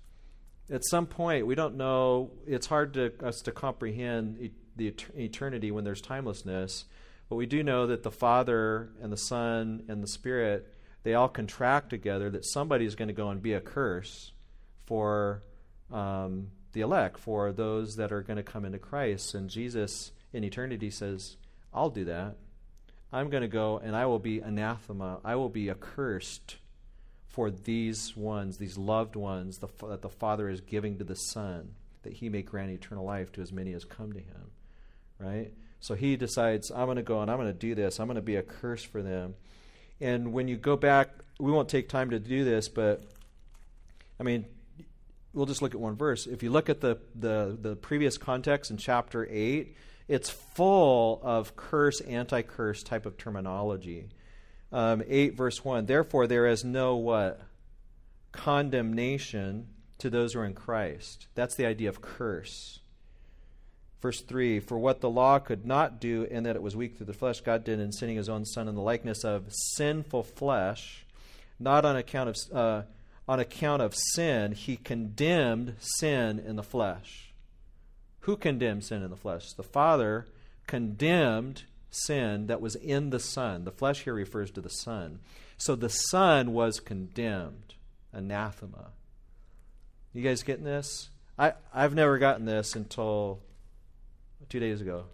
at 0.70 0.86
some 0.86 1.06
point, 1.06 1.46
we 1.46 1.56
don't 1.56 1.76
know, 1.76 2.32
it's 2.48 2.68
hard 2.68 2.94
to 2.94 3.14
us 3.24 3.42
to 3.42 3.52
comprehend 3.52 4.52
the 4.76 4.96
eternity 5.16 5.72
when 5.72 5.84
there's 5.84 6.02
timelessness. 6.02 6.86
But 7.30 7.36
we 7.36 7.46
do 7.46 7.64
know 7.64 7.88
that 7.88 8.04
the 8.04 8.12
Father 8.12 8.90
and 9.02 9.12
the 9.12 9.18
Son 9.18 9.84
and 9.88 10.04
the 10.04 10.08
Spirit, 10.08 10.74
they 11.04 11.14
all 11.14 11.30
contract 11.30 11.90
together 11.90 12.30
that 12.30 12.46
somebody 12.46 12.86
is 12.86 12.96
going 12.96 13.08
to 13.08 13.14
go 13.14 13.30
and 13.30 13.42
be 13.42 13.54
a 13.54 13.62
curse 13.62 14.32
for 14.86 15.44
um, 15.92 16.50
the 16.74 16.82
elect, 16.82 17.18
for 17.18 17.52
those 17.52 17.96
that 17.96 18.12
are 18.12 18.22
going 18.22 18.38
to 18.38 18.44
come 18.44 18.66
into 18.66 18.80
Christ. 18.80 19.34
And 19.36 19.50
Jesus 19.50 20.12
in 20.32 20.44
eternity 20.44 20.90
says, 20.90 21.38
I'll 21.74 21.90
do 21.90 22.06
that. 22.06 22.36
I'm 23.12 23.30
going 23.30 23.42
to 23.42 23.48
go 23.48 23.78
and 23.78 23.96
I 23.96 24.06
will 24.08 24.20
be 24.20 24.40
anathema. 24.40 25.20
I 25.24 25.36
will 25.36 25.50
be 25.50 25.70
accursed 25.70 26.58
for 27.28 27.50
these 27.50 28.16
ones, 28.16 28.58
these 28.58 28.78
loved 28.78 29.16
ones 29.16 29.60
the, 29.60 29.68
that 29.88 30.02
the 30.02 30.10
Father 30.10 30.50
is 30.50 30.62
giving 30.62 30.98
to 30.98 31.04
the 31.04 31.16
Son, 31.16 31.76
that 32.04 32.14
he 32.14 32.30
may 32.30 32.42
grant 32.42 32.72
eternal 32.72 33.06
life 33.06 33.32
to 33.34 33.42
as 33.42 33.52
many 33.52 33.74
as 33.74 33.86
come 33.86 34.14
to 34.14 34.20
him. 34.20 34.52
Right? 35.20 35.54
So 35.84 35.96
he 35.96 36.16
decides, 36.16 36.72
I'm 36.72 36.86
going 36.86 36.96
to 36.96 37.04
go 37.04 37.22
and 37.22 37.30
I'm 37.30 37.36
going 37.36 37.52
to 37.52 37.54
do 37.54 37.76
this. 37.76 38.00
I'm 38.00 38.08
going 38.08 38.16
to 38.16 38.22
be 38.22 38.38
a 38.38 38.42
curse 38.42 38.82
for 38.82 39.04
them. 39.04 39.36
And 40.00 40.32
when 40.32 40.48
you 40.48 40.56
go 40.56 40.78
back, 40.78 41.10
we 41.42 41.52
won't 41.52 41.68
take 41.68 41.90
time 41.90 42.12
to 42.12 42.20
do 42.20 42.46
this, 42.46 42.70
but 42.70 43.04
I 44.18 44.24
mean, 44.24 44.46
we'll 45.34 45.46
just 45.46 45.62
look 45.62 45.74
at 45.74 45.82
one 45.82 45.98
verse. 45.98 46.26
If 46.26 46.42
you 46.42 46.52
look 46.52 46.70
at 46.70 46.80
the, 46.80 47.00
the, 47.16 47.58
the 47.60 47.76
previous 47.76 48.18
context 48.18 48.72
in 48.72 48.78
chapter 48.78 49.28
8, 49.30 49.76
it's 50.08 50.30
full 50.30 51.20
of 51.22 51.58
curse, 51.58 52.00
anti 52.00 52.44
curse 52.44 52.82
type 52.82 53.06
of 53.06 53.18
terminology. 53.18 54.08
Um, 54.72 55.04
8, 55.06 55.36
verse 55.36 55.66
1 55.66 55.86
Therefore, 55.86 56.28
there 56.28 56.48
is 56.48 56.64
no 56.64 56.96
what? 56.96 57.42
Condemnation 58.32 59.68
to 59.98 60.10
those 60.10 60.32
who 60.32 60.40
are 60.40 60.46
in 60.46 60.54
Christ. 60.54 61.28
That's 61.36 61.56
the 61.56 61.66
idea 61.66 61.90
of 61.90 62.00
curse. 62.00 62.80
Verse 64.04 64.20
3 64.20 64.60
For 64.60 64.78
what 64.78 65.00
the 65.00 65.10
law 65.10 65.40
could 65.40 65.66
not 65.66 66.02
do, 66.02 66.24
in 66.24 66.44
that 66.44 66.58
it 66.58 66.62
was 66.62 66.76
weak 66.76 66.98
through 66.98 67.06
the 67.06 67.14
flesh, 67.14 67.40
God 67.40 67.64
did 67.64 67.80
in 67.80 67.94
sending 67.94 68.18
his 68.18 68.28
own 68.28 68.46
Son 68.46 68.68
in 68.68 68.76
the 68.76 68.82
likeness 68.82 69.24
of 69.24 69.46
sinful 69.50 70.24
flesh, 70.24 71.06
not 71.58 71.86
on 71.86 71.96
account 71.96 72.30
of, 72.30 72.38
uh, 72.54 72.82
on 73.30 73.40
account 73.40 73.82
of 73.82 73.96
sin, 73.96 74.52
he 74.52 74.76
condemned 74.76 75.76
sin 75.80 76.38
in 76.38 76.58
the 76.58 76.64
flesh. 76.64 77.34
Who 78.22 78.36
condemned 78.36 78.84
sin 78.84 79.04
in 79.04 79.10
the 79.10 79.16
flesh? 79.16 79.54
The 79.54 79.64
Father 79.64 80.26
condemned 80.68 81.64
sin 81.90 82.48
that 82.48 82.60
was 82.60 82.76
in 82.76 83.10
the 83.10 83.22
Son. 83.22 83.64
The 83.64 83.72
flesh 83.72 84.04
here 84.04 84.14
refers 84.14 84.52
to 84.52 84.62
the 84.62 84.70
Son. 84.70 85.20
So 85.58 85.78
the 85.78 85.88
Son 85.88 86.52
was 86.52 86.82
condemned, 86.82 87.76
anathema. 88.12 88.92
You 90.12 90.24
guys 90.24 90.44
getting 90.44 90.66
this? 90.66 91.10
I, 91.40 91.54
I've 91.74 91.96
never 91.96 92.18
gotten 92.18 92.44
this 92.44 92.76
until 92.76 93.40
two 94.50 94.60
days 94.60 94.82
ago. 94.82 95.06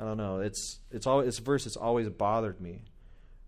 I 0.00 0.04
don't 0.04 0.16
know. 0.16 0.40
It's 0.40 0.78
it's 0.90 1.06
always 1.06 1.26
this 1.26 1.38
verse 1.38 1.64
has 1.64 1.76
always 1.76 2.08
bothered 2.08 2.60
me. 2.60 2.84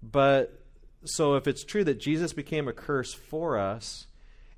But 0.03 0.61
so 1.05 1.35
if 1.35 1.47
it's 1.47 1.65
true 1.65 1.85
that 1.85 2.01
Jesus 2.01 2.33
became 2.33 2.69
a 2.69 2.73
curse 2.73 3.15
for 3.15 3.59
us, 3.59 4.07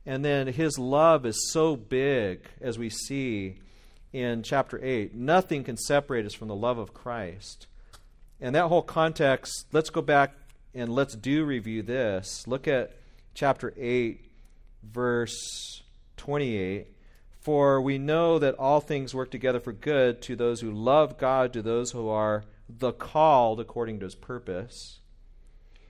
and 0.07 0.25
then 0.25 0.47
his 0.47 0.79
love 0.79 1.27
is 1.27 1.51
so 1.53 1.77
big 1.77 2.47
as 2.61 2.79
we 2.79 2.91
see 2.91 3.59
in 4.13 4.43
chapter 4.43 4.83
8, 4.83 5.15
nothing 5.15 5.65
can 5.65 5.77
separate 5.77 6.27
us 6.27 6.35
from 6.35 6.49
the 6.49 6.55
love 6.55 6.79
of 6.79 6.93
Christ. 6.93 7.67
And 8.41 8.55
that 8.55 8.67
whole 8.67 8.83
context, 8.83 9.67
let's 9.73 9.91
go 9.91 10.03
back 10.03 10.35
and 10.75 10.93
let's 10.93 11.15
do 11.15 11.45
review 11.45 11.83
this. 11.83 12.47
Look 12.47 12.67
at 12.67 12.97
chapter 13.35 13.73
8, 13.77 14.21
verse 14.83 15.83
28. 16.17 16.92
For 17.43 17.81
we 17.83 17.99
know 17.99 18.39
that 18.39 18.55
all 18.55 18.81
things 18.81 19.15
work 19.15 19.33
together 19.33 19.59
for 19.59 19.73
good 19.73 20.23
to 20.23 20.37
those 20.37 20.61
who 20.61 20.71
love 20.71 21.19
God, 21.19 21.53
to 21.53 21.63
those 21.63 21.91
who 21.91 22.09
are 22.09 22.45
the 22.69 22.93
called 22.93 23.59
according 23.59 23.99
to 23.99 24.05
his 24.05 24.15
purpose. 24.15 25.01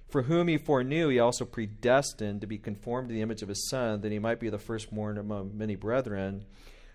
For 0.08 0.22
whom 0.22 0.48
he 0.48 0.56
foreknew, 0.56 1.08
he 1.08 1.18
also 1.18 1.44
predestined 1.44 2.40
to 2.40 2.46
be 2.46 2.56
conformed 2.56 3.08
to 3.08 3.14
the 3.14 3.20
image 3.20 3.42
of 3.42 3.50
his 3.50 3.68
Son, 3.68 4.00
that 4.00 4.12
he 4.12 4.18
might 4.18 4.40
be 4.40 4.48
the 4.48 4.58
firstborn 4.58 5.18
among 5.18 5.56
many 5.56 5.74
brethren. 5.76 6.46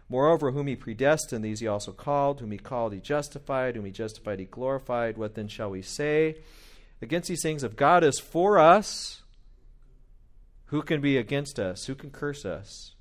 Moreover, 0.09 0.51
whom 0.51 0.67
he 0.67 0.75
predestined, 0.75 1.45
these 1.45 1.59
he 1.59 1.67
also 1.67 1.91
called. 1.91 2.39
Whom 2.39 2.51
he 2.51 2.57
called, 2.57 2.93
he 2.93 2.99
justified. 2.99 3.75
Whom 3.75 3.85
he 3.85 3.91
justified, 3.91 4.39
he 4.39 4.45
glorified. 4.45 5.17
What 5.17 5.35
then 5.35 5.47
shall 5.47 5.69
we 5.69 5.83
say? 5.83 6.37
Against 6.99 7.29
these 7.29 7.43
things, 7.43 7.63
if 7.63 7.75
God 7.75 8.03
is 8.03 8.19
for 8.19 8.57
us, 8.57 9.21
who 10.65 10.81
can 10.81 10.99
be 10.99 11.17
against 11.17 11.59
us? 11.59 11.85
Who 11.85 11.93
can 11.93 12.09
curse 12.09 12.43
us? 12.43 12.93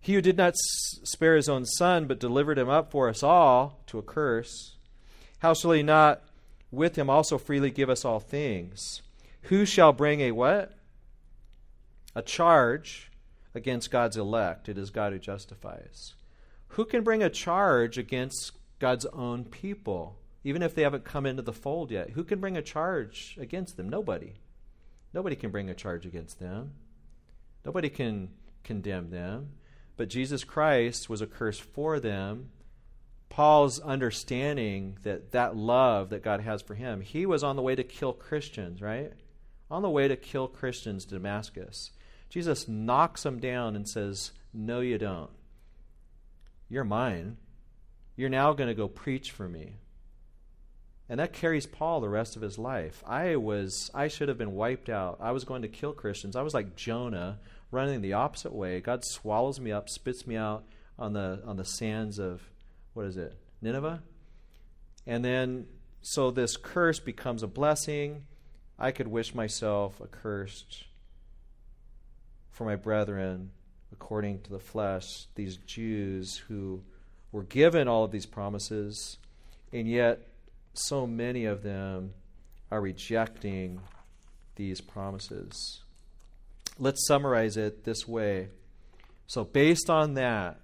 He 0.00 0.14
who 0.14 0.22
did 0.22 0.36
not 0.36 0.54
spare 0.56 1.36
his 1.36 1.48
own 1.48 1.66
son, 1.66 2.06
but 2.06 2.18
delivered 2.18 2.58
him 2.58 2.70
up 2.70 2.90
for 2.90 3.08
us 3.08 3.22
all 3.22 3.80
to 3.86 3.98
a 3.98 4.02
curse, 4.02 4.76
how 5.40 5.54
shall 5.54 5.72
he 5.72 5.82
not 5.82 6.22
with 6.70 6.96
him 6.96 7.10
also 7.10 7.38
freely 7.38 7.70
give 7.70 7.90
us 7.90 8.04
all 8.04 8.20
things? 8.20 9.02
Who 9.42 9.64
shall 9.64 9.92
bring 9.92 10.20
a 10.20 10.32
what? 10.32 10.72
A 12.14 12.22
charge 12.22 13.10
against 13.54 13.90
God's 13.90 14.16
elect. 14.16 14.68
It 14.68 14.78
is 14.78 14.90
God 14.90 15.12
who 15.12 15.18
justifies. 15.18 16.14
Who 16.68 16.84
can 16.84 17.02
bring 17.02 17.22
a 17.22 17.30
charge 17.30 17.98
against 17.98 18.52
God's 18.78 19.06
own 19.06 19.44
people, 19.44 20.16
even 20.44 20.62
if 20.62 20.74
they 20.74 20.82
haven't 20.82 21.04
come 21.04 21.26
into 21.26 21.42
the 21.42 21.52
fold 21.52 21.90
yet? 21.90 22.10
Who 22.10 22.24
can 22.24 22.40
bring 22.40 22.56
a 22.56 22.62
charge 22.62 23.36
against 23.40 23.76
them? 23.76 23.88
Nobody. 23.88 24.34
Nobody 25.12 25.36
can 25.36 25.50
bring 25.50 25.68
a 25.68 25.74
charge 25.74 26.06
against 26.06 26.38
them. 26.38 26.72
Nobody 27.64 27.88
can 27.88 28.30
condemn 28.62 29.10
them. 29.10 29.50
But 30.00 30.08
Jesus 30.08 30.44
Christ 30.44 31.10
was 31.10 31.20
a 31.20 31.26
curse 31.26 31.58
for 31.58 32.00
them. 32.00 32.52
Paul's 33.28 33.78
understanding 33.78 34.96
that 35.02 35.32
that 35.32 35.56
love 35.56 36.08
that 36.08 36.22
God 36.22 36.40
has 36.40 36.62
for 36.62 36.74
him, 36.74 37.02
he 37.02 37.26
was 37.26 37.44
on 37.44 37.56
the 37.56 37.60
way 37.60 37.74
to 37.74 37.84
kill 37.84 38.14
Christians, 38.14 38.80
right? 38.80 39.12
On 39.70 39.82
the 39.82 39.90
way 39.90 40.08
to 40.08 40.16
kill 40.16 40.48
Christians 40.48 41.04
to 41.04 41.16
Damascus. 41.16 41.90
Jesus 42.30 42.66
knocks 42.66 43.26
him 43.26 43.40
down 43.40 43.76
and 43.76 43.86
says, 43.86 44.32
No, 44.54 44.80
you 44.80 44.96
don't. 44.96 45.32
You're 46.70 46.82
mine. 46.82 47.36
You're 48.16 48.30
now 48.30 48.54
going 48.54 48.68
to 48.68 48.74
go 48.74 48.88
preach 48.88 49.32
for 49.32 49.50
me. 49.50 49.80
And 51.10 51.20
that 51.20 51.34
carries 51.34 51.66
Paul 51.66 52.00
the 52.00 52.08
rest 52.08 52.36
of 52.36 52.42
his 52.42 52.58
life. 52.58 53.04
I 53.06 53.36
was 53.36 53.90
I 53.92 54.08
should 54.08 54.28
have 54.28 54.38
been 54.38 54.54
wiped 54.54 54.88
out. 54.88 55.18
I 55.20 55.32
was 55.32 55.44
going 55.44 55.60
to 55.60 55.68
kill 55.68 55.92
Christians. 55.92 56.36
I 56.36 56.42
was 56.42 56.54
like 56.54 56.74
Jonah 56.74 57.38
running 57.70 58.00
the 58.00 58.12
opposite 58.12 58.52
way. 58.52 58.80
God 58.80 59.04
swallows 59.04 59.60
me 59.60 59.72
up, 59.72 59.88
spits 59.88 60.26
me 60.26 60.36
out 60.36 60.64
on 60.98 61.12
the 61.12 61.42
on 61.46 61.56
the 61.56 61.64
sands 61.64 62.18
of 62.18 62.42
what 62.94 63.06
is 63.06 63.16
it? 63.16 63.34
Nineveh. 63.62 64.02
And 65.06 65.24
then 65.24 65.66
so 66.02 66.30
this 66.30 66.56
curse 66.56 67.00
becomes 67.00 67.42
a 67.42 67.46
blessing. 67.46 68.24
I 68.78 68.90
could 68.92 69.08
wish 69.08 69.34
myself 69.34 70.00
accursed 70.02 70.84
for 72.50 72.64
my 72.64 72.76
brethren 72.76 73.50
according 73.92 74.40
to 74.40 74.50
the 74.50 74.58
flesh, 74.58 75.26
these 75.34 75.56
Jews 75.56 76.36
who 76.48 76.82
were 77.32 77.42
given 77.42 77.88
all 77.88 78.04
of 78.04 78.12
these 78.12 78.26
promises, 78.26 79.18
and 79.72 79.88
yet 79.88 80.26
so 80.74 81.06
many 81.06 81.44
of 81.44 81.62
them 81.62 82.14
are 82.70 82.80
rejecting 82.80 83.80
these 84.56 84.80
promises 84.80 85.82
let's 86.80 87.06
summarize 87.06 87.56
it 87.56 87.84
this 87.84 88.08
way. 88.08 88.48
So, 89.26 89.44
based 89.44 89.88
on 89.88 90.14
that, 90.14 90.60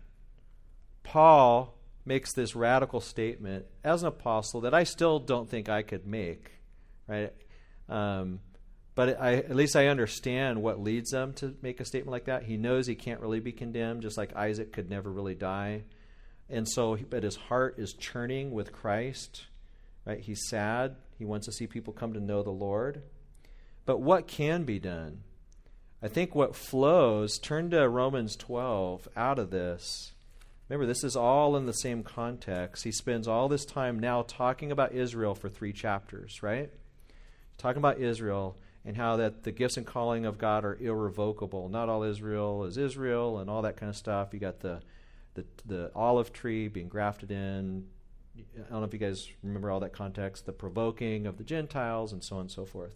Paul 1.04 1.78
makes 2.04 2.32
this 2.32 2.56
radical 2.56 3.00
statement 3.00 3.66
as 3.84 4.02
an 4.02 4.08
apostle 4.08 4.62
that 4.62 4.74
I 4.74 4.84
still 4.84 5.18
don't 5.20 5.48
think 5.48 5.68
I 5.68 5.82
could 5.82 6.06
make, 6.06 6.50
right? 7.06 7.32
Um, 7.88 8.40
but 8.94 9.20
I, 9.20 9.34
at 9.34 9.54
least 9.54 9.76
I 9.76 9.88
understand 9.88 10.62
what 10.62 10.80
leads 10.80 11.10
them 11.10 11.34
to 11.34 11.54
make 11.62 11.80
a 11.80 11.84
statement 11.84 12.12
like 12.12 12.24
that. 12.24 12.44
He 12.44 12.56
knows 12.56 12.86
he 12.86 12.94
can't 12.94 13.20
really 13.20 13.40
be 13.40 13.52
condemned, 13.52 14.02
just 14.02 14.16
like 14.16 14.34
Isaac 14.34 14.72
could 14.72 14.88
never 14.88 15.12
really 15.12 15.34
die. 15.34 15.84
And 16.48 16.66
so, 16.68 16.96
but 17.10 17.22
his 17.22 17.36
heart 17.36 17.78
is 17.78 17.92
churning 17.92 18.52
with 18.52 18.72
Christ, 18.72 19.44
right? 20.04 20.20
He's 20.20 20.48
sad. 20.48 20.96
He 21.18 21.24
wants 21.24 21.46
to 21.46 21.52
see 21.52 21.66
people 21.66 21.92
come 21.92 22.14
to 22.14 22.20
know 22.20 22.42
the 22.42 22.50
Lord. 22.50 23.02
But 23.84 24.00
what 24.00 24.26
can 24.26 24.64
be 24.64 24.78
done? 24.78 25.22
I 26.02 26.08
think 26.08 26.34
what 26.34 26.54
flows, 26.54 27.38
turn 27.38 27.70
to 27.70 27.88
Romans 27.88 28.36
12 28.36 29.08
out 29.16 29.38
of 29.38 29.50
this. 29.50 30.12
Remember, 30.68 30.86
this 30.86 31.04
is 31.04 31.16
all 31.16 31.56
in 31.56 31.66
the 31.66 31.72
same 31.72 32.02
context. 32.02 32.84
He 32.84 32.92
spends 32.92 33.26
all 33.26 33.48
this 33.48 33.64
time 33.64 33.98
now 33.98 34.22
talking 34.22 34.72
about 34.72 34.92
Israel 34.92 35.34
for 35.34 35.48
three 35.48 35.72
chapters, 35.72 36.42
right? 36.42 36.70
Talking 37.56 37.78
about 37.78 37.98
Israel 37.98 38.56
and 38.84 38.96
how 38.96 39.16
that 39.16 39.44
the 39.44 39.52
gifts 39.52 39.76
and 39.76 39.86
calling 39.86 40.26
of 40.26 40.38
God 40.38 40.64
are 40.64 40.76
irrevocable. 40.76 41.68
Not 41.68 41.88
all 41.88 42.02
Israel 42.02 42.64
is 42.64 42.76
Israel 42.76 43.38
and 43.38 43.48
all 43.48 43.62
that 43.62 43.76
kind 43.76 43.90
of 43.90 43.96
stuff. 43.96 44.32
You 44.32 44.40
got 44.40 44.60
the 44.60 44.80
the, 45.34 45.44
the 45.66 45.90
olive 45.94 46.32
tree 46.32 46.68
being 46.68 46.88
grafted 46.88 47.30
in. 47.30 47.86
I 48.36 48.70
don't 48.70 48.80
know 48.80 48.86
if 48.86 48.92
you 48.92 48.98
guys 48.98 49.28
remember 49.42 49.70
all 49.70 49.80
that 49.80 49.92
context, 49.92 50.46
the 50.46 50.52
provoking 50.52 51.26
of 51.26 51.38
the 51.38 51.44
Gentiles 51.44 52.12
and 52.12 52.24
so 52.24 52.36
on 52.36 52.42
and 52.42 52.50
so 52.50 52.64
forth. 52.64 52.94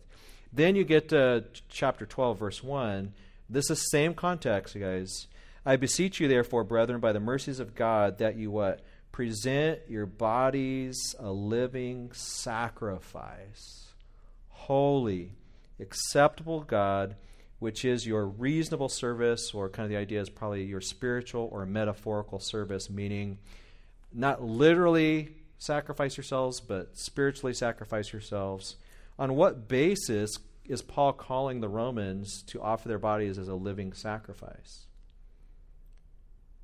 Then 0.53 0.75
you 0.75 0.85
get 0.85 1.11
to 1.11 1.45
chapter 1.69 2.07
12, 2.07 2.39
verse 2.39 2.63
1. 2.63 3.13
This 3.49 3.71
is 3.71 3.91
same 3.91 4.15
context, 4.15 4.75
you 4.75 4.81
guys. 4.81 5.27
I 5.65 5.77
beseech 5.77 6.21
you, 6.21 6.29
therefore, 6.29 6.65
brethren, 6.65 7.01
by 7.01 7.13
the 7.13 7.21
mercies 7.21 7.61
of 7.61 7.75
God, 7.75 8.19
that 8.19 8.37
you 8.37 8.51
what? 8.51 8.81
Present 9.13 9.81
your 9.89 10.07
bodies 10.07 11.15
a 11.19 11.31
living 11.31 12.11
sacrifice, 12.13 13.93
holy, 14.49 15.33
acceptable 15.79 16.61
God, 16.61 17.17
which 17.59 17.85
is 17.85 18.07
your 18.07 18.25
reasonable 18.25 18.89
service, 18.89 19.53
or 19.53 19.69
kind 19.69 19.85
of 19.85 19.91
the 19.91 19.99
idea 19.99 20.21
is 20.21 20.31
probably 20.31 20.65
your 20.65 20.81
spiritual 20.81 21.49
or 21.53 21.67
metaphorical 21.67 22.41
service, 22.41 22.89
meaning 22.89 23.39
not 24.13 24.43
literally 24.43 25.35
sacrifice 25.59 26.17
yourselves, 26.17 26.61
but 26.61 26.97
spiritually 26.97 27.53
sacrifice 27.53 28.13
yourselves 28.13 28.77
on 29.21 29.37
what 29.37 29.69
basis 29.69 30.39
is 30.65 30.81
Paul 30.81 31.13
calling 31.13 31.61
the 31.61 31.69
Romans 31.69 32.43
to 32.45 32.61
offer 32.61 32.89
their 32.89 32.99
bodies 32.99 33.39
as 33.39 33.49
a 33.49 33.55
living 33.55 33.93
sacrifice? 33.93 34.87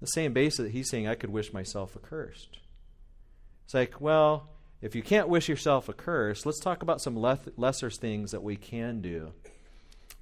The 0.01 0.07
same 0.07 0.33
basis 0.33 0.65
that 0.65 0.73
he's 0.73 0.89
saying, 0.89 1.07
I 1.07 1.17
could 1.17 1.31
wish 1.31 1.53
myself 1.53 1.97
accursed. 1.97 2.59
It's 3.67 3.75
like, 3.75 4.01
well, 4.01 4.49
if 4.81 4.95
you 4.95 5.03
can't 5.03 5.29
wish 5.29 5.49
yourself 5.49 5.91
accursed, 5.91 6.47
let's 6.47 6.61
talk 6.61 6.83
about 6.83 7.03
some 7.03 7.17
lesser 7.17 7.91
things 7.91 8.31
that 8.31 8.43
we 8.43 8.57
can 8.57 9.03
do. 9.03 9.33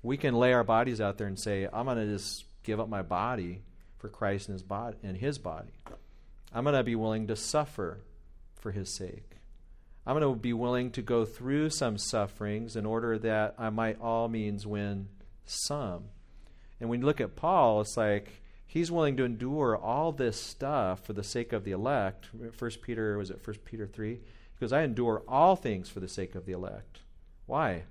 We 0.02 0.16
can 0.16 0.34
lay 0.34 0.52
our 0.52 0.64
bodies 0.64 1.00
out 1.00 1.18
there 1.18 1.28
and 1.28 1.38
say, 1.38 1.68
I'm 1.72 1.86
going 1.86 1.98
to 1.98 2.12
just 2.12 2.44
give 2.64 2.80
up 2.80 2.88
my 2.88 3.02
body 3.02 3.62
for 3.98 4.08
Christ 4.08 4.48
and 4.48 4.54
his 4.58 4.64
and 5.02 5.16
his 5.16 5.38
body. 5.38 5.72
I'm 6.52 6.64
going 6.64 6.74
to 6.74 6.82
be 6.82 6.96
willing 6.96 7.28
to 7.28 7.36
suffer 7.36 8.00
for 8.56 8.72
his 8.72 8.92
sake. 8.92 9.33
I'm 10.06 10.18
going 10.18 10.34
to 10.34 10.38
be 10.38 10.52
willing 10.52 10.90
to 10.92 11.02
go 11.02 11.24
through 11.24 11.70
some 11.70 11.96
sufferings 11.96 12.76
in 12.76 12.84
order 12.84 13.18
that 13.20 13.54
I 13.58 13.70
might 13.70 14.00
all 14.00 14.28
means 14.28 14.66
win 14.66 15.08
some. 15.46 16.04
And 16.78 16.90
when 16.90 17.00
you 17.00 17.06
look 17.06 17.20
at 17.20 17.36
Paul, 17.36 17.80
it's 17.80 17.96
like 17.96 18.42
he's 18.66 18.90
willing 18.90 19.16
to 19.16 19.24
endure 19.24 19.76
all 19.76 20.12
this 20.12 20.38
stuff 20.38 21.04
for 21.04 21.14
the 21.14 21.24
sake 21.24 21.52
of 21.52 21.64
the 21.64 21.72
elect. 21.72 22.28
First 22.52 22.82
Peter 22.82 23.16
was 23.16 23.30
it 23.30 23.40
First 23.40 23.64
Peter 23.64 23.86
three? 23.86 24.20
Because 24.54 24.72
I 24.72 24.82
endure 24.82 25.22
all 25.26 25.56
things 25.56 25.88
for 25.88 26.00
the 26.00 26.08
sake 26.08 26.34
of 26.34 26.44
the 26.44 26.52
elect. 26.52 27.00
Why? 27.46 27.84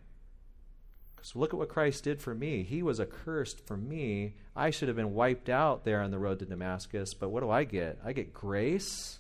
Because 1.16 1.36
look 1.36 1.54
at 1.54 1.58
what 1.58 1.70
Christ 1.70 2.04
did 2.04 2.22
for 2.22 2.36
me. 2.36 2.64
He 2.64 2.84
was 2.84 3.00
accursed 3.00 3.66
for 3.66 3.78
me. 3.78 4.36
I 4.56 4.70
should 4.70 4.88
have 4.88 4.98
been 4.98 5.14
wiped 5.14 5.50
out 5.50 5.84
there 5.84 6.02
on 6.02 6.12
the 6.12 6.20
road 6.20 6.40
to 6.40 6.46
Damascus. 6.46 7.14
But 7.14 7.30
what 7.30 7.42
do 7.42 7.50
I 7.50 7.64
get? 7.64 8.00
I 8.06 8.14
get 8.14 8.34
grace. 8.34 9.20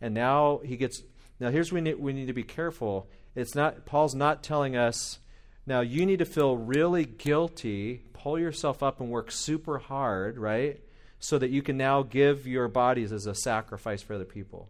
And 0.00 0.14
now 0.14 0.60
he 0.64 0.76
gets. 0.76 1.02
Now 1.40 1.50
here's 1.50 1.72
we 1.72 1.80
need, 1.80 1.98
we 1.98 2.12
need 2.12 2.26
to 2.26 2.32
be 2.32 2.42
careful. 2.44 3.08
It's 3.34 3.54
not 3.54 3.86
Paul's 3.86 4.14
not 4.14 4.42
telling 4.44 4.76
us. 4.76 5.18
Now 5.66 5.80
you 5.80 6.06
need 6.06 6.20
to 6.20 6.24
feel 6.24 6.56
really 6.56 7.04
guilty 7.04 8.02
pull 8.22 8.38
yourself 8.38 8.82
up 8.82 9.00
and 9.00 9.10
work 9.10 9.30
super 9.30 9.78
hard, 9.78 10.36
right? 10.36 10.80
So 11.18 11.38
that 11.38 11.50
you 11.50 11.62
can 11.62 11.76
now 11.76 12.02
give 12.02 12.46
your 12.46 12.68
bodies 12.68 13.12
as 13.12 13.26
a 13.26 13.34
sacrifice 13.34 14.02
for 14.02 14.14
other 14.14 14.24
people. 14.24 14.68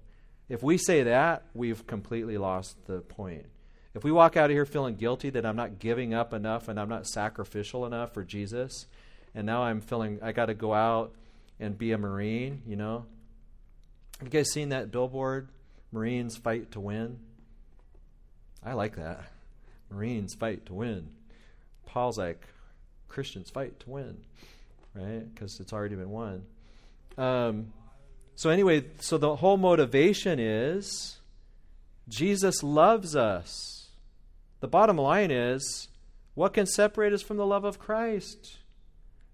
If 0.48 0.62
we 0.62 0.78
say 0.78 1.04
that, 1.04 1.44
we've 1.54 1.86
completely 1.86 2.38
lost 2.38 2.86
the 2.86 3.00
point. 3.00 3.46
If 3.94 4.04
we 4.04 4.12
walk 4.12 4.36
out 4.36 4.50
of 4.50 4.56
here 4.56 4.66
feeling 4.66 4.96
guilty 4.96 5.30
that 5.30 5.44
I'm 5.44 5.56
not 5.56 5.78
giving 5.78 6.14
up 6.14 6.32
enough 6.32 6.68
and 6.68 6.78
I'm 6.78 6.88
not 6.88 7.06
sacrificial 7.06 7.86
enough 7.86 8.14
for 8.14 8.24
Jesus, 8.24 8.86
and 9.34 9.46
now 9.46 9.62
I'm 9.62 9.80
feeling 9.80 10.20
I 10.22 10.32
got 10.32 10.46
to 10.46 10.54
go 10.54 10.74
out 10.74 11.12
and 11.58 11.76
be 11.76 11.92
a 11.92 11.98
Marine, 11.98 12.62
you 12.66 12.76
know? 12.76 13.04
Have 14.18 14.28
you 14.28 14.30
guys 14.38 14.50
seen 14.52 14.68
that 14.68 14.90
billboard? 14.90 15.48
Marines 15.93 16.36
fight 16.36 16.72
to 16.72 16.80
win? 16.80 17.18
I 18.64 18.74
like 18.74 18.97
that. 18.97 19.24
Marines 19.91 20.34
fight 20.34 20.66
to 20.66 20.74
win. 20.74 21.09
Paul's 21.86 22.18
like, 22.18 22.47
Christians 23.09 23.51
fight 23.51 23.80
to 23.80 23.91
win, 23.91 24.18
right? 24.95 25.34
Because 25.34 25.59
it's 25.61 25.72
already 25.72 25.97
been 25.97 26.11
won. 26.11 26.45
Um, 27.18 27.72
so, 28.36 28.51
anyway, 28.51 28.84
so 29.01 29.18
the 29.18 29.36
whole 29.36 29.57
motivation 29.57 30.38
is 30.38 31.18
Jesus 32.09 32.62
loves 32.62 33.16
us. 33.16 33.88
The 34.61 34.68
bottom 34.68 34.97
line 34.97 35.30
is 35.30 35.88
what 36.34 36.55
can 36.55 36.66
separate 36.66 37.12
us 37.12 37.22
from 37.22 37.36
the 37.36 37.47
love 37.47 37.64
of 37.64 37.78
Christ? 37.78 38.59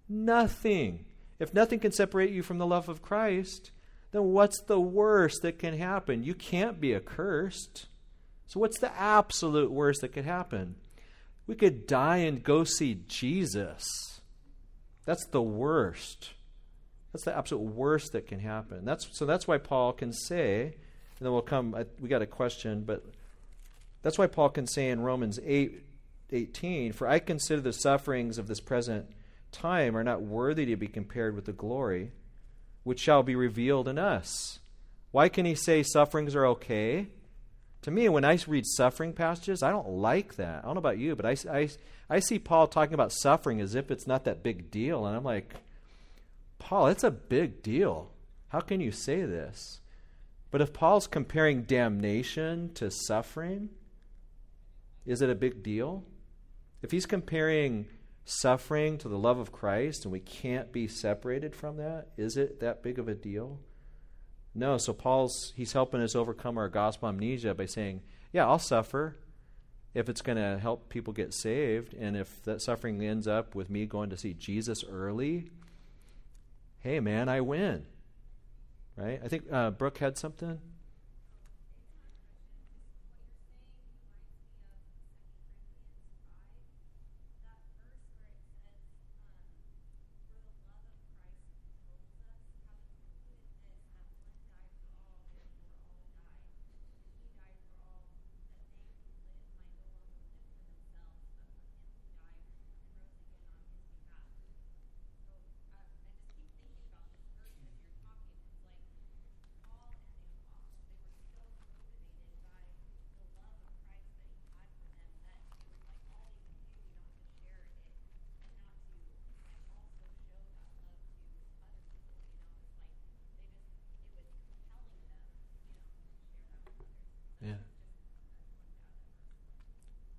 Nothing. 0.09 1.05
If 1.39 1.53
nothing 1.53 1.79
can 1.79 1.93
separate 1.93 2.31
you 2.31 2.43
from 2.43 2.59
the 2.59 2.67
love 2.67 2.89
of 2.89 3.03
Christ, 3.03 3.71
then 4.17 4.25
what's 4.25 4.62
the 4.62 4.81
worst 4.81 5.43
that 5.43 5.59
can 5.59 5.77
happen? 5.77 6.25
You 6.25 6.35
can't 6.35 6.81
be 6.81 6.95
accursed. 6.95 7.87
So, 8.47 8.61
what's 8.61 8.79
the 8.79 8.97
absolute 8.99 9.71
worst 9.71 10.01
that 10.01 10.12
could 10.12 10.25
happen? 10.25 10.77
We 11.47 11.55
could 11.55 11.87
die 11.87 12.19
and 12.19 12.43
go 12.43 12.64
see 12.64 13.03
Jesus. 13.07 14.21
That's 15.05 15.27
the 15.27 15.43
worst. 15.43 16.31
That's 17.12 17.25
the 17.25 17.37
absolute 17.37 17.62
worst 17.62 18.12
that 18.12 18.27
can 18.27 18.41
happen. 18.41 18.85
That's 18.85 19.07
so 19.12 19.27
that's 19.27 19.47
why 19.47 19.59
Paul 19.59 19.93
can 19.93 20.12
say, 20.12 20.62
and 20.62 20.75
then 21.21 21.33
we'll 21.33 21.43
come 21.43 21.75
we 22.01 22.09
got 22.09 22.23
a 22.23 22.27
question, 22.27 22.85
but 22.85 23.05
that's 24.03 24.19
why 24.19 24.27
Paul 24.27 24.49
can 24.51 24.67
say 24.67 24.91
in 24.91 25.01
Romans 25.01 25.39
8 25.45 25.83
18, 26.31 26.93
for 26.93 27.07
I 27.07 27.19
consider 27.19 27.61
the 27.61 27.73
sufferings 27.73 28.39
of 28.39 28.49
this 28.49 28.61
present 28.61 29.07
time 29.53 29.97
are 29.97 30.05
not 30.05 30.23
worthy 30.23 30.67
to 30.67 30.77
be 30.77 30.89
compared 30.89 31.35
with 31.35 31.45
the 31.45 31.53
glory 31.53 32.12
which 32.87 33.01
shall 33.01 33.24
be 33.24 33.34
revealed 33.34 33.89
in 33.89 33.99
us. 33.99 34.61
Why 35.11 35.28
can 35.28 35.45
he 35.45 35.57
say 35.57 35.82
sufferings 35.82 36.37
are 36.37 36.47
okay? 36.47 37.09
To 37.82 37.91
me, 37.91 38.09
when 38.09 38.24
I 38.24 38.39
read 38.47 38.64
suffering 38.64 39.12
passages, 39.12 39.61
I 39.61 39.72
don't 39.72 39.89
like 39.89 40.37
that. 40.37 40.61
I 40.62 40.66
don't 40.66 40.74
know 40.74 40.78
about 40.78 40.99
you, 40.99 41.16
but 41.16 41.26
I, 41.26 41.37
I, 41.51 41.68
I 42.09 42.20
see 42.20 42.39
Paul 42.39 42.68
talking 42.68 42.95
about 42.95 43.11
suffering 43.11 43.61
as 43.61 43.74
if 43.74 43.91
it's 43.91 44.07
not 44.07 44.22
that 44.26 44.45
big 44.45 44.70
deal. 44.70 45.05
And 45.05 45.16
I'm 45.16 45.24
like, 45.24 45.57
Paul, 46.61 46.87
it's 46.87 47.03
a 47.03 47.11
big 47.11 47.61
deal. 47.61 48.12
How 48.51 48.61
can 48.61 48.80
you 48.80 48.93
say 48.93 49.24
this? 49.24 49.80
But 50.53 50.61
if 50.61 50.72
Paul's 50.72 51.09
comparing 51.09 51.62
damnation 51.62 52.72
to 52.74 52.93
suffering, 52.93 53.70
is 55.05 55.22
it 55.22 55.30
a 55.30 55.34
big 55.34 55.64
deal? 55.64 56.05
If 56.82 56.93
he's 56.93 57.07
comparing 57.07 57.89
suffering 58.27 58.99
to 58.99 59.09
the 59.09 59.16
love 59.16 59.39
of 59.39 59.53
Christ 59.53 60.05
and 60.05 60.12
we 60.12 60.20
can't 60.20 60.72
be 60.72 60.89
separated 60.89 61.55
from 61.55 61.77
that, 61.79 62.09
is 62.18 62.37
it 62.37 62.61
that 62.61 62.83
big 62.83 62.99
of 62.99 63.09
a 63.09 63.14
deal? 63.14 63.61
No, 64.55 64.77
so 64.79 64.93
Paul's 64.93 65.53
he's 65.57 65.72
helping 65.72 66.01
us 66.01 66.14
overcome 66.16 66.59
our 66.59 66.68
gospel 66.68 67.09
amnesia 67.09 67.55
by 67.55 67.66
saying, 67.66 68.03
"Yeah, 68.33 68.47
I'll 68.47 68.59
suffer 68.59 69.16
if 69.95 70.09
it's 70.09 70.22
going 70.22 70.39
to 70.39 70.59
help 70.59 70.89
people 70.89 71.12
get 71.12 71.33
saved, 71.33 71.95
and 71.95 72.16
if 72.16 72.43
that 72.45 72.62
suffering 72.62 73.01
ends 73.03 73.29
up 73.29 73.55
with 73.55 73.70
me 73.70 73.87
going 73.87 74.11
to 74.11 74.16
see 74.16 74.35
Jesus 74.35 74.83
early, 74.83 75.51
hey 76.79 77.01
man, 77.01 77.29
I 77.29 77.43
win." 77.43 77.87
Right? 78.97 79.20
I 79.22 79.29
think 79.29 79.45
uh, 79.53 79.70
Brooke 79.72 79.99
had 79.99 80.16
something. 80.16 80.59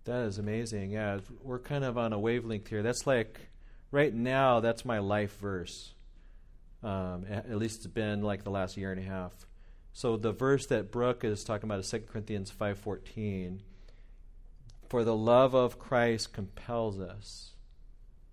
That 0.08 0.24
is 0.24 0.38
amazing. 0.38 0.92
Yeah, 0.92 1.20
we're 1.44 1.60
kind 1.60 1.84
of 1.84 1.98
on 1.98 2.14
a 2.14 2.20
wavelength 2.20 2.68
here. 2.70 2.82
That's 2.82 3.06
like 3.06 3.40
right 3.92 4.14
now. 4.14 4.62
That's 4.62 4.86
my 4.86 5.00
life 5.00 5.38
verse. 5.40 5.94
Um, 6.82 7.26
at 7.30 7.58
least 7.58 7.80
it's 7.80 7.88
been 7.88 8.22
like 8.22 8.44
the 8.44 8.50
last 8.50 8.78
year 8.78 8.92
and 8.92 9.02
a 9.02 9.04
half. 9.04 9.34
So 9.92 10.16
the 10.16 10.32
verse 10.32 10.68
that 10.68 10.92
Brooke 10.92 11.26
is 11.26 11.44
talking 11.44 11.68
about 11.68 11.80
is 11.80 11.92
2 11.92 12.00
Corinthians 12.12 12.50
five 12.50 12.80
fourteen. 12.80 13.62
For 14.88 15.04
the 15.04 15.16
love 15.16 15.54
of 15.54 15.78
Christ 15.78 16.32
compels 16.32 17.00
us, 17.00 17.52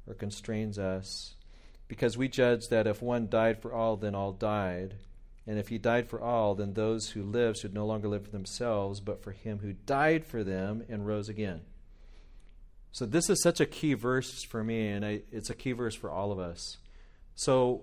or 0.07 0.14
constrains 0.14 0.79
us, 0.79 1.35
because 1.89 2.16
we 2.16 2.29
judge 2.29 2.68
that 2.68 2.87
if 2.87 3.03
one 3.03 3.29
died 3.29 3.61
for 3.61 3.72
all, 3.72 3.97
then 3.97 4.14
all 4.14 4.33
died. 4.33 4.95
And 5.47 5.59
if 5.59 5.69
he 5.69 5.79
died 5.79 6.09
for 6.09 6.21
all, 6.21 6.55
then 6.55 6.73
those 6.73 7.11
who 7.11 7.23
live 7.23 7.57
should 7.57 7.75
no 7.75 7.85
longer 7.85 8.09
live 8.09 8.25
for 8.25 8.31
themselves, 8.31 9.01
but 9.01 9.23
for 9.23 9.33
him 9.33 9.59
who 9.59 9.73
died 9.73 10.25
for 10.25 10.43
them 10.43 10.85
and 10.89 11.07
rose 11.07 11.29
again. 11.29 11.61
So 12.93 13.05
this 13.05 13.29
is 13.29 13.43
such 13.43 13.61
a 13.61 13.67
key 13.67 13.95
verse 13.95 14.43
for 14.45 14.63
me, 14.65 14.89
and 14.89 15.05
I, 15.05 15.23
it's 15.33 15.51
a 15.51 15.55
key 15.55 15.73
verse 15.73 15.95
for 15.95 16.11
all 16.11 16.33
of 16.33 16.39
us. 16.39 16.79
So, 17.35 17.83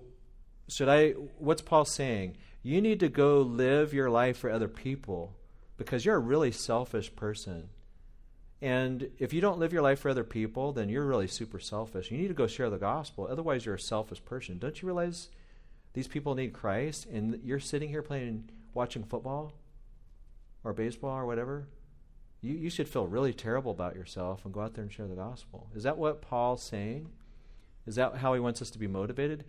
should 0.68 0.88
I? 0.88 1.10
What's 1.38 1.62
Paul 1.62 1.84
saying? 1.84 2.36
You 2.62 2.80
need 2.80 3.00
to 3.00 3.08
go 3.08 3.42
live 3.42 3.92
your 3.92 4.08
life 4.08 4.38
for 4.38 4.50
other 4.50 4.68
people 4.68 5.34
because 5.76 6.04
you're 6.04 6.16
a 6.16 6.20
really 6.20 6.50
selfish 6.52 7.14
person. 7.14 7.68
And 8.62 9.10
if 9.18 9.32
you 9.32 9.40
don't 9.40 9.58
live 9.58 9.72
your 9.72 9.82
life 9.82 9.98
for 9.98 10.08
other 10.08 10.24
people, 10.24 10.72
then 10.72 10.88
you're 10.88 11.04
really 11.04 11.26
super 11.26 11.58
selfish. 11.58 12.10
You 12.10 12.18
need 12.18 12.28
to 12.28 12.34
go 12.34 12.46
share 12.46 12.70
the 12.70 12.78
gospel. 12.78 13.26
Otherwise, 13.28 13.66
you're 13.66 13.74
a 13.74 13.80
selfish 13.80 14.24
person. 14.24 14.58
Don't 14.58 14.80
you 14.80 14.86
realize 14.86 15.28
these 15.94 16.08
people 16.08 16.34
need 16.34 16.52
Christ, 16.52 17.06
and 17.06 17.40
you're 17.44 17.60
sitting 17.60 17.88
here 17.88 18.02
playing, 18.02 18.50
watching 18.74 19.04
football 19.04 19.52
or 20.64 20.72
baseball 20.72 21.18
or 21.18 21.26
whatever, 21.26 21.66
you, 22.40 22.54
you 22.54 22.70
should 22.70 22.88
feel 22.88 23.06
really 23.06 23.32
terrible 23.32 23.70
about 23.70 23.94
yourself 23.94 24.44
and 24.44 24.54
go 24.54 24.60
out 24.60 24.74
there 24.74 24.82
and 24.82 24.92
share 24.92 25.06
the 25.06 25.14
gospel. 25.14 25.68
Is 25.74 25.82
that 25.82 25.98
what 25.98 26.22
Paul's 26.22 26.62
saying? 26.62 27.08
Is 27.86 27.96
that 27.96 28.16
how 28.16 28.34
he 28.34 28.40
wants 28.40 28.62
us 28.62 28.70
to 28.70 28.78
be 28.78 28.86
motivated? 28.86 29.44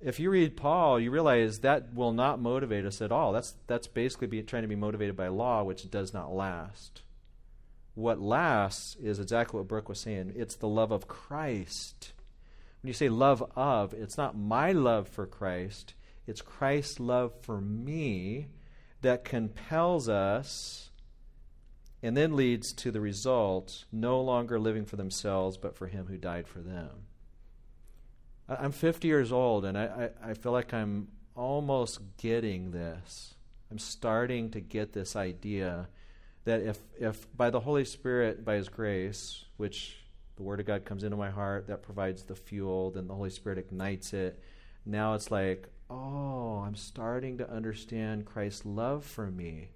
If 0.00 0.20
you 0.20 0.30
read 0.30 0.56
Paul, 0.56 1.00
you 1.00 1.10
realize 1.10 1.60
that 1.60 1.92
will 1.92 2.12
not 2.12 2.40
motivate 2.40 2.84
us 2.84 3.02
at 3.02 3.10
all. 3.10 3.32
That's, 3.32 3.54
that's 3.66 3.88
basically 3.88 4.28
be, 4.28 4.42
trying 4.42 4.62
to 4.62 4.68
be 4.68 4.76
motivated 4.76 5.16
by 5.16 5.28
law, 5.28 5.64
which 5.64 5.90
does 5.90 6.14
not 6.14 6.32
last. 6.32 7.02
What 7.94 8.20
lasts 8.20 8.96
is 9.02 9.18
exactly 9.18 9.58
what 9.58 9.66
Brooke 9.66 9.88
was 9.88 9.98
saying 9.98 10.34
it's 10.36 10.54
the 10.54 10.68
love 10.68 10.92
of 10.92 11.08
Christ 11.08 12.12
When 12.80 12.88
you 12.88 12.94
say 12.94 13.08
love 13.08 13.42
of, 13.56 13.92
it's 13.92 14.16
not 14.16 14.36
my 14.36 14.72
love 14.72 15.08
for 15.08 15.26
Christ, 15.26 15.94
it's 16.26 16.42
Christ's 16.42 17.00
love 17.00 17.32
for 17.42 17.60
me 17.60 18.48
that 19.00 19.24
compels 19.24 20.08
us 20.08 20.90
and 22.02 22.16
then 22.16 22.36
leads 22.36 22.72
to 22.72 22.90
the 22.90 23.00
result 23.00 23.84
no 23.90 24.20
longer 24.20 24.58
living 24.58 24.84
for 24.84 24.96
themselves, 24.96 25.56
but 25.56 25.76
for 25.76 25.86
Him 25.86 26.06
who 26.06 26.16
died 26.16 26.46
for 26.46 26.60
them. 26.60 26.90
I'm 28.48 28.72
50 28.72 29.08
years 29.08 29.32
old, 29.32 29.64
and 29.64 29.76
I, 29.76 30.10
I, 30.22 30.30
I 30.30 30.34
feel 30.34 30.52
like 30.52 30.72
I'm 30.72 31.08
almost 31.34 32.00
getting 32.16 32.70
this. 32.70 33.34
I'm 33.70 33.78
starting 33.78 34.50
to 34.52 34.60
get 34.60 34.92
this 34.92 35.16
idea 35.16 35.88
that 36.44 36.62
if, 36.62 36.78
if 36.98 37.36
by 37.36 37.50
the 37.50 37.60
Holy 37.60 37.84
Spirit, 37.84 38.44
by 38.44 38.54
His 38.54 38.68
grace, 38.68 39.44
which 39.56 39.97
the 40.38 40.44
Word 40.44 40.60
of 40.60 40.66
God 40.66 40.86
comes 40.86 41.04
into 41.04 41.16
my 41.16 41.30
heart, 41.30 41.66
that 41.66 41.82
provides 41.82 42.22
the 42.22 42.34
fuel, 42.34 42.90
then 42.90 43.06
the 43.06 43.14
Holy 43.14 43.28
Spirit 43.28 43.58
ignites 43.58 44.14
it. 44.14 44.40
Now 44.86 45.12
it's 45.14 45.30
like, 45.30 45.68
oh, 45.90 46.64
I'm 46.66 46.76
starting 46.76 47.36
to 47.38 47.50
understand 47.50 48.24
Christ's 48.24 48.64
love 48.64 49.04
for 49.04 49.30
me. 49.30 49.72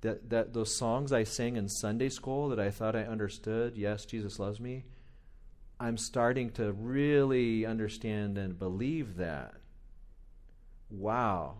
That, 0.00 0.30
that 0.30 0.54
those 0.54 0.74
songs 0.74 1.12
I 1.12 1.24
sang 1.24 1.56
in 1.56 1.68
Sunday 1.68 2.08
school 2.08 2.48
that 2.48 2.58
I 2.58 2.70
thought 2.70 2.96
I 2.96 3.02
understood, 3.02 3.76
yes, 3.76 4.06
Jesus 4.06 4.38
loves 4.38 4.58
me, 4.58 4.84
I'm 5.78 5.96
starting 5.96 6.50
to 6.52 6.72
really 6.72 7.66
understand 7.66 8.38
and 8.38 8.58
believe 8.58 9.16
that. 9.16 9.54
Wow. 10.90 11.56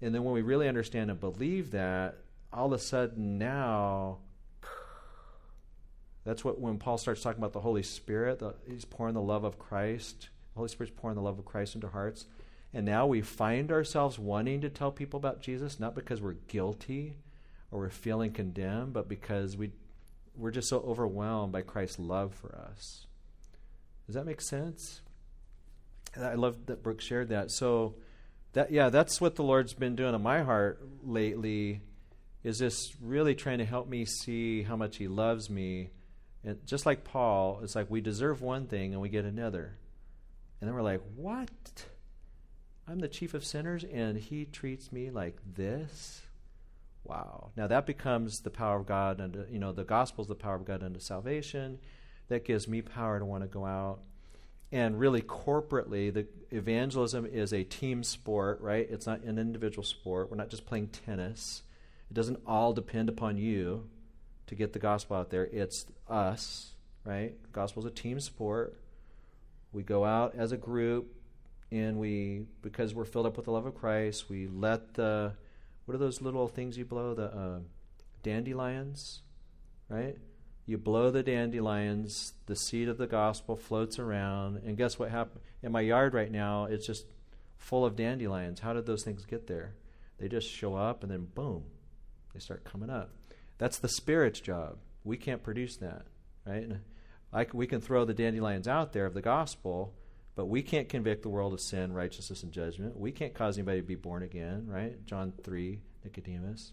And 0.00 0.14
then 0.14 0.22
when 0.24 0.34
we 0.34 0.42
really 0.42 0.68
understand 0.68 1.10
and 1.10 1.18
believe 1.18 1.70
that, 1.70 2.18
all 2.52 2.66
of 2.66 2.72
a 2.72 2.78
sudden 2.78 3.38
now, 3.38 4.18
that's 6.24 6.44
what 6.44 6.60
when 6.60 6.78
Paul 6.78 6.98
starts 6.98 7.22
talking 7.22 7.40
about 7.40 7.52
the 7.52 7.60
Holy 7.60 7.82
Spirit, 7.82 8.38
the, 8.38 8.54
he's 8.68 8.84
pouring 8.84 9.14
the 9.14 9.22
love 9.22 9.44
of 9.44 9.58
Christ. 9.58 10.28
The 10.54 10.58
Holy 10.58 10.68
Spirit's 10.68 10.94
pouring 10.96 11.16
the 11.16 11.22
love 11.22 11.38
of 11.38 11.44
Christ 11.44 11.74
into 11.74 11.88
hearts. 11.88 12.26
And 12.72 12.86
now 12.86 13.06
we 13.06 13.20
find 13.20 13.70
ourselves 13.70 14.18
wanting 14.18 14.60
to 14.62 14.70
tell 14.70 14.92
people 14.92 15.18
about 15.18 15.42
Jesus, 15.42 15.80
not 15.80 15.94
because 15.94 16.22
we're 16.22 16.34
guilty 16.48 17.16
or 17.70 17.80
we're 17.80 17.90
feeling 17.90 18.32
condemned, 18.32 18.92
but 18.92 19.08
because 19.08 19.56
we, 19.56 19.72
we're 20.36 20.50
just 20.50 20.68
so 20.68 20.78
overwhelmed 20.80 21.52
by 21.52 21.62
Christ's 21.62 21.98
love 21.98 22.34
for 22.34 22.54
us. 22.54 23.06
Does 24.06 24.14
that 24.14 24.24
make 24.24 24.40
sense? 24.40 25.00
I 26.18 26.34
love 26.34 26.66
that 26.66 26.82
Brooke 26.82 27.00
shared 27.00 27.30
that. 27.30 27.50
So, 27.50 27.94
that 28.52 28.70
yeah, 28.70 28.90
that's 28.90 29.20
what 29.20 29.36
the 29.36 29.42
Lord's 29.42 29.72
been 29.72 29.96
doing 29.96 30.14
in 30.14 30.22
my 30.22 30.42
heart 30.42 30.82
lately. 31.02 31.80
Is 32.44 32.58
this 32.58 32.92
really 33.00 33.34
trying 33.34 33.58
to 33.58 33.64
help 33.64 33.88
me 33.88 34.04
see 34.04 34.62
how 34.62 34.76
much 34.76 34.98
He 34.98 35.08
loves 35.08 35.48
me? 35.48 35.90
And 36.44 36.64
just 36.66 36.86
like 36.86 37.04
Paul, 37.04 37.60
it's 37.62 37.76
like 37.76 37.90
we 37.90 38.00
deserve 38.00 38.42
one 38.42 38.66
thing 38.66 38.92
and 38.92 39.00
we 39.00 39.08
get 39.08 39.24
another, 39.24 39.76
and 40.60 40.68
then 40.68 40.74
we're 40.74 40.82
like, 40.82 41.02
"What? 41.16 41.86
I'm 42.88 42.98
the 42.98 43.08
chief 43.08 43.32
of 43.32 43.44
sinners, 43.44 43.84
and 43.84 44.18
He 44.18 44.44
treats 44.44 44.92
me 44.92 45.10
like 45.10 45.38
this." 45.54 46.22
Wow. 47.04 47.50
Now 47.56 47.66
that 47.66 47.86
becomes 47.86 48.40
the 48.40 48.50
power 48.50 48.78
of 48.78 48.86
God, 48.86 49.20
and 49.20 49.46
you 49.50 49.58
know, 49.58 49.72
the 49.72 49.84
gospel 49.84 50.22
is 50.22 50.28
the 50.28 50.34
power 50.34 50.56
of 50.56 50.64
God 50.64 50.82
unto 50.82 51.00
salvation. 51.00 51.78
That 52.28 52.44
gives 52.44 52.66
me 52.66 52.82
power 52.82 53.18
to 53.18 53.24
want 53.24 53.42
to 53.42 53.48
go 53.48 53.66
out 53.66 54.00
and 54.72 54.98
really 54.98 55.20
corporately 55.20 56.12
the 56.12 56.26
evangelism 56.50 57.26
is 57.26 57.52
a 57.52 57.62
team 57.62 58.02
sport 58.02 58.60
right 58.60 58.88
it's 58.90 59.06
not 59.06 59.20
an 59.20 59.38
individual 59.38 59.84
sport 59.84 60.30
we're 60.30 60.36
not 60.36 60.48
just 60.48 60.66
playing 60.66 60.88
tennis 60.88 61.62
it 62.10 62.14
doesn't 62.14 62.40
all 62.46 62.72
depend 62.72 63.08
upon 63.08 63.36
you 63.36 63.86
to 64.46 64.54
get 64.54 64.72
the 64.72 64.78
gospel 64.78 65.16
out 65.16 65.30
there 65.30 65.48
it's 65.52 65.86
us 66.08 66.72
right 67.04 67.40
the 67.42 67.48
gospel 67.50 67.82
is 67.82 67.86
a 67.86 67.94
team 67.94 68.20
sport 68.20 68.78
we 69.72 69.82
go 69.82 70.04
out 70.04 70.34
as 70.36 70.52
a 70.52 70.56
group 70.56 71.14
and 71.70 71.98
we 71.98 72.42
because 72.60 72.94
we're 72.94 73.04
filled 73.04 73.26
up 73.26 73.36
with 73.36 73.46
the 73.46 73.52
love 73.52 73.66
of 73.66 73.74
christ 73.74 74.28
we 74.28 74.46
let 74.46 74.94
the 74.94 75.32
what 75.84 75.94
are 75.94 75.98
those 75.98 76.20
little 76.20 76.48
things 76.48 76.76
you 76.76 76.84
blow 76.84 77.14
the 77.14 77.24
uh, 77.24 77.58
dandelions 78.22 79.22
right 79.88 80.16
you 80.64 80.78
blow 80.78 81.10
the 81.10 81.22
dandelions, 81.22 82.34
the 82.46 82.54
seed 82.54 82.88
of 82.88 82.96
the 82.96 83.06
gospel 83.06 83.56
floats 83.56 83.98
around, 83.98 84.62
and 84.64 84.76
guess 84.76 84.98
what 84.98 85.10
happened? 85.10 85.40
In 85.62 85.72
my 85.72 85.80
yard 85.80 86.14
right 86.14 86.30
now, 86.30 86.66
it's 86.66 86.86
just 86.86 87.06
full 87.56 87.84
of 87.84 87.96
dandelions. 87.96 88.60
How 88.60 88.72
did 88.72 88.86
those 88.86 89.02
things 89.02 89.24
get 89.24 89.48
there? 89.48 89.74
They 90.18 90.28
just 90.28 90.48
show 90.48 90.76
up, 90.76 91.02
and 91.02 91.10
then 91.10 91.26
boom, 91.34 91.64
they 92.32 92.38
start 92.38 92.64
coming 92.64 92.90
up. 92.90 93.10
That's 93.62 93.78
the 93.78 93.88
Spirit's 93.88 94.40
job. 94.40 94.78
We 95.04 95.16
can't 95.16 95.40
produce 95.40 95.76
that, 95.76 96.06
right? 96.44 96.68
I, 97.32 97.46
we 97.52 97.68
can 97.68 97.80
throw 97.80 98.04
the 98.04 98.12
dandelions 98.12 98.66
out 98.66 98.92
there 98.92 99.06
of 99.06 99.14
the 99.14 99.22
gospel, 99.22 99.94
but 100.34 100.46
we 100.46 100.62
can't 100.62 100.88
convict 100.88 101.22
the 101.22 101.28
world 101.28 101.52
of 101.52 101.60
sin, 101.60 101.92
righteousness, 101.92 102.42
and 102.42 102.50
judgment. 102.50 102.98
We 102.98 103.12
can't 103.12 103.34
cause 103.34 103.56
anybody 103.56 103.80
to 103.80 103.86
be 103.86 103.94
born 103.94 104.24
again, 104.24 104.66
right? 104.66 105.06
John 105.06 105.32
3, 105.44 105.78
Nicodemus. 106.02 106.72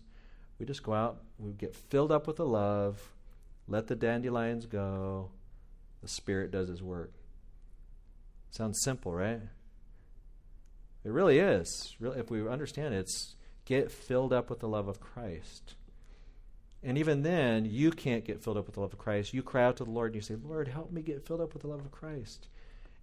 We 0.57 0.65
just 0.65 0.81
go 0.81 0.95
out, 0.95 1.21
we 1.37 1.53
get 1.53 1.75
filled 1.75 2.11
up 2.11 2.25
with 2.25 2.37
the 2.37 2.45
love, 2.47 2.99
let 3.67 3.85
the 3.85 3.95
dandelions 3.95 4.65
go. 4.65 5.29
The 6.01 6.07
Spirit 6.07 6.49
does 6.49 6.69
His 6.69 6.81
work. 6.81 7.13
Sounds 8.49 8.81
simple, 8.81 9.13
right? 9.13 9.41
It 11.03 11.11
really 11.11 11.37
is. 11.37 11.95
If 12.01 12.31
we 12.31 12.47
understand 12.47 12.95
it, 12.95 13.01
it's 13.01 13.35
get 13.65 13.91
filled 13.91 14.33
up 14.33 14.49
with 14.49 14.59
the 14.59 14.67
love 14.67 14.87
of 14.87 14.99
Christ. 14.99 15.75
And 16.83 16.97
even 16.97 17.23
then, 17.23 17.65
you 17.65 17.91
can't 17.91 18.23
get 18.23 18.41
filled 18.41 18.57
up 18.57 18.65
with 18.65 18.75
the 18.75 18.81
love 18.81 18.93
of 18.93 18.99
Christ. 18.99 19.33
You 19.33 19.43
cry 19.43 19.63
out 19.63 19.77
to 19.77 19.83
the 19.83 19.91
Lord 19.91 20.11
and 20.11 20.15
you 20.15 20.21
say, 20.21 20.35
Lord, 20.41 20.69
help 20.69 20.91
me 20.91 21.01
get 21.01 21.25
filled 21.25 21.41
up 21.41 21.53
with 21.53 21.63
the 21.63 21.67
love 21.67 21.81
of 21.81 21.91
Christ. 21.91 22.47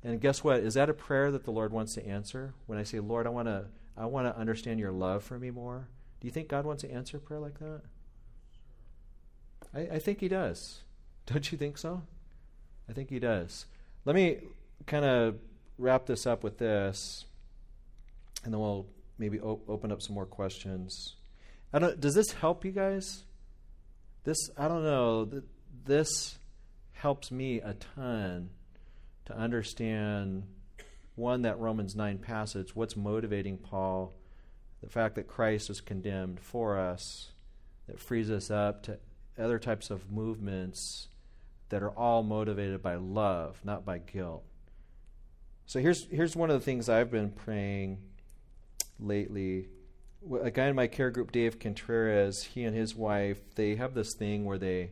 And 0.02 0.20
guess 0.20 0.42
what? 0.42 0.60
Is 0.60 0.74
that 0.74 0.88
a 0.88 0.94
prayer 0.94 1.30
that 1.30 1.44
the 1.44 1.50
Lord 1.50 1.72
wants 1.72 1.94
to 1.94 2.06
answer? 2.06 2.54
When 2.66 2.78
I 2.78 2.84
say, 2.84 3.00
Lord, 3.00 3.26
I 3.26 3.30
want 3.30 3.48
to 3.48 3.66
I 3.96 4.06
want 4.06 4.26
to 4.26 4.38
understand 4.38 4.78
your 4.78 4.92
love 4.92 5.24
for 5.24 5.38
me 5.38 5.50
more. 5.50 5.88
Do 6.20 6.26
you 6.26 6.32
think 6.32 6.48
God 6.48 6.66
wants 6.66 6.82
to 6.82 6.90
answer 6.90 7.16
a 7.16 7.20
prayer 7.20 7.40
like 7.40 7.58
that? 7.58 7.82
I, 9.74 9.80
I 9.96 9.98
think 9.98 10.20
he 10.20 10.28
does. 10.28 10.82
Don't 11.26 11.50
you 11.50 11.58
think 11.58 11.78
so? 11.78 12.02
I 12.88 12.92
think 12.92 13.10
he 13.10 13.18
does. 13.18 13.66
Let 14.04 14.14
me 14.14 14.38
kind 14.86 15.04
of 15.04 15.36
wrap 15.78 16.06
this 16.06 16.26
up 16.26 16.44
with 16.44 16.58
this, 16.58 17.24
and 18.44 18.52
then 18.52 18.60
we'll 18.60 18.86
maybe 19.18 19.40
op- 19.40 19.68
open 19.68 19.90
up 19.90 20.00
some 20.00 20.14
more 20.14 20.26
questions. 20.26 21.16
I 21.72 21.80
don't. 21.80 22.00
Does 22.00 22.14
this 22.14 22.32
help 22.32 22.64
you 22.64 22.70
guys? 22.70 23.24
This 24.26 24.50
I 24.58 24.66
don't 24.66 24.82
know. 24.82 25.30
This 25.84 26.36
helps 26.94 27.30
me 27.30 27.60
a 27.60 27.74
ton 27.74 28.50
to 29.26 29.36
understand 29.38 30.42
one 31.14 31.42
that 31.42 31.60
Romans 31.60 31.94
nine 31.94 32.18
passage. 32.18 32.74
What's 32.74 32.96
motivating 32.96 33.56
Paul? 33.56 34.14
The 34.82 34.88
fact 34.88 35.14
that 35.14 35.28
Christ 35.28 35.68
was 35.68 35.80
condemned 35.80 36.40
for 36.40 36.76
us, 36.76 37.30
that 37.86 38.00
frees 38.00 38.28
us 38.28 38.50
up 38.50 38.82
to 38.82 38.98
other 39.38 39.60
types 39.60 39.90
of 39.90 40.10
movements 40.10 41.06
that 41.68 41.84
are 41.84 41.90
all 41.90 42.24
motivated 42.24 42.82
by 42.82 42.96
love, 42.96 43.60
not 43.62 43.84
by 43.84 43.98
guilt. 43.98 44.42
So 45.66 45.78
here's 45.78 46.04
here's 46.10 46.34
one 46.34 46.50
of 46.50 46.58
the 46.58 46.64
things 46.64 46.88
I've 46.88 47.12
been 47.12 47.30
praying 47.30 47.98
lately. 48.98 49.68
A 50.42 50.50
guy 50.50 50.66
in 50.66 50.76
my 50.76 50.86
care 50.86 51.10
group, 51.10 51.32
Dave 51.32 51.58
Contreras, 51.58 52.42
he 52.42 52.64
and 52.64 52.76
his 52.76 52.94
wife, 52.94 53.54
they 53.54 53.76
have 53.76 53.94
this 53.94 54.14
thing 54.14 54.44
where 54.44 54.58
they 54.58 54.90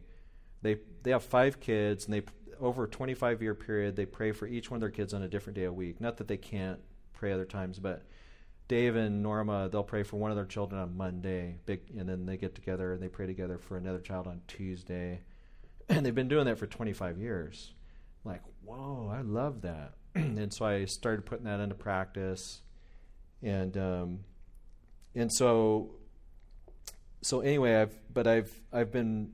they 0.62 0.78
they 1.02 1.10
have 1.10 1.24
five 1.24 1.60
kids 1.60 2.04
and 2.04 2.14
they 2.14 2.22
over 2.60 2.84
a 2.84 2.88
25 2.88 3.42
year 3.42 3.54
period 3.54 3.96
they 3.96 4.06
pray 4.06 4.30
for 4.32 4.46
each 4.46 4.70
one 4.70 4.76
of 4.76 4.80
their 4.80 4.90
kids 4.90 5.12
on 5.12 5.22
a 5.22 5.28
different 5.28 5.56
day 5.56 5.64
a 5.64 5.72
week. 5.72 6.00
Not 6.00 6.16
that 6.18 6.28
they 6.28 6.36
can't 6.36 6.80
pray 7.12 7.32
other 7.32 7.44
times, 7.44 7.78
but 7.78 8.06
Dave 8.66 8.96
and 8.96 9.22
Norma, 9.22 9.68
they'll 9.70 9.82
pray 9.82 10.02
for 10.02 10.16
one 10.16 10.30
of 10.30 10.36
their 10.36 10.46
children 10.46 10.80
on 10.80 10.96
Monday, 10.96 11.58
big, 11.66 11.82
and 11.96 12.08
then 12.08 12.24
they 12.24 12.36
get 12.36 12.54
together 12.54 12.92
and 12.92 13.02
they 13.02 13.08
pray 13.08 13.26
together 13.26 13.58
for 13.58 13.76
another 13.76 14.00
child 14.00 14.26
on 14.26 14.40
Tuesday. 14.46 15.20
And 15.86 16.06
they've 16.06 16.14
been 16.14 16.28
doing 16.28 16.46
that 16.46 16.58
for 16.58 16.66
25 16.66 17.18
years. 17.18 17.74
Like, 18.24 18.40
whoa, 18.64 19.12
I 19.14 19.20
love 19.20 19.60
that. 19.60 19.92
and 20.14 20.50
so 20.50 20.64
I 20.64 20.86
started 20.86 21.26
putting 21.26 21.44
that 21.44 21.60
into 21.60 21.74
practice. 21.74 22.62
And 23.42 23.76
um, 23.76 24.20
and 25.14 25.32
so 25.32 25.90
so 27.22 27.40
anyway, 27.40 27.76
I've 27.76 27.96
but 28.12 28.26
I've 28.26 28.52
I've 28.72 28.92
been 28.92 29.32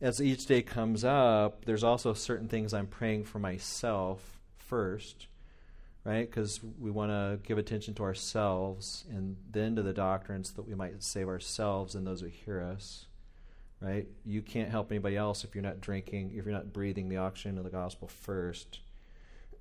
as 0.00 0.22
each 0.22 0.46
day 0.46 0.62
comes 0.62 1.04
up, 1.04 1.64
there's 1.64 1.82
also 1.84 2.14
certain 2.14 2.48
things 2.48 2.72
I'm 2.72 2.86
praying 2.86 3.24
for 3.24 3.38
myself 3.38 4.38
first 4.58 5.26
right? 6.08 6.28
Because 6.28 6.60
we 6.80 6.90
want 6.90 7.10
to 7.10 7.38
give 7.46 7.58
attention 7.58 7.92
to 7.94 8.02
ourselves 8.02 9.04
and 9.10 9.36
then 9.50 9.76
to 9.76 9.82
the 9.82 9.92
doctrines 9.92 10.52
that 10.52 10.66
we 10.66 10.74
might 10.74 11.02
save 11.02 11.28
ourselves 11.28 11.94
and 11.94 12.06
those 12.06 12.22
who 12.22 12.28
hear 12.28 12.62
us, 12.62 13.04
right? 13.80 14.06
You 14.24 14.40
can't 14.40 14.70
help 14.70 14.90
anybody 14.90 15.18
else 15.18 15.44
if 15.44 15.54
you're 15.54 15.62
not 15.62 15.82
drinking, 15.82 16.32
if 16.34 16.46
you're 16.46 16.54
not 16.54 16.72
breathing 16.72 17.10
the 17.10 17.18
oxygen 17.18 17.58
of 17.58 17.64
the 17.64 17.70
gospel 17.70 18.08
first. 18.08 18.80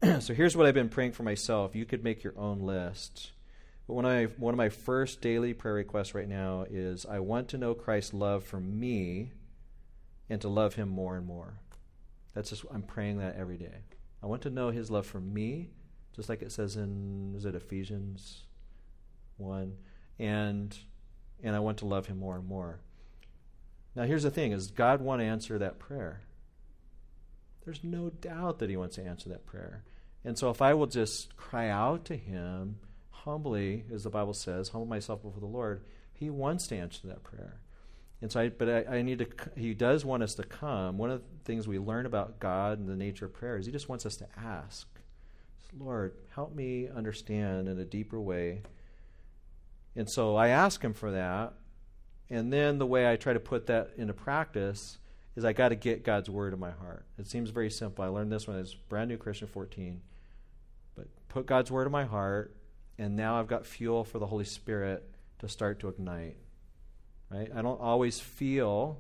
so 0.20 0.34
here's 0.34 0.55
what 0.55 0.66
I've 0.66 0.74
been 0.74 0.88
praying 0.88 1.12
for 1.12 1.24
myself. 1.24 1.76
You 1.76 1.84
could 1.84 2.01
make 2.01 2.24
your 2.24 2.38
own 2.38 2.60
list. 2.62 3.32
But 3.88 3.94
one 3.94 4.06
of, 4.06 4.12
my, 4.12 4.24
one 4.38 4.54
of 4.54 4.58
my 4.58 4.70
first 4.70 5.22
daily 5.22 5.54
prayer 5.54 5.76
requests 5.76 6.14
right 6.14 6.28
now 6.28 6.66
is 6.70 7.06
I 7.06 7.20
want 7.20 7.50
to 7.50 7.58
know 7.58 7.74
Christ's 7.74 8.14
love 8.14 8.44
for 8.44 8.60
me 8.60 9.32
and 10.30 10.42
to 10.42 10.50
love 10.50 10.76
him 10.76 10.90
more 10.90 11.16
and 11.16 11.26
more. 11.26 11.60
That's 12.34 12.50
just, 12.50 12.66
I'm 12.72 12.84
praying 12.84 13.20
that 13.20 13.38
every 13.38 13.58
day. 13.58 13.84
I 14.22 14.28
want 14.28 14.42
to 14.44 14.50
know 14.50 14.70
His 14.72 14.90
love 14.90 15.06
for 15.06 15.20
me, 15.20 15.70
just 16.16 16.30
like 16.30 16.42
it 16.42 16.52
says 16.52 16.76
in 16.76 17.34
is 17.36 17.46
it 17.46 17.56
Ephesians 17.56 18.46
one, 19.38 19.78
and 20.18 20.76
and 21.44 21.56
I 21.56 21.60
want 21.60 21.78
to 21.80 21.86
love 21.86 22.08
Him 22.08 22.18
more 22.18 22.36
and 22.36 22.48
more. 22.48 22.82
Now, 23.96 24.04
here's 24.04 24.24
the 24.24 24.32
thing: 24.32 24.52
is 24.52 24.72
God 24.72 25.02
want 25.02 25.22
to 25.22 25.26
answer 25.26 25.58
that 25.60 25.80
prayer? 25.80 26.22
There's 27.66 27.84
no 27.84 28.10
doubt 28.10 28.60
that 28.60 28.70
He 28.70 28.78
wants 28.78 28.96
to 28.96 29.06
answer 29.06 29.30
that 29.30 29.46
prayer. 29.46 29.84
And 30.24 30.38
so, 30.38 30.50
if 30.50 30.62
I 30.62 30.74
will 30.74 30.88
just 30.88 31.36
cry 31.38 31.70
out 31.70 32.06
to 32.06 32.18
Him 32.18 32.80
humbly, 33.24 33.86
as 33.93 34.03
the 34.03 34.09
Bible 34.09 34.34
says, 34.34 34.70
humble 34.70 34.88
myself 34.88 35.22
before 35.22 35.39
the 35.39 35.45
Lord, 35.45 35.84
He 36.13 36.30
wants 36.30 36.68
to 36.68 36.78
answer 36.78 37.07
that 37.07 37.24
prayer. 37.24 37.59
And 38.22 38.32
so, 38.32 38.39
I, 38.41 38.49
but 38.49 38.70
I, 38.70 38.97
I, 38.97 39.01
need 39.03 39.20
to. 39.20 39.28
He 39.55 39.74
does 39.74 40.03
want 40.03 40.24
us 40.24 40.34
to 40.36 40.43
come. 40.43 40.97
One 40.97 41.11
of 41.11 41.22
the 41.22 41.43
things 41.45 41.68
we 41.68 41.78
learn 41.78 42.05
about 42.05 42.39
God 42.39 42.80
and 42.80 42.89
the 42.89 42.95
nature 42.95 43.26
of 43.26 43.34
prayer 43.34 43.57
is 43.57 43.65
He 43.65 43.72
just 43.72 43.89
wants 43.89 44.05
us 44.05 44.18
to 44.18 44.28
ask, 44.36 44.88
Lord, 45.78 46.13
help 46.34 46.55
me 46.55 46.89
understand 46.89 47.68
in 47.68 47.78
a 47.80 47.86
deeper 47.86 48.20
way. 48.20 48.61
And 49.95 50.09
so 50.09 50.36
I 50.36 50.49
ask 50.49 50.82
Him 50.82 50.93
for 50.93 51.11
that, 51.11 51.53
and 52.30 52.51
then 52.51 52.80
the 52.80 52.86
way 52.86 53.09
I 53.11 53.15
try 53.15 53.34
to 53.34 53.39
put 53.39 53.68
that 53.68 53.91
into 53.97 54.13
practice 54.13 54.97
is 55.36 55.45
I 55.45 55.53
got 55.53 55.70
to 55.70 55.76
get 55.76 56.03
God's 56.03 56.30
word 56.30 56.53
in 56.53 56.59
my 56.59 56.72
heart. 56.72 57.05
It 57.20 57.28
seems 57.28 57.51
very 57.51 57.70
simple. 57.70 58.03
I 58.03 58.07
learned 58.07 58.32
this 58.32 58.47
when 58.47 58.57
I 58.57 58.59
was 58.59 58.74
brand 58.74 59.09
new 59.09 59.18
Christian, 59.18 59.47
14. 59.47 60.01
But 60.95 61.07
put 61.30 61.45
God's 61.45 61.70
word 61.70 61.86
in 61.86 61.91
my 61.91 62.05
heart, 62.05 62.55
and 62.98 63.16
now 63.16 63.39
I've 63.39 63.48
got 63.48 63.66
fuel 63.66 64.04
for 64.04 64.20
the 64.20 64.28
Holy 64.28 64.45
Spirit 64.45 65.10
to 65.39 65.48
start 65.48 65.80
to 65.82 65.88
ignite 65.88 66.38
right? 67.30 67.50
I 67.54 67.62
don't 67.62 67.80
always 67.80 68.20
feel, 68.20 69.00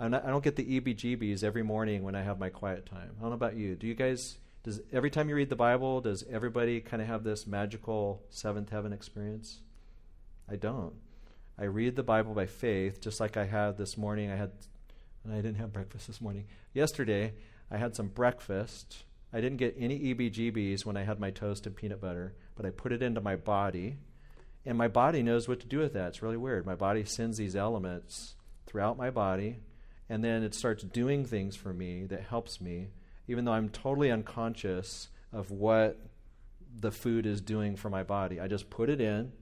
not, 0.00 0.24
i 0.24 0.30
don't 0.30 0.44
get 0.44 0.56
the 0.56 0.80
EBGBs 0.80 1.42
every 1.42 1.62
morning 1.62 2.02
when 2.02 2.14
I 2.14 2.22
have 2.22 2.38
my 2.38 2.50
quiet 2.50 2.86
time. 2.86 3.12
I 3.18 3.20
don't 3.20 3.30
know 3.30 3.36
about 3.36 3.56
you. 3.56 3.74
Do 3.74 3.86
you 3.86 3.94
guys, 3.94 4.38
does 4.62 4.80
every 4.92 5.10
time 5.10 5.28
you 5.28 5.34
read 5.34 5.50
the 5.50 5.56
Bible, 5.56 6.00
does 6.00 6.24
everybody 6.30 6.80
kind 6.80 7.02
of 7.02 7.08
have 7.08 7.24
this 7.24 7.46
magical 7.46 8.22
seventh 8.30 8.70
heaven 8.70 8.92
experience? 8.92 9.60
I 10.50 10.56
don't. 10.56 10.94
I 11.58 11.64
read 11.64 11.96
the 11.96 12.02
Bible 12.02 12.34
by 12.34 12.46
faith, 12.46 13.00
just 13.00 13.20
like 13.20 13.36
I 13.36 13.44
had 13.44 13.76
this 13.76 13.96
morning. 13.96 14.30
I 14.30 14.36
had, 14.36 14.52
and 15.24 15.32
I 15.32 15.36
didn't 15.36 15.56
have 15.56 15.72
breakfast 15.72 16.06
this 16.06 16.20
morning. 16.20 16.46
Yesterday, 16.72 17.34
I 17.70 17.78
had 17.78 17.96
some 17.96 18.08
breakfast. 18.08 19.04
I 19.32 19.40
didn't 19.40 19.58
get 19.58 19.74
any 19.78 20.14
EBGBs 20.14 20.86
when 20.86 20.96
I 20.96 21.02
had 21.02 21.18
my 21.18 21.30
toast 21.30 21.66
and 21.66 21.74
peanut 21.74 22.00
butter, 22.00 22.34
but 22.58 22.66
I 22.66 22.70
put 22.70 22.92
it 22.92 23.02
into 23.02 23.22
my 23.22 23.36
body 23.36 23.96
and 24.68 24.76
my 24.76 24.88
body 24.88 25.22
knows 25.22 25.48
what 25.48 25.60
to 25.60 25.66
do 25.66 25.78
with 25.78 25.94
that. 25.94 26.08
It's 26.08 26.22
really 26.22 26.36
weird. 26.36 26.66
My 26.66 26.74
body 26.74 27.02
sends 27.02 27.38
these 27.38 27.56
elements 27.56 28.34
throughout 28.66 28.98
my 28.98 29.08
body, 29.08 29.60
and 30.10 30.22
then 30.22 30.42
it 30.42 30.54
starts 30.54 30.84
doing 30.84 31.24
things 31.24 31.56
for 31.56 31.72
me 31.72 32.04
that 32.04 32.24
helps 32.24 32.60
me, 32.60 32.88
even 33.28 33.46
though 33.46 33.52
I'm 33.52 33.70
totally 33.70 34.10
unconscious 34.10 35.08
of 35.32 35.50
what 35.50 35.98
the 36.78 36.90
food 36.90 37.24
is 37.24 37.40
doing 37.40 37.76
for 37.76 37.88
my 37.88 38.02
body. 38.02 38.40
I 38.40 38.46
just 38.46 38.68
put 38.68 38.90
it 38.90 39.00
in, 39.00 39.32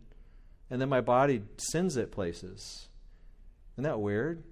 and 0.71 0.81
then 0.81 0.89
my 0.89 1.01
body 1.01 1.43
sends 1.57 1.97
it 1.97 2.13
places. 2.13 2.87
Isn't 3.75 3.83
that 3.83 3.99
weird? 3.99 4.45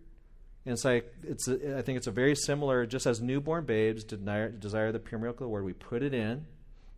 And 0.65 0.73
it's 0.73 0.85
like 0.85 1.15
it's. 1.23 1.47
A, 1.47 1.79
I 1.79 1.83
think 1.83 1.99
it's 1.99 2.09
a 2.09 2.11
very 2.11 2.35
similar. 2.35 2.85
Just 2.85 3.07
as 3.07 3.21
newborn 3.21 3.65
babes 3.65 4.03
desire, 4.03 4.49
desire 4.49 4.91
the 4.91 4.99
pure 4.99 5.21
the 5.39 5.47
word, 5.47 5.65
we 5.65 5.73
put 5.73 6.03
it 6.03 6.15
in, 6.15 6.47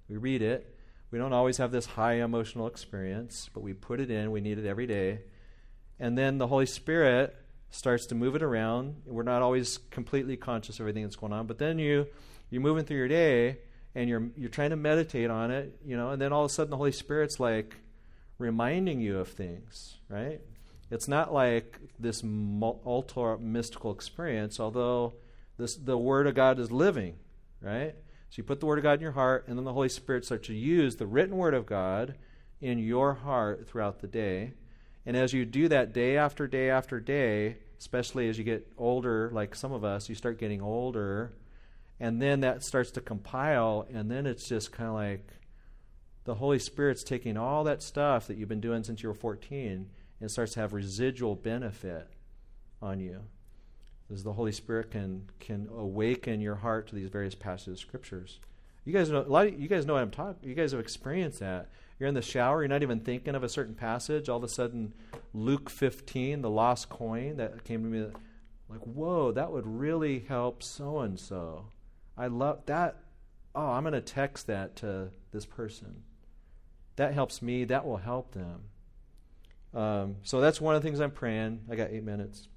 we 0.08 0.16
read 0.16 0.40
it, 0.40 0.75
we 1.16 1.22
don't 1.22 1.32
always 1.32 1.56
have 1.56 1.72
this 1.72 1.86
high 1.86 2.16
emotional 2.16 2.66
experience, 2.66 3.48
but 3.54 3.62
we 3.62 3.72
put 3.72 4.00
it 4.00 4.10
in. 4.10 4.30
We 4.32 4.42
need 4.42 4.58
it 4.58 4.66
every 4.66 4.86
day. 4.86 5.20
And 5.98 6.18
then 6.18 6.36
the 6.36 6.46
Holy 6.46 6.66
Spirit 6.66 7.34
starts 7.70 8.04
to 8.08 8.14
move 8.14 8.36
it 8.36 8.42
around. 8.42 8.96
We're 9.06 9.22
not 9.22 9.40
always 9.40 9.78
completely 9.90 10.36
conscious 10.36 10.76
of 10.76 10.82
everything 10.82 11.04
that's 11.04 11.16
going 11.16 11.32
on, 11.32 11.46
but 11.46 11.56
then 11.56 11.78
you 11.78 12.08
you're 12.50 12.60
moving 12.60 12.84
through 12.84 12.98
your 12.98 13.08
day 13.08 13.60
and 13.94 14.10
you're 14.10 14.28
you're 14.36 14.50
trying 14.50 14.68
to 14.70 14.76
meditate 14.76 15.30
on 15.30 15.50
it, 15.50 15.80
you 15.82 15.96
know, 15.96 16.10
and 16.10 16.20
then 16.20 16.34
all 16.34 16.44
of 16.44 16.50
a 16.50 16.52
sudden 16.52 16.70
the 16.70 16.76
Holy 16.76 16.92
Spirit's 16.92 17.40
like 17.40 17.76
reminding 18.36 19.00
you 19.00 19.18
of 19.18 19.28
things, 19.28 19.96
right? 20.10 20.42
It's 20.90 21.08
not 21.08 21.32
like 21.32 21.80
this 21.98 22.22
ultra 22.22 23.38
mystical 23.38 23.90
experience, 23.90 24.60
although 24.60 25.14
this 25.56 25.76
the 25.76 25.96
Word 25.96 26.26
of 26.26 26.34
God 26.34 26.58
is 26.58 26.70
living, 26.70 27.14
right? 27.62 27.94
So 28.36 28.40
you 28.40 28.44
put 28.44 28.60
the 28.60 28.66
Word 28.66 28.76
of 28.76 28.82
God 28.82 28.98
in 28.98 29.00
your 29.00 29.12
heart, 29.12 29.46
and 29.48 29.56
then 29.56 29.64
the 29.64 29.72
Holy 29.72 29.88
Spirit 29.88 30.26
starts 30.26 30.48
to 30.48 30.54
use 30.54 30.96
the 30.96 31.06
written 31.06 31.38
Word 31.38 31.54
of 31.54 31.64
God 31.64 32.16
in 32.60 32.78
your 32.78 33.14
heart 33.14 33.66
throughout 33.66 34.00
the 34.00 34.06
day. 34.06 34.52
And 35.06 35.16
as 35.16 35.32
you 35.32 35.46
do 35.46 35.68
that 35.68 35.94
day 35.94 36.18
after 36.18 36.46
day 36.46 36.68
after 36.68 37.00
day, 37.00 37.56
especially 37.78 38.28
as 38.28 38.36
you 38.36 38.44
get 38.44 38.70
older, 38.76 39.30
like 39.32 39.54
some 39.54 39.72
of 39.72 39.84
us, 39.84 40.10
you 40.10 40.14
start 40.14 40.38
getting 40.38 40.60
older, 40.60 41.32
and 41.98 42.20
then 42.20 42.40
that 42.40 42.62
starts 42.62 42.90
to 42.90 43.00
compile, 43.00 43.86
and 43.90 44.10
then 44.10 44.26
it's 44.26 44.46
just 44.46 44.70
kind 44.70 44.90
of 44.90 44.96
like 44.96 45.26
the 46.24 46.34
Holy 46.34 46.58
Spirit's 46.58 47.04
taking 47.04 47.38
all 47.38 47.64
that 47.64 47.82
stuff 47.82 48.26
that 48.26 48.36
you've 48.36 48.50
been 48.50 48.60
doing 48.60 48.84
since 48.84 49.02
you 49.02 49.08
were 49.08 49.14
14 49.14 49.88
and 50.20 50.30
starts 50.30 50.52
to 50.52 50.60
have 50.60 50.74
residual 50.74 51.36
benefit 51.36 52.06
on 52.82 53.00
you 53.00 53.22
as 54.12 54.22
the 54.22 54.32
Holy 54.32 54.52
Spirit 54.52 54.90
can 54.90 55.28
can 55.40 55.68
awaken 55.76 56.40
your 56.40 56.56
heart 56.56 56.88
to 56.88 56.94
these 56.94 57.08
various 57.08 57.34
passages 57.34 57.74
of 57.74 57.78
scriptures. 57.78 58.40
You 58.84 58.92
guys 58.92 59.10
know 59.10 59.22
a 59.22 59.22
lot. 59.22 59.48
Of, 59.48 59.60
you 59.60 59.68
guys 59.68 59.84
know 59.84 59.94
what 59.94 60.02
I'm 60.02 60.10
talking. 60.10 60.48
You 60.48 60.54
guys 60.54 60.72
have 60.72 60.80
experienced 60.80 61.40
that. 61.40 61.70
You're 61.98 62.08
in 62.08 62.14
the 62.14 62.22
shower. 62.22 62.62
You're 62.62 62.68
not 62.68 62.82
even 62.82 63.00
thinking 63.00 63.34
of 63.34 63.42
a 63.42 63.48
certain 63.48 63.74
passage. 63.74 64.28
All 64.28 64.36
of 64.36 64.44
a 64.44 64.48
sudden, 64.48 64.92
Luke 65.32 65.70
15, 65.70 66.42
the 66.42 66.50
lost 66.50 66.88
coin, 66.88 67.36
that 67.38 67.64
came 67.64 67.82
to 67.82 67.88
me. 67.88 68.06
Like, 68.68 68.80
whoa, 68.80 69.32
that 69.32 69.50
would 69.50 69.66
really 69.66 70.20
help 70.20 70.62
so 70.62 70.98
and 71.00 71.18
so. 71.18 71.66
I 72.16 72.26
love 72.26 72.66
that. 72.66 72.96
Oh, 73.54 73.68
I'm 73.68 73.82
going 73.82 73.94
to 73.94 74.00
text 74.00 74.46
that 74.48 74.76
to 74.76 75.10
this 75.32 75.46
person. 75.46 76.02
That 76.96 77.14
helps 77.14 77.40
me. 77.40 77.64
That 77.64 77.86
will 77.86 77.96
help 77.96 78.32
them. 78.32 78.64
Um, 79.74 80.16
so 80.22 80.40
that's 80.40 80.60
one 80.60 80.74
of 80.74 80.82
the 80.82 80.88
things 80.88 81.00
I'm 81.00 81.10
praying. 81.10 81.62
I 81.70 81.76
got 81.76 81.90
eight 81.90 82.04
minutes. 82.04 82.48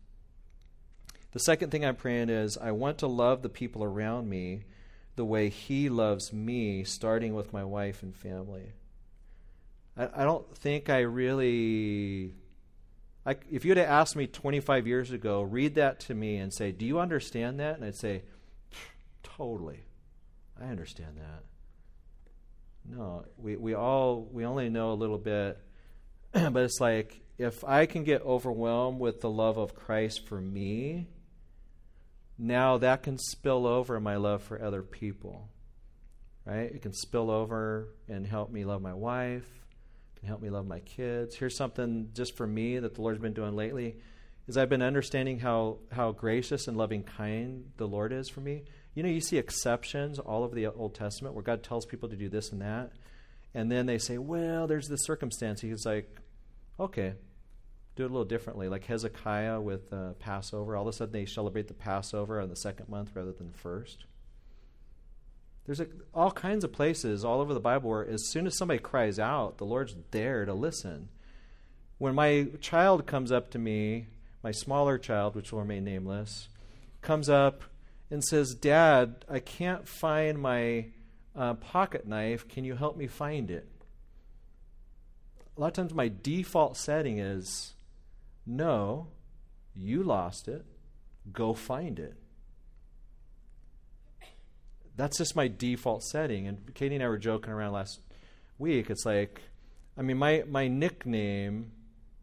The 1.32 1.40
second 1.40 1.70
thing 1.70 1.86
I'm 1.86 1.96
praying 1.96 2.30
is 2.30 2.58
I 2.58 2.72
want 2.72 2.98
to 3.00 3.08
love 3.08 3.42
the 3.42 3.50
people 3.50 3.84
around 3.84 4.30
me 4.30 4.64
the 5.16 5.26
way 5.26 5.50
He 5.50 5.90
loves 5.90 6.34
me, 6.34 6.84
starting 6.84 7.36
with 7.36 7.54
my 7.54 7.64
wife 7.64 8.02
and 8.02 8.16
family. 8.16 8.74
I, 9.96 10.10
I 10.22 10.24
don't 10.24 10.58
think 10.58 10.90
I 10.90 11.00
really. 11.00 12.34
I, 13.26 13.36
if 13.52 13.66
you 13.66 13.72
had 13.72 13.78
asked 13.78 14.16
me 14.16 14.28
25 14.28 14.88
years 14.88 15.12
ago, 15.12 15.42
read 15.42 15.76
that 15.76 16.00
to 16.02 16.16
me 16.16 16.38
and 16.38 16.54
say, 16.54 16.72
Do 16.72 16.86
you 16.86 17.00
understand 17.00 17.60
that? 17.60 17.76
And 17.76 17.86
I'd 17.86 17.96
say, 17.96 18.24
Totally. 19.24 19.84
I 20.60 20.66
understand 20.66 21.18
that. 21.18 21.44
No, 22.86 23.26
we, 23.38 23.56
we 23.56 23.76
all 23.76 24.28
we 24.32 24.46
only 24.46 24.70
know 24.70 24.92
a 24.92 24.96
little 24.96 25.18
bit, 25.18 25.60
but 26.32 26.58
it's 26.58 26.80
like 26.80 27.22
if 27.38 27.64
I 27.64 27.86
can 27.86 28.04
get 28.04 28.22
overwhelmed 28.24 29.00
with 29.00 29.22
the 29.22 29.30
love 29.30 29.58
of 29.58 29.76
Christ 29.76 30.28
for 30.28 30.42
me, 30.42 31.08
now 32.40 32.78
that 32.78 33.04
can 33.04 33.18
spill 33.18 33.68
over 33.68 34.00
my 34.00 34.16
love 34.16 34.42
for 34.42 34.62
other 34.62 34.82
people. 34.82 35.50
Right? 36.46 36.72
It 36.72 36.82
can 36.82 36.94
spill 36.94 37.30
over 37.30 37.90
and 38.08 38.26
help 38.26 38.52
me 38.52 38.66
love 38.66 38.82
my 38.82 38.94
wife, 38.94 39.48
it 40.16 40.20
can 40.20 40.30
help 40.30 40.42
me 40.42 40.50
love 40.50 40.66
my 40.66 40.80
kids. 40.80 41.36
Here's 41.36 41.56
something 41.56 42.10
just 42.14 42.36
for 42.36 42.48
me 42.48 42.80
that 42.80 42.96
the 42.96 43.02
Lord's 43.02 43.20
been 43.20 43.34
doing 43.34 43.56
lately 43.56 43.98
is 44.50 44.58
I've 44.58 44.70
been 44.70 44.82
understanding 44.82 45.40
how 45.40 45.78
how 45.92 46.12
gracious 46.12 46.68
and 46.68 46.76
loving 46.76 47.04
kind 47.04 47.72
the 47.78 47.88
Lord 47.88 48.12
is 48.12 48.30
for 48.30 48.42
me. 48.42 48.64
You 48.96 49.04
know, 49.04 49.10
you 49.10 49.22
see 49.22 49.38
exceptions 49.38 50.18
all 50.18 50.44
over 50.44 50.56
the 50.56 50.66
Old 50.66 50.96
Testament 50.96 51.36
where 51.36 51.44
God 51.44 51.62
tells 51.62 51.86
people 51.86 52.10
to 52.10 52.16
do 52.16 52.30
this 52.30 52.52
and 52.52 52.62
that, 52.62 52.92
and 53.54 53.72
then 53.72 53.86
they 53.86 54.00
say, 54.00 54.18
"Well, 54.18 54.66
there's 54.66 54.88
this 54.88 55.04
circumstance." 55.04 55.62
He's 55.62 55.86
like, 55.86 56.20
"Okay, 56.80 57.14
do 58.00 58.06
it 58.06 58.12
a 58.12 58.14
little 58.14 58.26
differently. 58.26 58.70
Like 58.70 58.86
Hezekiah 58.86 59.60
with 59.60 59.92
uh, 59.92 60.14
Passover, 60.20 60.76
all 60.78 60.84
of 60.84 60.88
a 60.88 60.94
sudden 60.94 61.12
they 61.12 61.26
celebrate 61.26 61.68
the 61.68 61.74
Passover 61.74 62.40
on 62.40 62.50
the 62.50 62.56
second 62.56 62.88
month 62.88 63.12
rather 63.14 63.34
than 63.34 63.52
the 63.52 63.58
first. 63.58 64.06
There's 65.66 65.82
a, 65.82 65.88
all 66.14 66.32
kinds 66.32 66.64
of 66.64 66.72
places 66.72 67.26
all 67.26 67.42
over 67.42 67.54
the 67.54 67.60
Bible 67.60 67.90
where 67.90 68.08
as 68.08 68.30
soon 68.30 68.48
as 68.48 68.58
somebody 68.58 68.80
cries 68.80 69.20
out, 69.20 69.58
the 69.58 69.66
Lord's 69.66 69.96
there 70.12 70.46
to 70.46 70.54
listen. 70.54 71.10
When 71.98 72.16
my 72.16 72.48
child 72.62 73.06
comes 73.06 73.34
up 73.34 73.52
to 73.52 73.60
me, 73.60 74.08
my 74.42 74.52
smaller 74.52 74.98
child, 74.98 75.36
which 75.36 75.52
will 75.52 75.60
remain 75.60 75.84
nameless, 75.84 76.48
comes 77.02 77.28
up 77.28 77.64
and 78.10 78.24
says, 78.24 78.56
Dad, 78.56 79.26
I 79.30 79.40
can't 79.40 79.86
find 79.88 80.40
my 80.40 80.86
uh, 81.36 81.56
pocket 81.56 82.08
knife. 82.08 82.48
Can 82.48 82.64
you 82.64 82.76
help 82.76 82.96
me 82.96 83.08
find 83.08 83.52
it? 83.52 83.68
A 85.58 85.60
lot 85.60 85.68
of 85.68 85.74
times, 85.74 85.94
my 85.94 86.10
default 86.24 86.78
setting 86.78 87.20
is 87.20 87.74
no, 88.50 89.08
you 89.76 90.02
lost 90.02 90.48
it. 90.48 90.66
Go 91.32 91.54
find 91.54 92.00
it. 92.00 92.16
That's 94.96 95.20
just 95.20 95.36
my 95.36 95.48
default 95.48 96.04
setting. 96.04 96.48
And 96.48 96.74
Katie 96.74 96.96
and 96.96 97.04
I 97.04 97.08
were 97.08 97.20
joking 97.20 97.54
around 97.54 97.74
last 97.74 98.02
week. 98.58 98.90
It's 98.90 99.06
like, 99.06 99.40
I 99.96 100.02
mean, 100.02 100.18
my, 100.18 100.44
my 100.48 100.68
nickname, 100.68 101.72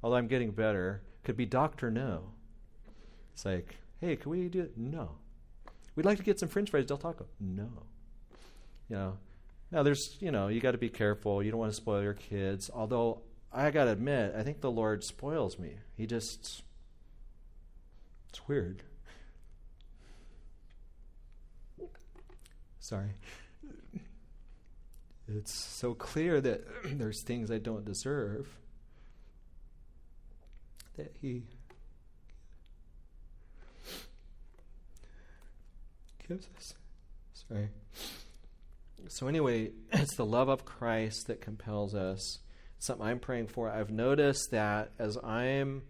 although 0.03 0.17
I'm 0.17 0.27
getting 0.27 0.51
better, 0.51 1.03
could 1.23 1.37
be 1.37 1.47
Dr. 1.47 1.93
No. 1.93 2.33
It's 3.33 3.45
like, 3.45 3.77
hey, 4.01 4.17
can 4.17 4.33
we 4.33 4.49
do 4.49 4.63
it? 4.63 4.77
No. 4.77 5.13
We'd 5.95 6.05
like 6.05 6.19
to 6.19 6.25
get 6.25 6.41
some 6.41 6.49
french 6.49 6.71
fries, 6.71 6.87
Del 6.87 6.99
Taco. 6.99 7.27
No. 7.39 7.71
You 8.89 8.97
know, 8.97 9.19
now 9.71 9.83
there's 9.83 10.17
you 10.21 10.31
know 10.31 10.49
you 10.49 10.61
got 10.61 10.73
to 10.73 10.79
be 10.79 10.89
careful. 10.89 11.43
You 11.43 11.51
don't 11.51 11.59
want 11.59 11.73
to 11.73 11.77
spoil 11.77 12.03
your 12.03 12.15
kids. 12.15 12.71
Although 12.73 13.23
I 13.57 13.71
got 13.71 13.85
to 13.85 13.91
admit, 13.91 14.35
I 14.37 14.43
think 14.43 14.61
the 14.61 14.71
Lord 14.71 15.03
spoils 15.03 15.59
me. 15.59 15.77
He 15.97 16.07
just 16.07 16.63
it's 18.29 18.47
weird. 18.47 18.83
Sorry. 22.81 23.15
It's 25.27 25.53
so 25.53 25.95
clear 25.95 26.41
that 26.43 26.65
there's 26.85 27.23
things 27.23 27.51
I 27.51 27.57
don't 27.57 27.85
deserve 27.85 28.47
that 30.97 31.17
He 31.21 31.45
gives 36.29 36.47
us. 36.59 36.75
Sorry. 37.33 37.71
So, 39.09 39.29
anyway, 39.29 39.71
it's 39.93 40.15
the 40.15 40.27
love 40.27 40.51
of 40.51 40.67
Christ 40.67 41.27
that 41.29 41.41
compels 41.41 41.95
us. 41.95 42.41
Something 42.79 43.07
I'm 43.07 43.19
praying 43.19 43.49
for. 43.49 43.71
I've 43.71 43.91
noticed 43.91 44.51
that 44.51 44.91
as 44.99 45.17
I'm 45.23 45.83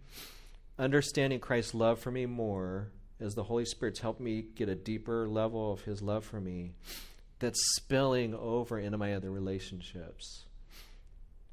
understanding 0.78 1.40
Christ's 1.40 1.74
love 1.74 1.98
for 1.98 2.10
me 2.10 2.26
more, 2.26 2.88
as 3.20 3.34
the 3.34 3.44
Holy 3.44 3.64
Spirit's 3.64 4.00
helped 4.00 4.20
me 4.20 4.42
get 4.42 4.68
a 4.68 4.74
deeper 4.74 5.26
level 5.26 5.72
of 5.72 5.82
His 5.82 6.02
love 6.02 6.24
for 6.24 6.40
me, 6.40 6.72
that's 7.38 7.60
spilling 7.76 8.34
over 8.34 8.78
into 8.78 8.98
my 8.98 9.14
other 9.14 9.30
relationships. 9.30 10.44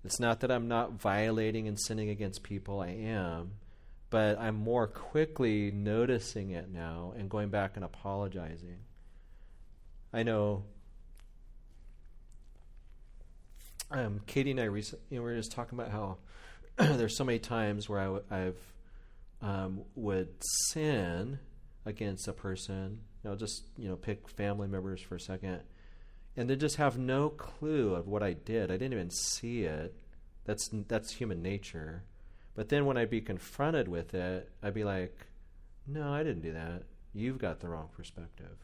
It's 0.06 0.20
not 0.20 0.42
that 0.42 0.52
I'm 0.52 0.68
not 0.68 0.94
violating 0.94 1.68
and 1.68 1.80
sinning 1.80 2.10
against 2.10 2.44
people, 2.44 2.82
I 2.82 2.90
am, 2.90 3.54
but 4.10 4.38
I'm 4.38 4.56
more 4.56 4.88
quickly 4.88 5.72
noticing 5.72 6.52
it 6.52 6.70
now 6.70 7.14
and 7.18 7.30
going 7.30 7.50
back 7.50 7.76
and 7.76 7.86
apologizing. 7.86 8.80
I 10.12 10.24
know 10.24 10.66
um, 13.94 14.22
Katie 14.26 14.52
and 14.52 14.60
I 14.60 14.66
recently 14.66 15.06
you 15.10 15.18
know, 15.18 15.24
we 15.24 15.32
were 15.32 15.38
just 15.38 15.52
talking 15.52 15.78
about 15.78 15.92
how 15.92 16.18
there's 16.78 17.16
so 17.16 17.24
many 17.24 17.40
times 17.40 17.88
where 17.88 18.00
I 18.00 18.04
w- 18.06 18.24
I've 18.32 18.74
um, 19.42 19.82
would 19.96 20.30
sin 20.70 21.40
against 21.86 22.28
a 22.28 22.34
person. 22.34 23.02
You 23.24 23.30
know, 23.30 23.36
just 23.36 23.64
you 23.78 23.88
know, 23.88 23.96
pick 23.96 24.28
family 24.28 24.68
members 24.68 25.02
for 25.02 25.16
a 25.16 25.20
second, 25.20 25.62
and 26.36 26.50
they 26.50 26.56
just 26.56 26.78
have 26.78 26.98
no 26.98 27.30
clue 27.30 27.94
of 27.94 28.08
what 28.08 28.24
I 28.24 28.34
did. 28.34 28.72
I 28.72 28.78
didn't 28.78 28.94
even 28.94 29.12
see 29.12 29.64
it. 29.64 29.96
That's 30.46 30.70
that's 30.88 31.14
human 31.14 31.42
nature. 31.42 32.04
But 32.56 32.70
then 32.70 32.86
when 32.86 32.98
I'd 32.98 33.10
be 33.10 33.22
confronted 33.22 33.88
with 33.88 34.14
it, 34.14 34.50
I'd 34.62 34.74
be 34.74 34.84
like, 34.84 35.28
"No, 35.88 36.12
I 36.12 36.24
didn't 36.24 36.42
do 36.42 36.54
that. 36.54 36.84
You've 37.14 37.38
got 37.38 37.60
the 37.60 37.70
wrong 37.70 37.90
perspective." 37.96 38.58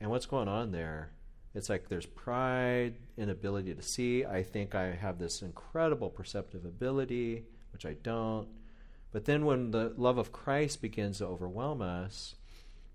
And 0.00 0.10
what's 0.10 0.26
going 0.26 0.48
on 0.48 0.72
there? 0.72 1.10
It's 1.56 1.70
like 1.70 1.88
there's 1.88 2.04
pride, 2.04 2.96
inability 3.16 3.74
to 3.74 3.82
see. 3.82 4.26
I 4.26 4.42
think 4.42 4.74
I 4.74 4.92
have 4.92 5.18
this 5.18 5.40
incredible 5.40 6.10
perceptive 6.10 6.66
ability, 6.66 7.46
which 7.72 7.86
I 7.86 7.94
don't. 7.94 8.46
But 9.10 9.24
then 9.24 9.46
when 9.46 9.70
the 9.70 9.94
love 9.96 10.18
of 10.18 10.32
Christ 10.32 10.82
begins 10.82 11.18
to 11.18 11.26
overwhelm 11.26 11.80
us, 11.80 12.34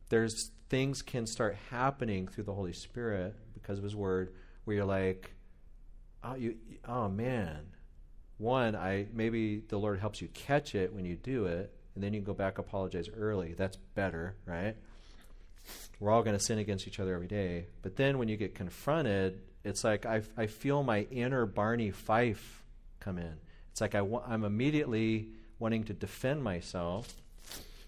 there's 0.10 0.52
things 0.70 1.02
can 1.02 1.26
start 1.26 1.58
happening 1.72 2.28
through 2.28 2.44
the 2.44 2.54
Holy 2.54 2.74
Spirit 2.74 3.36
because 3.56 3.80
of 3.80 3.84
his 3.84 3.96
word 3.96 4.32
where 4.66 4.76
you're 4.76 4.86
like, 4.86 5.34
oh, 6.24 6.36
you, 6.36 6.56
oh 6.88 7.10
man. 7.10 7.66
One, 8.38 8.76
I 8.76 9.08
maybe 9.12 9.64
the 9.70 9.80
Lord 9.80 10.00
helps 10.00 10.22
you 10.22 10.28
catch 10.30 10.76
it 10.76 10.94
when 10.94 11.06
you 11.06 11.16
do 11.16 11.46
it, 11.46 11.74
and 11.96 12.04
then 12.04 12.14
you 12.14 12.22
go 12.22 12.34
back 12.36 12.60
apologize 12.60 13.10
early. 13.10 13.54
That's 13.54 13.78
better, 13.96 14.36
right? 14.46 14.76
We're 16.00 16.12
all 16.12 16.24
going 16.24 16.38
to 16.38 16.44
sin 16.44 16.58
against 16.58 16.88
each 16.88 17.00
other 17.00 17.14
every 17.14 17.28
day. 17.28 17.68
But 17.82 17.96
then 17.96 18.18
when 18.18 18.28
you 18.28 18.38
get 18.38 18.56
confronted, 18.56 19.40
it's 19.64 19.84
like 19.84 20.06
I, 20.06 20.24
I 20.36 20.48
feel 20.48 20.84
my 20.84 21.02
inner 21.12 21.46
Barney 21.46 21.92
Fife 21.92 22.64
come 23.00 23.18
in. 23.18 23.36
It's 23.72 23.82
like 23.82 23.96
I, 23.96 24.06
I'm 24.28 24.44
immediately 24.44 25.30
wanting 25.60 25.84
to 25.86 25.94
defend 25.94 26.44
myself. 26.44 27.14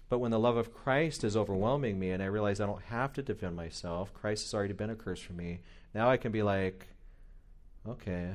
But 0.08 0.18
when 0.18 0.30
the 0.30 0.38
love 0.38 0.56
of 0.56 0.72
Christ 0.72 1.24
is 1.24 1.36
overwhelming 1.36 1.98
me 1.98 2.10
and 2.10 2.22
I 2.22 2.26
realize 2.26 2.60
I 2.60 2.66
don't 2.66 2.82
have 2.84 3.12
to 3.14 3.22
defend 3.22 3.56
myself, 3.56 4.14
Christ 4.14 4.44
has 4.44 4.54
already 4.54 4.74
been 4.74 4.90
a 4.90 4.94
curse 4.94 5.20
for 5.20 5.32
me. 5.32 5.60
Now 5.94 6.08
I 6.08 6.16
can 6.16 6.30
be 6.30 6.42
like, 6.42 6.86
okay, 7.88 8.34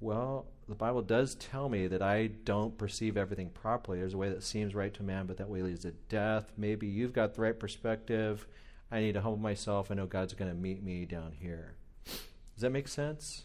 well, 0.00 0.46
the 0.68 0.74
Bible 0.74 1.02
does 1.02 1.34
tell 1.36 1.68
me 1.68 1.86
that 1.86 2.02
I 2.02 2.26
don't 2.26 2.76
perceive 2.76 3.16
everything 3.16 3.50
properly. 3.50 4.00
There's 4.00 4.14
a 4.14 4.18
way 4.18 4.28
that 4.28 4.42
seems 4.42 4.74
right 4.74 4.92
to 4.94 5.02
man, 5.02 5.26
but 5.26 5.36
that 5.38 5.48
way 5.48 5.62
leads 5.62 5.82
to 5.82 5.92
death. 6.08 6.52
Maybe 6.56 6.86
you've 6.86 7.12
got 7.12 7.34
the 7.34 7.42
right 7.42 7.58
perspective. 7.58 8.46
I 8.90 9.00
need 9.00 9.12
to 9.12 9.20
humble 9.20 9.38
myself. 9.38 9.90
I 9.90 9.94
know 9.94 10.06
God's 10.06 10.34
going 10.34 10.50
to 10.50 10.56
meet 10.56 10.82
me 10.82 11.04
down 11.04 11.32
here. 11.40 11.74
Does 12.04 12.62
that 12.62 12.70
make 12.70 12.88
sense? 12.88 13.44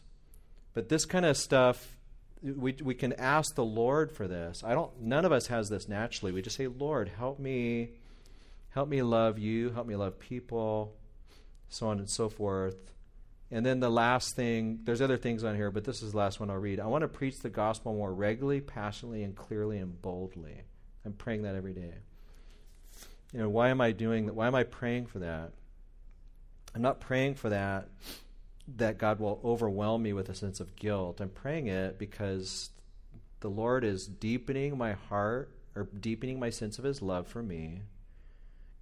But 0.74 0.89
this 0.89 1.06
kind 1.06 1.26
of 1.26 1.38
stuff 1.38 1.97
we, 2.41 2.76
we 2.82 2.95
can 2.95 3.14
ask 3.14 3.56
the 3.56 3.66
Lord 3.66 4.12
for 4.12 4.28
this. 4.28 4.64
I 4.64 4.74
don't. 4.74 4.99
None 4.99 5.26
of 5.26 5.32
us 5.32 5.47
has 5.47 5.70
this 5.70 5.88
naturally. 5.88 6.32
We 6.32 6.41
just 6.41 6.56
say, 6.56 6.68
Lord, 6.68 7.10
help 7.10 7.39
me, 7.39 7.91
help 8.70 8.89
me 8.89 9.04
love 9.04 9.38
you, 9.38 9.70
help 9.72 9.88
me 9.88 9.95
love 9.95 10.20
people, 10.20 10.95
so 11.70 11.88
on 11.88 11.99
and 11.99 12.10
so 12.10 12.30
forth. 12.30 12.91
And 13.52 13.66
then 13.66 13.82
the 13.82 13.89
last 13.89 14.36
thing, 14.36 14.80
there's 14.84 15.02
other 15.02 15.18
things 15.18 15.43
on 15.43 15.56
here, 15.56 15.72
but 15.72 15.84
this 15.84 16.02
is 16.02 16.14
the 16.14 16.18
last 16.18 16.39
one 16.39 16.49
I'll 16.49 16.58
read. 16.58 16.80
I 16.80 16.88
want 16.88 17.02
to 17.02 17.10
preach 17.10 17.39
the 17.39 17.49
gospel 17.49 17.93
more 17.93 18.14
regularly, 18.14 18.62
passionately, 18.62 19.24
and 19.24 19.36
clearly 19.36 19.78
and 19.78 20.02
boldly. 20.02 20.62
I'm 21.06 21.14
praying 21.14 21.43
that 21.43 21.56
every 21.56 21.74
day. 21.74 21.93
You 23.34 23.39
know, 23.39 23.49
why 23.49 23.70
am 23.70 23.82
I 23.82 23.91
doing 23.91 24.28
that? 24.28 24.36
Why 24.36 24.47
am 24.47 24.56
I 24.56 24.64
praying 24.64 25.08
for 25.08 25.20
that? 25.20 25.52
I'm 26.74 26.82
not 26.82 27.02
praying 27.02 27.36
for 27.36 27.49
that 27.49 27.89
that 28.78 28.97
God 28.97 29.20
will 29.20 29.41
overwhelm 29.43 30.04
me 30.04 30.14
with 30.14 30.30
a 30.30 30.36
sense 30.36 30.60
of 30.60 30.76
guilt. 30.76 31.20
I'm 31.20 31.30
praying 31.30 31.68
it 31.68 31.97
because 31.97 32.70
the 33.41 33.49
Lord 33.49 33.84
is 33.84 34.06
deepening 34.06 34.78
my 34.78 34.93
heart 34.93 35.52
or 35.76 35.89
deepening 35.99 36.39
my 36.39 36.49
sense 36.49 36.78
of 36.78 36.86
His 36.86 37.02
love 37.02 37.28
for 37.28 37.41
me. 37.41 37.82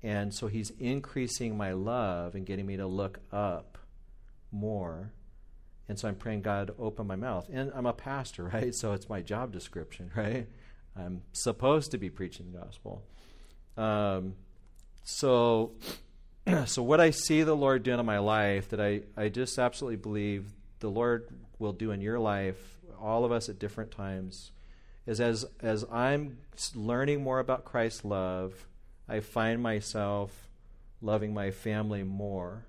And 0.04 0.34
so 0.34 0.48
He's 0.48 0.72
increasing 0.72 1.58
my 1.58 1.74
love 1.74 2.36
and 2.36 2.46
getting 2.46 2.66
me 2.66 2.78
to 2.78 2.88
look 2.88 3.20
up 3.32 3.69
more. 4.52 5.12
And 5.88 5.97
so 5.97 6.08
I'm 6.08 6.16
praying 6.16 6.43
God 6.43 6.72
open 6.78 7.08
my 7.08 7.16
mouth. 7.16 7.50
And 7.52 7.72
I'm 7.74 7.86
a 7.86 7.93
pastor, 7.93 8.43
right? 8.54 8.74
So 8.74 8.93
it's 8.93 9.10
my 9.10 9.22
job 9.22 9.52
description, 9.52 10.12
right? 10.16 10.47
I'm 10.95 11.22
supposed 11.32 11.91
to 11.91 11.97
be 11.97 12.10
preaching 12.10 12.52
the 12.52 12.60
gospel. 12.60 13.04
Um, 13.78 14.36
so 15.04 15.72
so 16.66 16.84
what 16.84 17.00
I 17.00 17.12
see 17.12 17.43
the 17.43 17.56
Lord 17.56 17.84
doing 17.84 18.00
in 18.00 18.06
my 18.06 18.20
life 18.20 18.70
that 18.70 18.82
I, 18.82 19.02
I 19.18 19.30
just 19.30 19.58
absolutely 19.58 19.97
believe 19.97 20.45
the 20.80 20.89
Lord 20.89 21.30
will 21.58 21.74
do 21.74 21.91
in 21.91 22.02
your 22.02 22.20
life, 22.20 22.80
all 23.00 23.26
of 23.26 23.32
us 23.32 23.50
at 23.50 23.60
different 23.60 23.91
times, 23.91 24.52
is 25.06 25.20
as 25.20 25.45
as 25.62 25.86
I'm 25.91 26.38
learning 26.76 27.24
more 27.24 27.39
about 27.39 27.66
Christ's 27.66 28.06
love, 28.06 28.68
I 29.08 29.20
find 29.20 29.62
myself 29.62 30.50
loving 31.02 31.34
my 31.34 31.52
family 31.52 32.04
more. 32.04 32.66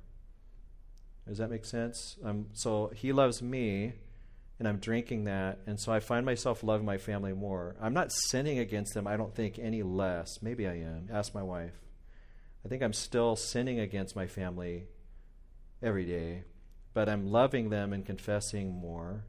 Does 1.30 1.38
that 1.38 1.48
make 1.48 1.64
sense? 1.64 2.16
Um, 2.24 2.46
so 2.54 2.90
he 2.92 3.12
loves 3.12 3.40
me, 3.40 3.92
and 4.58 4.66
I'm 4.66 4.78
drinking 4.78 5.26
that, 5.26 5.60
and 5.64 5.78
so 5.78 5.92
I 5.92 6.00
find 6.00 6.26
myself 6.26 6.64
loving 6.64 6.84
my 6.84 6.98
family 6.98 7.32
more. 7.32 7.76
I'm 7.80 7.94
not 7.94 8.10
sinning 8.10 8.58
against 8.58 8.94
them. 8.94 9.06
I 9.06 9.16
don't 9.16 9.32
think 9.32 9.56
any 9.56 9.84
less. 9.84 10.42
Maybe 10.42 10.66
I 10.66 10.78
am. 10.78 11.08
Ask 11.12 11.32
my 11.32 11.44
wife. 11.44 11.78
I 12.64 12.68
think 12.68 12.82
I'm 12.82 12.92
still 12.92 13.36
sinning 13.36 13.78
against 13.78 14.16
my 14.16 14.26
family 14.26 14.88
every 15.80 16.04
day, 16.04 16.42
but 16.94 17.08
I'm 17.08 17.30
loving 17.30 17.70
them 17.70 17.92
and 17.92 18.04
confessing 18.04 18.72
more. 18.72 19.24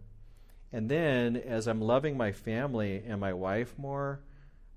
And 0.74 0.90
then, 0.90 1.36
as 1.36 1.68
I'm 1.68 1.82
loving 1.82 2.18
my 2.18 2.32
family 2.32 3.04
and 3.06 3.22
my 3.22 3.34
wife 3.34 3.76
more, 3.78 4.22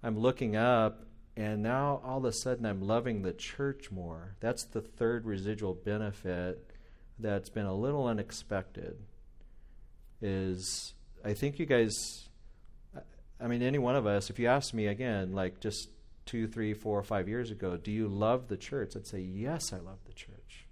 I'm 0.02 0.18
looking 0.18 0.56
up, 0.56 1.06
and 1.38 1.62
now 1.62 2.02
all 2.04 2.18
of 2.18 2.26
a 2.26 2.32
sudden 2.32 2.66
I'm 2.66 2.82
loving 2.82 3.22
the 3.22 3.32
church 3.32 3.90
more. 3.90 4.36
That's 4.40 4.64
the 4.64 4.82
third 4.82 5.24
residual 5.24 5.72
benefit 5.72 6.72
that's 7.18 7.48
been 7.48 7.66
a 7.66 7.74
little 7.74 8.06
unexpected. 8.06 8.96
Is 10.20 10.94
I 11.24 11.34
think 11.34 11.58
you 11.58 11.66
guys, 11.66 12.28
I 13.40 13.46
mean, 13.46 13.62
any 13.62 13.78
one 13.78 13.96
of 13.96 14.06
us, 14.06 14.30
if 14.30 14.38
you 14.38 14.46
ask 14.46 14.74
me 14.74 14.86
again, 14.86 15.32
like 15.32 15.60
just 15.60 15.88
two, 16.26 16.46
three, 16.46 16.74
four, 16.74 17.02
five 17.02 17.28
years 17.28 17.50
ago, 17.50 17.76
do 17.76 17.90
you 17.90 18.08
love 18.08 18.48
the 18.48 18.56
church? 18.56 18.96
I'd 18.96 19.06
say, 19.06 19.20
yes, 19.20 19.72
I 19.72 19.78
love 19.78 19.98
the 20.06 20.12
church. 20.12 20.66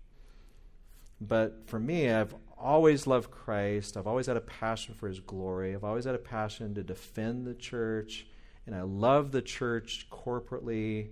But 1.20 1.68
for 1.68 1.78
me, 1.78 2.10
I've 2.10 2.34
always 2.58 3.06
loved 3.06 3.30
Christ. 3.30 3.96
I've 3.96 4.06
always 4.06 4.26
had 4.26 4.36
a 4.36 4.40
passion 4.40 4.94
for 4.94 5.08
his 5.08 5.20
glory. 5.20 5.74
I've 5.74 5.84
always 5.84 6.04
had 6.04 6.14
a 6.14 6.18
passion 6.18 6.74
to 6.74 6.82
defend 6.82 7.46
the 7.46 7.54
church. 7.54 8.26
And 8.66 8.74
I 8.74 8.82
love 8.82 9.32
the 9.32 9.42
church 9.42 10.06
corporately. 10.10 11.10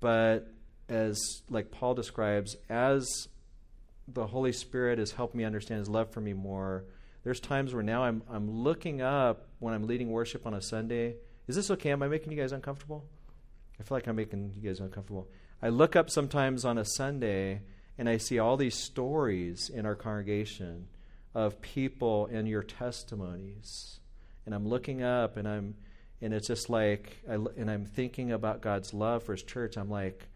But 0.00 0.52
as, 0.88 1.42
like 1.48 1.70
Paul 1.70 1.94
describes, 1.94 2.56
as 2.68 3.28
the 4.08 4.26
Holy 4.26 4.52
Spirit 4.52 4.98
has 4.98 5.12
helped 5.12 5.34
me 5.34 5.44
understand 5.44 5.78
his 5.80 5.88
love 5.88 6.10
for 6.10 6.20
me 6.20 6.32
more, 6.32 6.84
there's 7.22 7.40
times 7.40 7.72
where 7.72 7.82
now 7.82 8.04
I'm, 8.04 8.22
I'm 8.30 8.50
looking 8.50 9.00
up 9.00 9.48
when 9.58 9.72
I'm 9.72 9.86
leading 9.86 10.10
worship 10.10 10.46
on 10.46 10.54
a 10.54 10.60
Sunday. 10.60 11.16
Is 11.48 11.56
this 11.56 11.70
okay? 11.70 11.90
Am 11.90 12.02
I 12.02 12.08
making 12.08 12.32
you 12.32 12.38
guys 12.38 12.52
uncomfortable? 12.52 13.04
I 13.80 13.82
feel 13.82 13.96
like 13.96 14.06
I'm 14.06 14.16
making 14.16 14.52
you 14.54 14.68
guys 14.68 14.80
uncomfortable. 14.80 15.28
I 15.62 15.68
look 15.68 15.96
up 15.96 16.10
sometimes 16.10 16.64
on 16.64 16.78
a 16.78 16.84
Sunday 16.84 17.62
and 17.96 18.08
I 18.08 18.18
see 18.18 18.38
all 18.38 18.56
these 18.56 18.74
stories 18.74 19.70
in 19.70 19.86
our 19.86 19.94
congregation 19.94 20.88
of 21.34 21.60
people 21.60 22.26
and 22.26 22.46
your 22.46 22.62
testimonies. 22.62 24.00
And 24.46 24.54
I'm 24.54 24.68
looking 24.68 25.02
up 25.02 25.36
and 25.36 25.48
I'm 25.48 25.74
and 26.20 26.32
it's 26.32 26.46
just 26.46 26.70
like 26.70 27.18
I, 27.28 27.34
and 27.34 27.70
I'm 27.70 27.84
thinking 27.84 28.32
about 28.32 28.62
God's 28.62 28.94
love 28.94 29.24
for 29.24 29.32
his 29.32 29.42
church. 29.42 29.76
I'm 29.76 29.90
like 29.90 30.28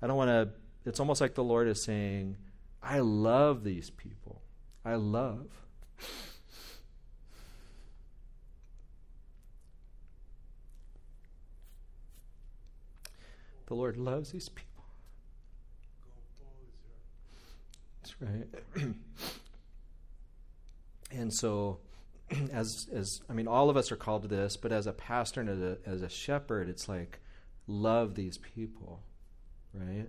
I 0.00 0.06
don't 0.06 0.16
want 0.16 0.28
to 0.28 0.50
it's 0.88 1.00
almost 1.00 1.20
like 1.20 1.34
the 1.34 1.44
Lord 1.44 1.68
is 1.68 1.82
saying, 1.82 2.36
I 2.82 3.00
love 3.00 3.64
these 3.64 3.90
people. 3.90 4.42
I 4.84 4.94
love. 4.94 5.48
The 13.70 13.74
Lord 13.76 13.96
loves 13.96 14.32
these 14.32 14.48
people. 14.48 14.84
That's 18.02 18.20
right. 18.20 18.48
and 21.12 21.32
so, 21.32 21.78
as 22.52 22.88
as 22.92 23.20
I 23.30 23.32
mean, 23.32 23.46
all 23.46 23.70
of 23.70 23.76
us 23.76 23.92
are 23.92 23.96
called 23.96 24.22
to 24.22 24.28
this, 24.28 24.56
but 24.56 24.72
as 24.72 24.88
a 24.88 24.92
pastor 24.92 25.40
and 25.40 25.48
as 25.48 25.60
a, 25.60 25.78
as 25.86 26.02
a 26.02 26.08
shepherd, 26.08 26.68
it's 26.68 26.88
like 26.88 27.20
love 27.68 28.16
these 28.16 28.38
people, 28.38 29.04
right? 29.72 30.08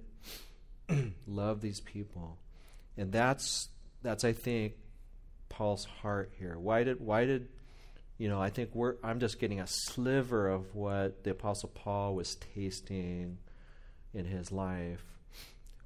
love 1.28 1.62
these 1.62 1.82
people, 1.82 2.40
and 2.98 3.12
that's 3.12 3.70
that's 4.02 4.24
I 4.24 4.34
think 4.34 4.74
Paul's 5.50 5.86
heart 5.86 6.32
here. 6.40 6.58
Why 6.58 6.84
did 6.84 7.00
why 7.00 7.26
did 7.26 7.50
you 8.18 8.30
know? 8.30 8.42
I 8.42 8.50
think 8.50 8.74
we're 8.74 8.96
I'm 9.04 9.20
just 9.20 9.40
getting 9.40 9.60
a 9.60 9.68
sliver 9.68 10.50
of 10.50 10.76
what 10.76 11.24
the 11.24 11.32
Apostle 11.32 11.70
Paul 11.70 12.16
was 12.16 12.36
tasting 12.54 13.38
in 14.14 14.26
his 14.26 14.52
life. 14.52 15.04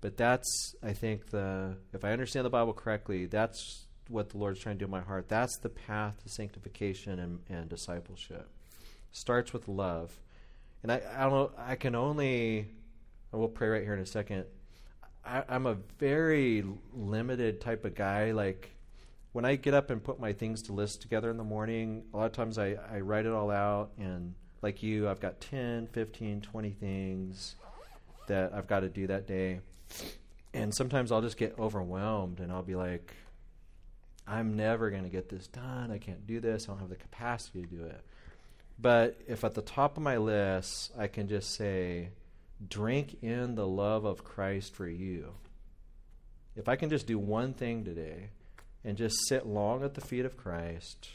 But 0.01 0.17
that's, 0.17 0.75
I 0.83 0.93
think, 0.93 1.31
the 1.31 1.77
if 1.93 2.05
I 2.05 2.11
understand 2.11 2.45
the 2.45 2.51
Bible 2.51 2.73
correctly, 2.73 3.25
that's 3.25 3.85
what 4.07 4.29
the 4.29 4.37
Lord's 4.37 4.59
trying 4.59 4.75
to 4.75 4.79
do 4.79 4.85
in 4.85 4.91
my 4.91 5.01
heart. 5.01 5.27
That's 5.27 5.57
the 5.57 5.69
path 5.69 6.21
to 6.23 6.29
sanctification 6.29 7.19
and, 7.19 7.39
and 7.49 7.69
discipleship. 7.69 8.47
Starts 9.11 9.51
with 9.51 9.67
love. 9.67 10.15
And 10.83 10.91
I, 10.91 11.01
I 11.15 11.21
don't 11.21 11.31
know, 11.31 11.51
I 11.57 11.75
can 11.75 11.95
only, 11.95 12.67
I 13.33 13.37
will 13.37 13.47
pray 13.47 13.69
right 13.69 13.81
here 13.81 13.95
in 13.95 13.99
a 13.99 14.05
second. 14.05 14.45
I, 15.25 15.43
I'm 15.49 15.65
a 15.65 15.77
very 15.97 16.63
limited 16.93 17.61
type 17.61 17.85
of 17.85 17.95
guy. 17.95 18.31
Like, 18.31 18.71
when 19.31 19.43
I 19.45 19.55
get 19.55 19.73
up 19.73 19.89
and 19.89 20.03
put 20.03 20.19
my 20.19 20.33
things 20.33 20.61
to 20.63 20.73
list 20.73 21.01
together 21.01 21.29
in 21.29 21.37
the 21.37 21.43
morning, 21.43 22.03
a 22.13 22.17
lot 22.17 22.25
of 22.27 22.31
times 22.31 22.57
I, 22.57 22.77
I 22.91 22.99
write 22.99 23.25
it 23.25 23.33
all 23.33 23.51
out. 23.51 23.91
And 23.97 24.33
like 24.61 24.81
you, 24.81 25.09
I've 25.09 25.19
got 25.19 25.41
10, 25.41 25.87
15, 25.87 26.41
20 26.41 26.69
things 26.71 27.55
that 28.27 28.53
I've 28.53 28.67
got 28.67 28.81
to 28.81 28.89
do 28.89 29.07
that 29.07 29.27
day. 29.27 29.59
And 30.53 30.73
sometimes 30.73 31.11
I'll 31.11 31.21
just 31.21 31.37
get 31.37 31.59
overwhelmed 31.59 32.39
and 32.39 32.51
I'll 32.51 32.63
be 32.63 32.75
like, 32.75 33.13
I'm 34.27 34.55
never 34.55 34.89
going 34.89 35.03
to 35.03 35.09
get 35.09 35.29
this 35.29 35.47
done. 35.47 35.91
I 35.91 35.97
can't 35.97 36.25
do 36.25 36.39
this. 36.39 36.65
I 36.65 36.71
don't 36.71 36.79
have 36.79 36.89
the 36.89 36.95
capacity 36.95 37.61
to 37.61 37.67
do 37.67 37.83
it. 37.83 38.01
But 38.79 39.17
if 39.27 39.43
at 39.43 39.53
the 39.53 39.61
top 39.61 39.97
of 39.97 40.03
my 40.03 40.17
list, 40.17 40.91
I 40.97 41.07
can 41.07 41.27
just 41.27 41.55
say, 41.55 42.09
drink 42.67 43.17
in 43.21 43.55
the 43.55 43.67
love 43.67 44.05
of 44.05 44.23
Christ 44.23 44.75
for 44.75 44.87
you. 44.87 45.33
If 46.55 46.69
I 46.69 46.75
can 46.75 46.89
just 46.89 47.07
do 47.07 47.19
one 47.19 47.53
thing 47.53 47.83
today 47.83 48.29
and 48.83 48.97
just 48.97 49.27
sit 49.27 49.45
long 49.45 49.83
at 49.83 49.93
the 49.93 50.01
feet 50.01 50.25
of 50.25 50.37
Christ, 50.37 51.09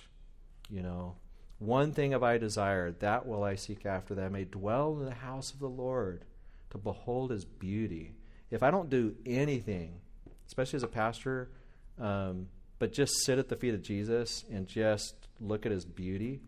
you 0.69 0.83
know, 0.83 1.17
one 1.59 1.93
thing 1.93 2.13
have 2.13 2.23
I 2.23 2.39
desired, 2.39 3.01
that 3.01 3.27
will 3.27 3.43
I 3.43 3.55
seek 3.55 3.85
after, 3.85 4.15
that 4.15 4.25
I 4.25 4.29
may 4.29 4.45
dwell 4.45 4.99
in 4.99 5.05
the 5.05 5.15
house 5.15 5.53
of 5.53 5.59
the 5.61 5.69
Lord 5.69 6.25
to 6.71 6.79
behold 6.79 7.31
his 7.31 7.45
beauty. 7.45 8.15
If 8.51 8.63
I 8.63 8.71
don't 8.71 8.91
do 8.91 9.15
anything, 9.27 10.01
especially 10.47 10.79
as 10.79 10.83
a 10.83 10.89
pastor, 10.89 11.51
um, 11.99 12.49
but 12.79 12.93
just 12.93 13.13
sit 13.25 13.39
at 13.39 13.49
the 13.49 13.57
feet 13.57 13.75
of 13.75 13.83
Jesus 13.83 14.45
and 14.51 14.67
just 14.67 15.15
look 15.39 15.67
at 15.67 15.73
his 15.73 15.85
beauty, 15.85 16.41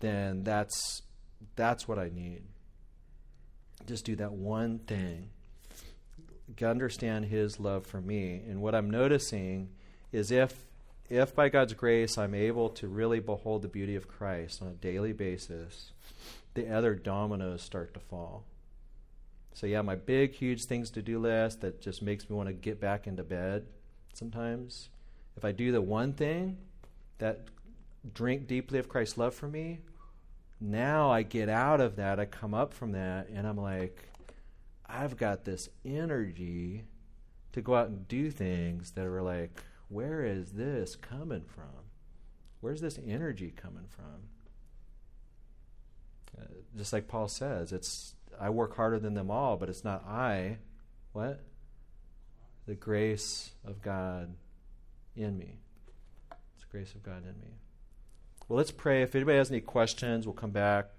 then 0.00 0.44
that's 0.44 1.02
that's 1.56 1.88
what 1.88 1.98
I 1.98 2.10
need. 2.14 2.42
Just 3.84 4.04
do 4.04 4.16
that 4.16 4.32
one 4.32 4.78
thing. 4.78 5.30
Understand 6.62 7.26
his 7.26 7.60
love 7.60 7.84
for 7.84 8.00
me. 8.00 8.42
And 8.48 8.62
what 8.62 8.74
I'm 8.74 8.90
noticing 8.90 9.70
is 10.12 10.30
if 10.30 10.64
if 11.08 11.34
by 11.34 11.48
God's 11.48 11.74
grace 11.74 12.18
I'm 12.18 12.34
able 12.34 12.68
to 12.70 12.88
really 12.88 13.20
behold 13.20 13.62
the 13.62 13.68
beauty 13.68 13.94
of 13.94 14.08
Christ 14.08 14.60
on 14.60 14.68
a 14.68 14.72
daily 14.72 15.12
basis, 15.12 15.92
the 16.54 16.68
other 16.68 16.94
dominoes 16.94 17.62
start 17.62 17.94
to 17.94 18.00
fall. 18.00 18.44
So 19.54 19.66
yeah, 19.66 19.82
my 19.82 19.94
big, 19.94 20.34
huge 20.34 20.64
things 20.64 20.90
to 20.90 21.02
do 21.02 21.18
list 21.18 21.60
that 21.60 21.80
just 21.80 22.02
makes 22.02 22.28
me 22.28 22.36
want 22.36 22.48
to 22.48 22.52
get 22.52 22.80
back 22.80 23.06
into 23.06 23.22
bed 23.22 23.66
sometimes. 24.12 24.88
If 25.36 25.44
I 25.44 25.52
do 25.52 25.70
the 25.70 25.80
one 25.80 26.12
thing 26.12 26.58
that 27.18 27.46
drink 28.12 28.46
deeply 28.46 28.78
of 28.78 28.88
Christ's 28.88 29.16
love 29.18 29.34
for 29.34 29.48
me, 29.48 29.80
now 30.60 31.10
I 31.10 31.22
get 31.22 31.48
out 31.48 31.80
of 31.80 31.96
that, 31.96 32.18
I 32.18 32.24
come 32.24 32.54
up 32.54 32.72
from 32.72 32.92
that, 32.92 33.28
and 33.28 33.46
I'm 33.46 33.58
like, 33.58 34.08
I've 34.86 35.16
got 35.16 35.44
this 35.44 35.68
energy 35.84 36.84
to 37.52 37.60
go 37.60 37.74
out 37.74 37.88
and 37.88 38.06
do 38.08 38.30
things 38.30 38.92
that 38.92 39.04
are 39.04 39.22
like, 39.22 39.62
where 39.88 40.24
is 40.24 40.52
this 40.52 40.96
coming 40.96 41.44
from? 41.44 41.64
Where's 42.60 42.80
this 42.80 42.98
energy 43.06 43.52
coming 43.54 43.86
from? 43.88 44.28
Uh, 46.38 46.44
just 46.76 46.92
like 46.92 47.08
Paul 47.08 47.28
says, 47.28 47.72
it's 47.72 48.14
I 48.38 48.50
work 48.50 48.76
harder 48.76 48.98
than 48.98 49.14
them 49.14 49.30
all, 49.30 49.56
but 49.56 49.68
it's 49.68 49.84
not 49.84 50.04
I. 50.06 50.58
What? 51.12 51.40
The 52.66 52.74
grace 52.74 53.52
of 53.64 53.80
God 53.80 54.34
in 55.14 55.38
me. 55.38 55.60
It's 56.30 56.64
the 56.64 56.70
grace 56.70 56.94
of 56.94 57.02
God 57.02 57.22
in 57.22 57.40
me. 57.40 57.56
Well, 58.48 58.58
let's 58.58 58.70
pray. 58.70 59.02
If 59.02 59.16
anybody 59.16 59.38
has 59.38 59.50
any 59.50 59.60
questions, 59.60 60.24
we'll 60.24 60.34
come 60.34 60.52
back. 60.52 60.90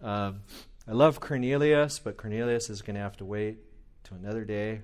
Um, 0.00 0.42
I 0.86 0.92
love 0.92 1.18
Cornelius, 1.18 1.98
but 1.98 2.16
Cornelius 2.16 2.70
is 2.70 2.80
going 2.80 2.94
to 2.94 3.00
have 3.00 3.16
to 3.16 3.24
wait 3.24 3.58
to 4.04 4.14
another 4.14 4.44
day. 4.44 4.82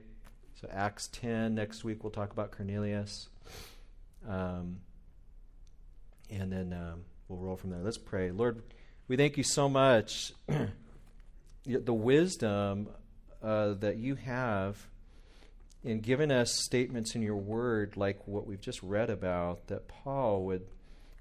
So, 0.60 0.68
Acts 0.72 1.06
10, 1.12 1.54
next 1.54 1.84
week 1.84 2.02
we'll 2.02 2.10
talk 2.10 2.32
about 2.32 2.50
Cornelius. 2.50 3.28
Um, 4.28 4.78
and 6.28 6.50
then 6.50 6.72
um, 6.72 7.04
we'll 7.28 7.38
roll 7.38 7.56
from 7.56 7.70
there. 7.70 7.78
Let's 7.78 7.98
pray. 7.98 8.32
Lord, 8.32 8.64
we 9.06 9.16
thank 9.16 9.36
you 9.36 9.44
so 9.44 9.68
much 9.68 10.32
the 11.64 11.94
wisdom 11.94 12.88
uh, 13.40 13.74
that 13.74 13.96
you 13.96 14.16
have 14.16 14.76
in 15.84 16.00
giving 16.00 16.32
us 16.32 16.52
statements 16.52 17.14
in 17.14 17.22
your 17.22 17.36
word 17.36 17.96
like 17.96 18.26
what 18.26 18.44
we've 18.44 18.60
just 18.60 18.82
read 18.82 19.08
about, 19.08 19.68
that 19.68 19.86
Paul 19.86 20.46
would 20.46 20.66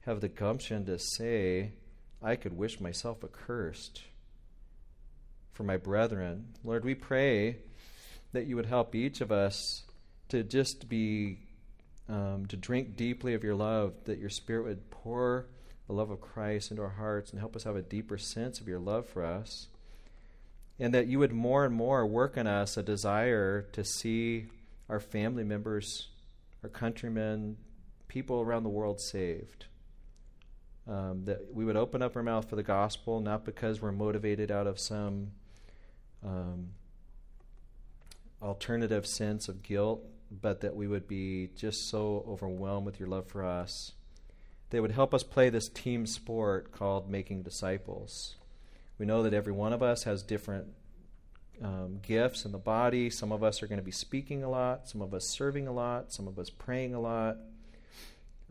have 0.05 0.21
the 0.21 0.29
gumption 0.29 0.85
to 0.85 0.99
say, 0.99 1.73
I 2.21 2.35
could 2.35 2.57
wish 2.57 2.79
myself 2.79 3.23
accursed 3.23 4.03
for 5.51 5.63
my 5.63 5.77
brethren. 5.77 6.53
Lord, 6.63 6.85
we 6.85 6.95
pray 6.95 7.57
that 8.33 8.45
you 8.45 8.55
would 8.55 8.65
help 8.65 8.93
each 8.93 9.21
of 9.21 9.31
us 9.31 9.83
to 10.29 10.43
just 10.43 10.89
be, 10.89 11.39
um, 12.09 12.45
to 12.47 12.57
drink 12.57 12.95
deeply 12.95 13.33
of 13.33 13.43
your 13.43 13.55
love, 13.55 13.93
that 14.05 14.19
your 14.19 14.29
Spirit 14.29 14.65
would 14.65 14.89
pour 14.91 15.47
the 15.87 15.93
love 15.93 16.09
of 16.09 16.21
Christ 16.21 16.71
into 16.71 16.83
our 16.83 16.89
hearts 16.89 17.31
and 17.31 17.39
help 17.39 17.55
us 17.55 17.63
have 17.63 17.75
a 17.75 17.81
deeper 17.81 18.17
sense 18.17 18.59
of 18.59 18.67
your 18.67 18.79
love 18.79 19.07
for 19.07 19.23
us 19.23 19.67
and 20.79 20.93
that 20.93 21.07
you 21.07 21.19
would 21.19 21.31
more 21.31 21.65
and 21.65 21.73
more 21.73 22.05
work 22.05 22.37
in 22.37 22.47
us 22.47 22.77
a 22.77 22.83
desire 22.83 23.61
to 23.71 23.83
see 23.83 24.47
our 24.89 24.99
family 24.99 25.43
members, 25.43 26.09
our 26.63 26.69
countrymen, 26.69 27.57
people 28.07 28.41
around 28.41 28.63
the 28.63 28.69
world 28.69 28.99
saved. 28.99 29.65
Um, 30.87 31.25
that 31.25 31.53
we 31.53 31.65
would 31.65 31.77
open 31.77 32.03
up 32.03 32.15
our 32.15 32.21
mouth 32.21 32.47
for 32.47 32.55
the 32.55 32.63
gospel, 32.63 33.19
not 33.19 33.43
because 33.43 33.81
we're 33.81 33.91
motivated 33.91 34.51
out 34.51 34.67
of 34.67 34.79
some 34.79 35.31
um, 36.23 36.69
alternative 38.39 39.07
sense 39.07 39.47
of 39.49 39.63
guilt, 39.63 40.03
but 40.29 40.61
that 40.61 40.75
we 40.75 40.87
would 40.87 41.07
be 41.07 41.49
just 41.55 41.89
so 41.89 42.23
overwhelmed 42.27 42.85
with 42.85 42.99
your 42.99 43.09
love 43.09 43.27
for 43.27 43.43
us. 43.43 43.93
They 44.69 44.79
would 44.79 44.91
help 44.91 45.13
us 45.13 45.23
play 45.23 45.49
this 45.49 45.69
team 45.69 46.05
sport 46.05 46.71
called 46.71 47.09
making 47.09 47.43
disciples. 47.43 48.35
We 48.99 49.05
know 49.05 49.23
that 49.23 49.33
every 49.33 49.53
one 49.53 49.73
of 49.73 49.81
us 49.81 50.03
has 50.03 50.21
different 50.21 50.67
um, 51.61 51.99
gifts 52.01 52.45
in 52.45 52.51
the 52.51 52.57
body. 52.57 53.09
Some 53.09 53.31
of 53.31 53.43
us 53.43 53.61
are 53.61 53.67
going 53.67 53.79
to 53.79 53.85
be 53.85 53.91
speaking 53.91 54.43
a 54.43 54.49
lot, 54.49 54.87
some 54.87 55.01
of 55.01 55.13
us 55.13 55.27
serving 55.27 55.67
a 55.67 55.71
lot, 55.71 56.11
some 56.11 56.27
of 56.27 56.37
us 56.37 56.49
praying 56.49 56.93
a 56.93 56.99
lot. 56.99 57.37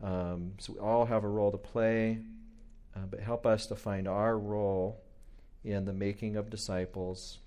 Um, 0.03 0.53
so 0.59 0.73
we 0.73 0.79
all 0.79 1.05
have 1.05 1.23
a 1.23 1.27
role 1.27 1.51
to 1.51 1.57
play, 1.57 2.19
uh, 2.95 3.05
but 3.09 3.19
help 3.19 3.45
us 3.45 3.65
to 3.67 3.75
find 3.75 4.07
our 4.07 4.37
role 4.37 5.01
in 5.63 5.85
the 5.85 5.93
making 5.93 6.35
of 6.35 6.49
disciples, 6.49 7.39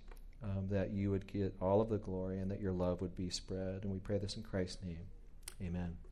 um, 0.42 0.68
that 0.70 0.90
you 0.90 1.10
would 1.10 1.26
get 1.26 1.54
all 1.60 1.80
of 1.80 1.88
the 1.88 1.98
glory 1.98 2.38
and 2.38 2.50
that 2.50 2.60
your 2.60 2.72
love 2.72 3.00
would 3.00 3.16
be 3.16 3.30
spread. 3.30 3.84
And 3.84 3.92
we 3.92 3.98
pray 3.98 4.18
this 4.18 4.36
in 4.36 4.42
Christ's 4.42 4.82
name. 4.84 5.06
Amen. 5.62 6.07